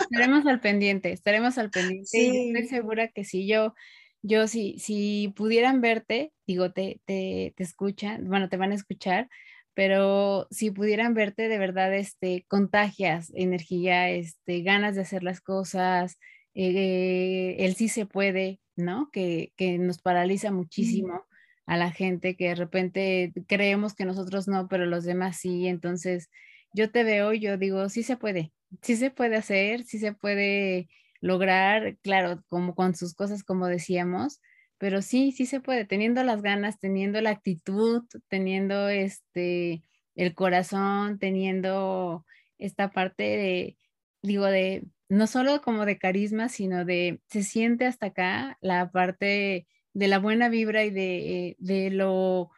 Estaremos 0.02 0.46
al 0.46 0.60
pendiente, 0.60 1.12
estaremos 1.12 1.58
al 1.58 1.70
pendiente. 1.70 2.08
Estoy 2.12 2.68
segura 2.68 3.08
que 3.10 3.24
si 3.24 3.48
yo, 3.48 3.74
yo 4.22 4.48
si, 4.48 4.80
si 4.80 5.34
pudieran 5.36 5.82
verte, 5.82 6.32
digo, 6.46 6.72
te, 6.72 7.02
te, 7.06 7.54
te 7.56 7.64
escuchan, 7.64 8.28
bueno, 8.28 8.50
te 8.50 8.58
van 8.58 8.72
a 8.72 8.76
escuchar, 8.76 9.30
pero 9.74 10.48
si 10.50 10.72
pudieran 10.72 11.14
verte, 11.14 11.50
de 11.50 11.58
verdad, 11.60 11.94
este, 11.94 12.46
contagias 12.48 13.32
energía, 13.36 14.10
este, 14.10 14.64
ganas 14.64 14.96
de 14.96 15.02
hacer 15.02 15.22
las 15.22 15.40
cosas, 15.42 16.18
eh, 16.56 17.56
el 17.60 17.76
sí 17.76 17.88
se 17.88 18.08
puede, 18.08 18.60
¿no? 18.76 19.10
Que, 19.12 19.54
que 19.56 19.78
nos 19.78 20.02
paraliza 20.02 20.52
muchísimo 20.52 21.28
a 21.68 21.78
la 21.78 21.92
gente, 21.92 22.36
que 22.36 22.50
de 22.50 22.56
repente 22.56 23.34
creemos 23.48 23.94
que 23.94 24.06
nosotros 24.06 24.48
no, 24.48 24.68
pero 24.68 24.88
los 24.88 25.04
demás 25.04 25.38
sí, 25.38 25.68
entonces 25.68 26.30
yo 26.74 26.92
te 26.92 27.04
veo 27.04 27.34
y 27.34 27.40
yo 27.40 27.58
digo, 27.58 27.90
sí 27.90 28.04
se 28.04 28.18
puede, 28.18 28.54
sí 28.82 28.96
se 28.96 29.12
puede 29.12 29.38
hacer, 29.38 29.84
sí 29.84 30.00
se 30.00 30.14
puede 30.14 30.90
lograr, 31.22 31.98
claro, 32.02 32.44
como 32.48 32.76
con 32.76 32.96
sus 32.96 33.14
cosas, 33.16 33.44
como 33.44 33.68
decíamos, 33.68 34.42
pero 34.78 35.02
sí, 35.02 35.32
sí 35.32 35.46
se 35.46 35.60
puede, 35.60 35.86
teniendo 35.86 36.24
las 36.24 36.42
ganas, 36.42 36.80
teniendo 36.80 37.20
la 37.22 37.32
actitud, 37.32 38.04
teniendo 38.28 38.90
este, 38.90 39.84
el 40.16 40.36
corazón, 40.36 41.20
teniendo 41.20 42.26
esta 42.60 42.92
parte 42.92 43.24
de, 43.24 43.78
digo, 44.22 44.46
de, 44.46 44.86
no 45.10 45.28
solo 45.28 45.62
como 45.62 45.86
de 45.86 45.98
carisma, 45.98 46.50
sino 46.50 46.86
de, 46.86 47.22
se 47.28 47.44
siente 47.44 47.86
hasta 47.86 48.08
acá 48.08 48.58
la 48.62 48.92
parte 48.92 49.68
de 49.94 50.08
la 50.08 50.20
buena 50.20 50.50
vibra 50.50 50.84
y 50.84 50.92
de, 50.92 51.56
de 51.60 51.90
lo 51.90 52.52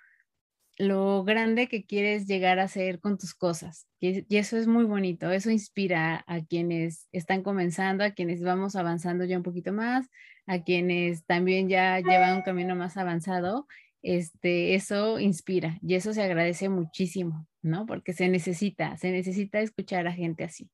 lo 0.79 1.25
grande 1.25 1.67
que 1.67 1.85
quieres 1.85 2.25
llegar 2.25 2.57
a 2.57 2.69
ser 2.69 3.01
con 3.01 3.17
tus 3.17 3.35
cosas. 3.35 3.85
Y, 3.99 4.25
eso 4.35 4.57
es 4.57 4.65
muy 4.65 4.85
bonito, 4.85 5.29
eso 5.29 5.51
inspira 5.51 6.23
a 6.25 6.43
quienes 6.43 7.09
están 7.11 7.43
comenzando, 7.43 8.03
a 8.03 8.11
quienes 8.11 8.41
vamos 8.41 8.77
avanzando 8.77 9.25
ya 9.25 9.37
un 9.37 9.43
poquito 9.43 9.73
más, 9.73 10.07
a 10.47 10.63
quienes 10.63 11.25
también 11.25 11.67
ya 11.67 11.99
llevan 11.99 12.37
un 12.37 12.41
camino 12.43 12.75
más 12.75 12.95
avanzado. 12.95 13.67
Este, 14.01 14.75
eso 14.75 15.19
inspira 15.19 15.77
y 15.81 15.95
eso 15.95 16.13
se 16.13 16.23
agradece 16.23 16.69
muchísimo, 16.69 17.45
¿no? 17.61 17.85
Porque 17.85 18.13
se 18.13 18.29
necesita, 18.29 18.95
se 18.95 19.11
necesita 19.11 19.59
escuchar 19.59 20.07
a 20.07 20.13
gente 20.13 20.45
así. 20.45 20.69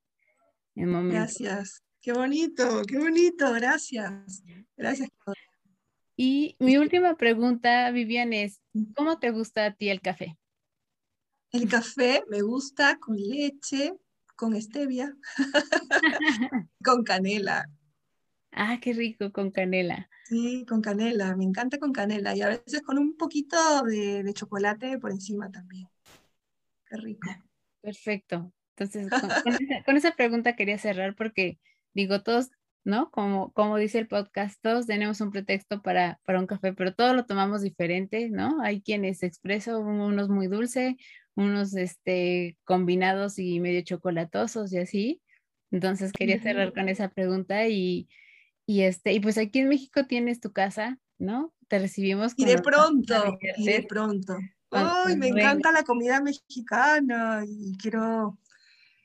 gracias, 0.76 1.84
qué 2.00 2.14
bonito, 2.14 2.84
qué 2.88 3.00
bonito, 3.00 3.52
gracias. 3.54 4.44
Gracias. 4.78 5.10
Y 6.18 6.56
mi 6.60 6.78
última 6.78 7.16
pregunta, 7.16 7.92
Vivian, 7.92 8.32
es, 8.32 8.62
¿cómo 8.96 9.20
te 9.20 9.32
gusta 9.32 9.66
a 9.66 9.74
ti 9.74 9.90
el 9.90 10.02
café? 10.02 10.38
El 11.52 11.68
café 11.68 12.24
me 12.30 12.42
gusta 12.42 12.98
con 13.00 13.18
leche, 13.18 13.94
con 14.36 14.60
stevia, 14.62 15.16
con 16.84 17.04
canela. 17.04 17.70
Ah, 18.52 18.80
qué 18.82 18.94
rico, 18.94 19.32
con 19.34 19.52
canela. 19.52 20.10
Sí, 20.26 20.66
con 20.68 20.82
canela, 20.82 21.36
me 21.36 21.44
encanta 21.44 21.78
con 21.78 21.92
canela 21.92 22.36
y 22.36 22.42
a 22.42 22.48
veces 22.48 22.82
con 22.82 22.98
un 22.98 23.16
poquito 23.18 23.58
de, 23.84 24.24
chocolate 24.34 24.98
por 24.98 25.12
encima 25.12 25.52
también. 25.52 25.88
Qué 26.90 26.98
rico. 26.98 27.30
Perfecto. 27.82 28.54
Entonces, 28.78 29.08
con 29.86 29.98
esa 29.98 30.16
pregunta 30.16 30.56
quería 30.56 30.78
cerrar 30.78 31.16
porque 31.16 31.60
digo, 31.94 32.24
todos 32.24 32.50
¿no? 32.86 33.10
Como, 33.10 33.52
como 33.52 33.78
dice 33.78 33.98
el 33.98 34.08
podcast, 34.08 34.62
todos 34.62 34.86
tenemos 34.86 35.20
un 35.20 35.32
pretexto 35.32 35.82
para, 35.82 36.20
para 36.24 36.40
un 36.40 36.46
café, 36.46 36.72
pero 36.72 36.94
todos 36.94 37.16
lo 37.16 37.26
tomamos 37.26 37.64
diferente, 37.64 38.30
¿no? 38.30 38.62
Hay 38.62 38.82
quienes 38.82 39.24
expreso, 39.24 39.80
unos 39.80 40.30
muy 40.30 40.48
dulce, 40.48 40.96
unos 41.36 41.76
este, 41.76 42.58
combinados 42.64 43.40
y 43.40 43.60
medio 43.60 43.82
chocolatosos 43.82 44.72
y 44.72 44.78
así. 44.78 45.22
Entonces 45.72 46.12
quería 46.14 46.40
cerrar 46.40 46.74
con 46.74 46.88
esa 46.88 47.10
pregunta 47.10 47.68
y, 47.68 48.08
y, 48.68 48.82
este, 48.82 49.14
y 49.14 49.20
pues 49.20 49.40
aquí 49.40 49.60
en 49.60 49.70
México 49.70 50.06
tienes 50.06 50.40
tu 50.40 50.54
casa, 50.54 51.00
¿no? 51.18 51.54
Te 51.68 51.80
recibimos. 51.80 52.34
Y 52.38 52.46
de 52.46 52.62
pronto, 52.62 53.38
y 53.58 53.66
de 53.66 53.84
pronto. 53.84 54.38
¡Ay, 54.70 55.18
me 55.18 55.30
encanta 55.30 55.72
la 55.72 55.84
comida 55.84 56.22
mexicana! 56.22 57.44
Y 57.48 57.78
quiero 57.78 58.38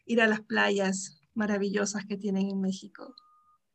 ir 0.05 0.20
a 0.20 0.26
las 0.26 0.41
playas 0.43 1.18
maravillosas 1.33 2.05
que 2.05 2.18
tienen 2.18 2.51
en 2.51 2.61
México. 2.61 3.14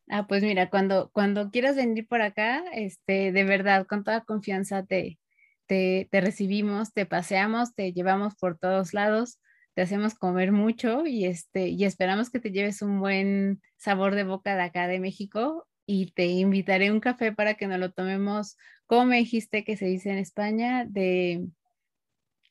Ah, 0.08 0.26
pues 0.26 0.42
mira, 0.42 0.70
cuando, 0.70 1.10
cuando 1.12 1.50
quieras 1.50 1.76
venir 1.76 2.06
por 2.06 2.22
acá, 2.22 2.62
este, 2.72 3.32
de 3.32 3.44
verdad, 3.44 3.86
con 3.86 4.04
toda 4.04 4.24
confianza 4.24 4.84
te, 4.84 5.18
te, 5.66 6.08
recibimos, 6.12 6.92
te 6.92 7.06
paseamos, 7.06 7.74
te 7.74 7.92
llevamos 7.92 8.36
por 8.36 8.56
todos 8.58 8.94
lados, 8.94 9.40
te 9.74 9.82
hacemos 9.82 10.14
comer 10.14 10.52
mucho 10.52 11.06
y, 11.06 11.24
este, 11.24 11.68
y 11.68 11.84
esperamos 11.84 12.30
que 12.30 12.40
te 12.40 12.52
lleves 12.52 12.82
un 12.82 13.00
buen 13.00 13.60
sabor 13.76 14.14
de 14.14 14.24
boca 14.24 14.54
de 14.54 14.62
acá 14.62 14.86
de 14.86 15.00
México 15.00 15.66
y 15.86 16.12
te 16.12 16.26
invitaré 16.26 16.92
un 16.92 17.00
café 17.00 17.32
para 17.32 17.54
que 17.54 17.66
nos 17.66 17.78
lo 17.78 17.92
tomemos, 17.92 18.56
como 18.86 19.06
me 19.06 19.18
dijiste 19.18 19.64
que 19.64 19.76
se 19.76 19.86
dice 19.86 20.10
en 20.10 20.18
España, 20.18 20.84
de, 20.88 21.48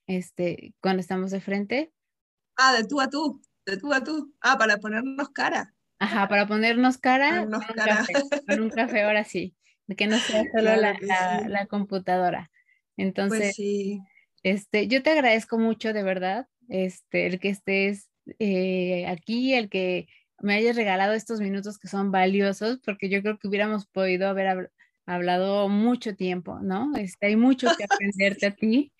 este, 0.08 0.74
cuando 0.82 1.02
estamos 1.02 1.32
de 1.32 1.42
frente. 1.42 1.94
Ah, 2.58 2.74
de 2.74 2.86
tú 2.86 3.02
a 3.02 3.10
tú, 3.10 3.42
de 3.66 3.78
tú 3.78 3.94
a 3.94 4.04
tú. 4.04 4.34
Ah, 4.42 4.58
para 4.58 4.78
ponernos 4.78 5.30
cara. 5.30 5.75
Ajá, 6.06 6.28
para 6.28 6.48
ponernos 6.48 6.98
cara, 6.98 7.46
con, 7.46 7.56
Un 7.56 7.62
café, 7.62 8.14
con 8.48 8.62
un 8.62 8.70
café, 8.70 9.02
ahora 9.02 9.24
sí, 9.24 9.56
que 9.98 10.08
no 10.08 10.18
sea 10.18 10.44
solo 10.52 10.76
la, 10.76 11.66
computadora. 11.68 12.52
Pues 12.96 13.08
Entonces, 13.08 13.58
este, 14.44 14.88
yo 14.88 15.02
te 15.02 15.10
agradezco 15.10 15.58
mucho, 15.58 15.94
de 15.94 16.04
verdad, 16.04 16.48
este, 16.70 17.26
el 17.26 17.40
que 17.40 17.50
estés 17.50 18.10
eh, 18.40 19.06
aquí, 19.08 19.54
el 19.54 19.70
que 19.70 20.08
me 20.40 20.56
hayas 20.56 20.76
regalado 20.76 21.14
estos 21.14 21.42
minutos 21.42 21.80
que 21.80 21.88
son 21.88 22.12
valiosos, 22.12 22.80
porque 22.86 23.10
yo 23.10 23.22
creo 23.22 23.40
que 23.40 23.48
hubiéramos 23.48 23.88
podido 23.88 24.28
haber 24.28 24.72
hablado 25.06 25.70
mucho 25.70 26.16
tiempo, 26.16 26.60
¿no? 26.60 26.96
Este, 26.96 27.28
hay 27.28 27.36
mucho 27.36 27.68
que 27.78 27.86
aprenderte 27.90 28.46
a 28.46 28.52
ti. 28.52 28.94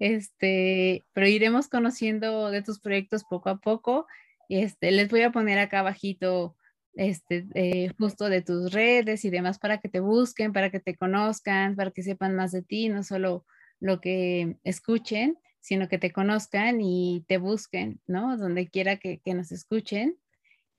Este, 0.00 1.04
pero 1.12 1.26
iremos 1.26 1.68
conociendo 1.68 2.50
de 2.50 2.62
tus 2.62 2.80
proyectos 2.80 3.24
poco 3.24 3.48
a 3.48 3.58
poco. 3.58 4.06
Este, 4.48 4.90
les 4.90 5.08
voy 5.08 5.22
a 5.22 5.32
poner 5.32 5.58
acá 5.58 5.80
abajito 5.80 6.56
este, 6.94 7.46
eh, 7.54 7.90
justo 7.98 8.28
de 8.28 8.42
tus 8.42 8.72
redes 8.72 9.24
y 9.24 9.30
demás 9.30 9.58
para 9.58 9.78
que 9.78 9.88
te 9.88 10.00
busquen, 10.00 10.52
para 10.52 10.70
que 10.70 10.80
te 10.80 10.96
conozcan, 10.96 11.76
para 11.76 11.90
que 11.90 12.02
sepan 12.02 12.34
más 12.34 12.52
de 12.52 12.62
ti, 12.62 12.88
no 12.88 13.02
solo 13.02 13.44
lo 13.80 14.00
que 14.00 14.56
escuchen, 14.64 15.38
sino 15.60 15.88
que 15.88 15.98
te 15.98 16.12
conozcan 16.12 16.80
y 16.80 17.24
te 17.28 17.38
busquen, 17.38 18.00
¿no? 18.06 18.36
Donde 18.36 18.68
quiera 18.68 18.96
que, 18.96 19.20
nos 19.26 19.52
escuchen 19.52 20.16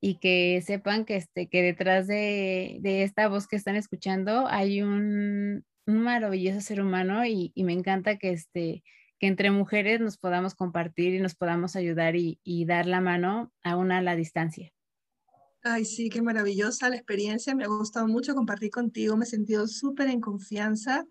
y 0.01 0.15
que 0.15 0.61
sepan 0.65 1.05
que, 1.05 1.17
este, 1.17 1.47
que 1.47 1.61
detrás 1.61 2.07
de, 2.07 2.79
esta 2.83 3.27
voz 3.27 3.47
que 3.47 3.55
están 3.55 3.75
escuchando 3.75 4.47
hay 4.47 4.81
un, 4.81 5.65
maravilloso 5.85 6.61
ser 6.61 6.81
humano 6.81 7.25
y, 7.25 7.53
me 7.55 7.73
encanta 7.73 8.17
que, 8.17 8.31
este, 8.31 8.83
que 9.19 9.27
entre 9.27 9.51
mujeres 9.51 9.99
nos 9.99 10.17
podamos 10.17 10.55
compartir 10.55 11.13
y 11.13 11.19
nos 11.19 11.35
podamos 11.35 11.75
ayudar 11.75 12.15
y, 12.15 12.39
y 12.43 12.65
dar 12.65 12.85
la 12.85 13.01
mano 13.01 13.51
aún 13.63 13.91
a 13.91 14.01
la 14.01 14.15
distancia. 14.15 14.71
Ay, 15.61 15.83
sí, 15.83 16.09
qué 16.09 16.21
maravillosa 16.21 16.89
la 16.89 16.95
experiencia. 16.95 17.53
Me 17.53 17.65
ha 17.65 17.67
gustado 17.67 18.07
mucho 18.07 18.33
compartir 18.33 18.71
contigo. 18.71 19.17
Me 19.17 19.25
he 19.25 19.27
sentido 19.27 19.67
súper 19.67 20.07
en 20.07 20.21
confianza. 20.21 21.05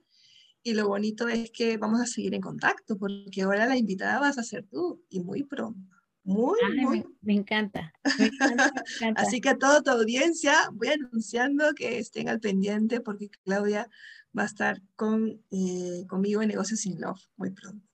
Y 0.63 0.75
lo 0.75 0.89
bonito 0.89 1.29
es 1.29 1.51
que 1.51 1.77
vamos 1.77 2.01
a 2.01 2.07
seguir 2.07 2.35
en 2.35 2.41
contacto, 2.41 2.99
porque 2.99 3.43
ahora 3.43 3.67
la 3.67 3.77
invitada 3.77 4.19
vas 4.21 4.39
a 4.39 4.43
ser 4.43 4.65
tú 4.65 5.03
y 5.09 5.21
muy 5.21 5.45
pronto. 5.45 5.81
Muy, 6.25 6.59
muy. 6.77 7.05
Me, 7.23 7.35
encanta. 7.35 7.93
Así 9.17 9.41
que 9.41 9.51
a 9.51 9.59
toda 9.59 9.83
tu 9.83 9.91
audiencia 9.91 10.55
voy 10.73 10.89
anunciando 10.89 11.73
que 11.75 11.99
estén 11.99 12.29
al 12.29 12.41
pendiente 12.41 13.01
porque 13.01 13.31
Claudia 13.45 13.89
va 14.37 14.43
a 14.43 14.47
estar 14.47 14.83
con, 14.97 15.43
eh, 15.51 16.05
conmigo 16.07 16.43
en 16.43 16.49
Negocios 16.49 16.81
sin 16.81 17.01
Love 17.01 17.21
muy 17.37 17.51
pronto. 17.51 17.88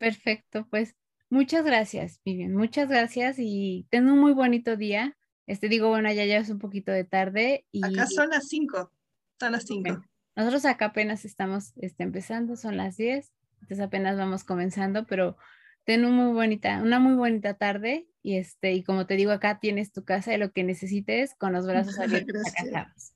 Perfecto, 0.00 0.66
pues 0.70 0.96
muchas 1.28 1.62
gracias, 1.62 2.22
Vivian. 2.24 2.56
Muchas 2.56 2.88
gracias 2.88 3.36
y 3.38 3.86
ten 3.90 4.08
un 4.08 4.18
muy 4.18 4.32
bonito 4.32 4.76
día. 4.76 5.14
Este 5.46 5.68
digo, 5.68 5.90
bueno, 5.90 6.10
ya 6.10 6.24
ya 6.24 6.38
es 6.38 6.48
un 6.48 6.58
poquito 6.58 6.90
de 6.90 7.04
tarde. 7.04 7.66
Y... 7.70 7.84
Acá 7.84 8.06
son 8.06 8.30
las 8.30 8.48
5. 8.48 8.90
Son 9.38 9.52
las 9.52 9.64
5. 9.64 10.02
Nosotros 10.36 10.64
acá 10.64 10.86
apenas 10.86 11.26
estamos 11.26 11.74
este, 11.76 12.02
empezando, 12.02 12.56
son 12.56 12.78
las 12.78 12.96
10, 12.96 13.30
entonces 13.60 13.80
apenas 13.80 14.16
vamos 14.16 14.42
comenzando, 14.42 15.06
pero 15.06 15.36
ten 15.84 16.06
una 16.06 16.24
muy 16.24 16.32
bonita, 16.32 16.80
una 16.82 16.98
muy 16.98 17.14
bonita 17.14 17.54
tarde 17.54 18.08
y 18.22 18.36
este, 18.38 18.72
y 18.72 18.82
como 18.82 19.06
te 19.06 19.16
digo, 19.16 19.32
acá 19.32 19.60
tienes 19.60 19.92
tu 19.92 20.02
casa 20.02 20.32
y 20.32 20.38
lo 20.38 20.50
que 20.52 20.64
necesites 20.64 21.34
con 21.34 21.52
los 21.52 21.66
brazos 21.66 21.98
abiertos. 21.98 22.42
Gracias. 22.54 23.14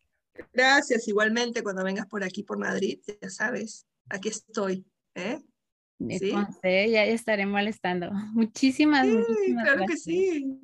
Gracias, 0.53 1.09
igualmente 1.09 1.63
cuando 1.63 1.83
vengas 1.83 2.09
por 2.09 2.25
aquí 2.25 2.43
por 2.43 2.59
Madrid, 2.59 3.01
ya 3.23 3.31
sabes, 3.31 3.87
aquí 4.11 4.29
estoy. 4.29 4.85
¿eh? 5.15 5.41
¿Sí? 5.99 6.33
ya, 6.63 7.05
estaré 7.05 7.47
molestando. 7.47 8.11
Muchísimas, 8.35 9.07
sí, 9.07 9.13
muchísimas 9.13 9.65
claro 9.65 9.85
que 9.87 9.97
sí. 9.97 10.61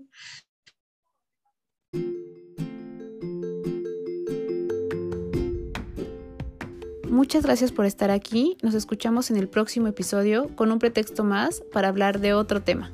Muchas 7.09 7.45
gracias 7.45 7.73
por 7.73 7.87
estar 7.87 8.11
aquí. 8.11 8.57
Nos 8.63 8.75
escuchamos 8.75 9.31
en 9.31 9.37
el 9.37 9.49
próximo 9.49 9.89
episodio 9.89 10.55
con 10.55 10.71
un 10.71 10.79
pretexto 10.79 11.25
más 11.25 11.63
para 11.73 11.89
hablar 11.89 12.21
de 12.21 12.35
otro 12.35 12.63
tema. 12.63 12.93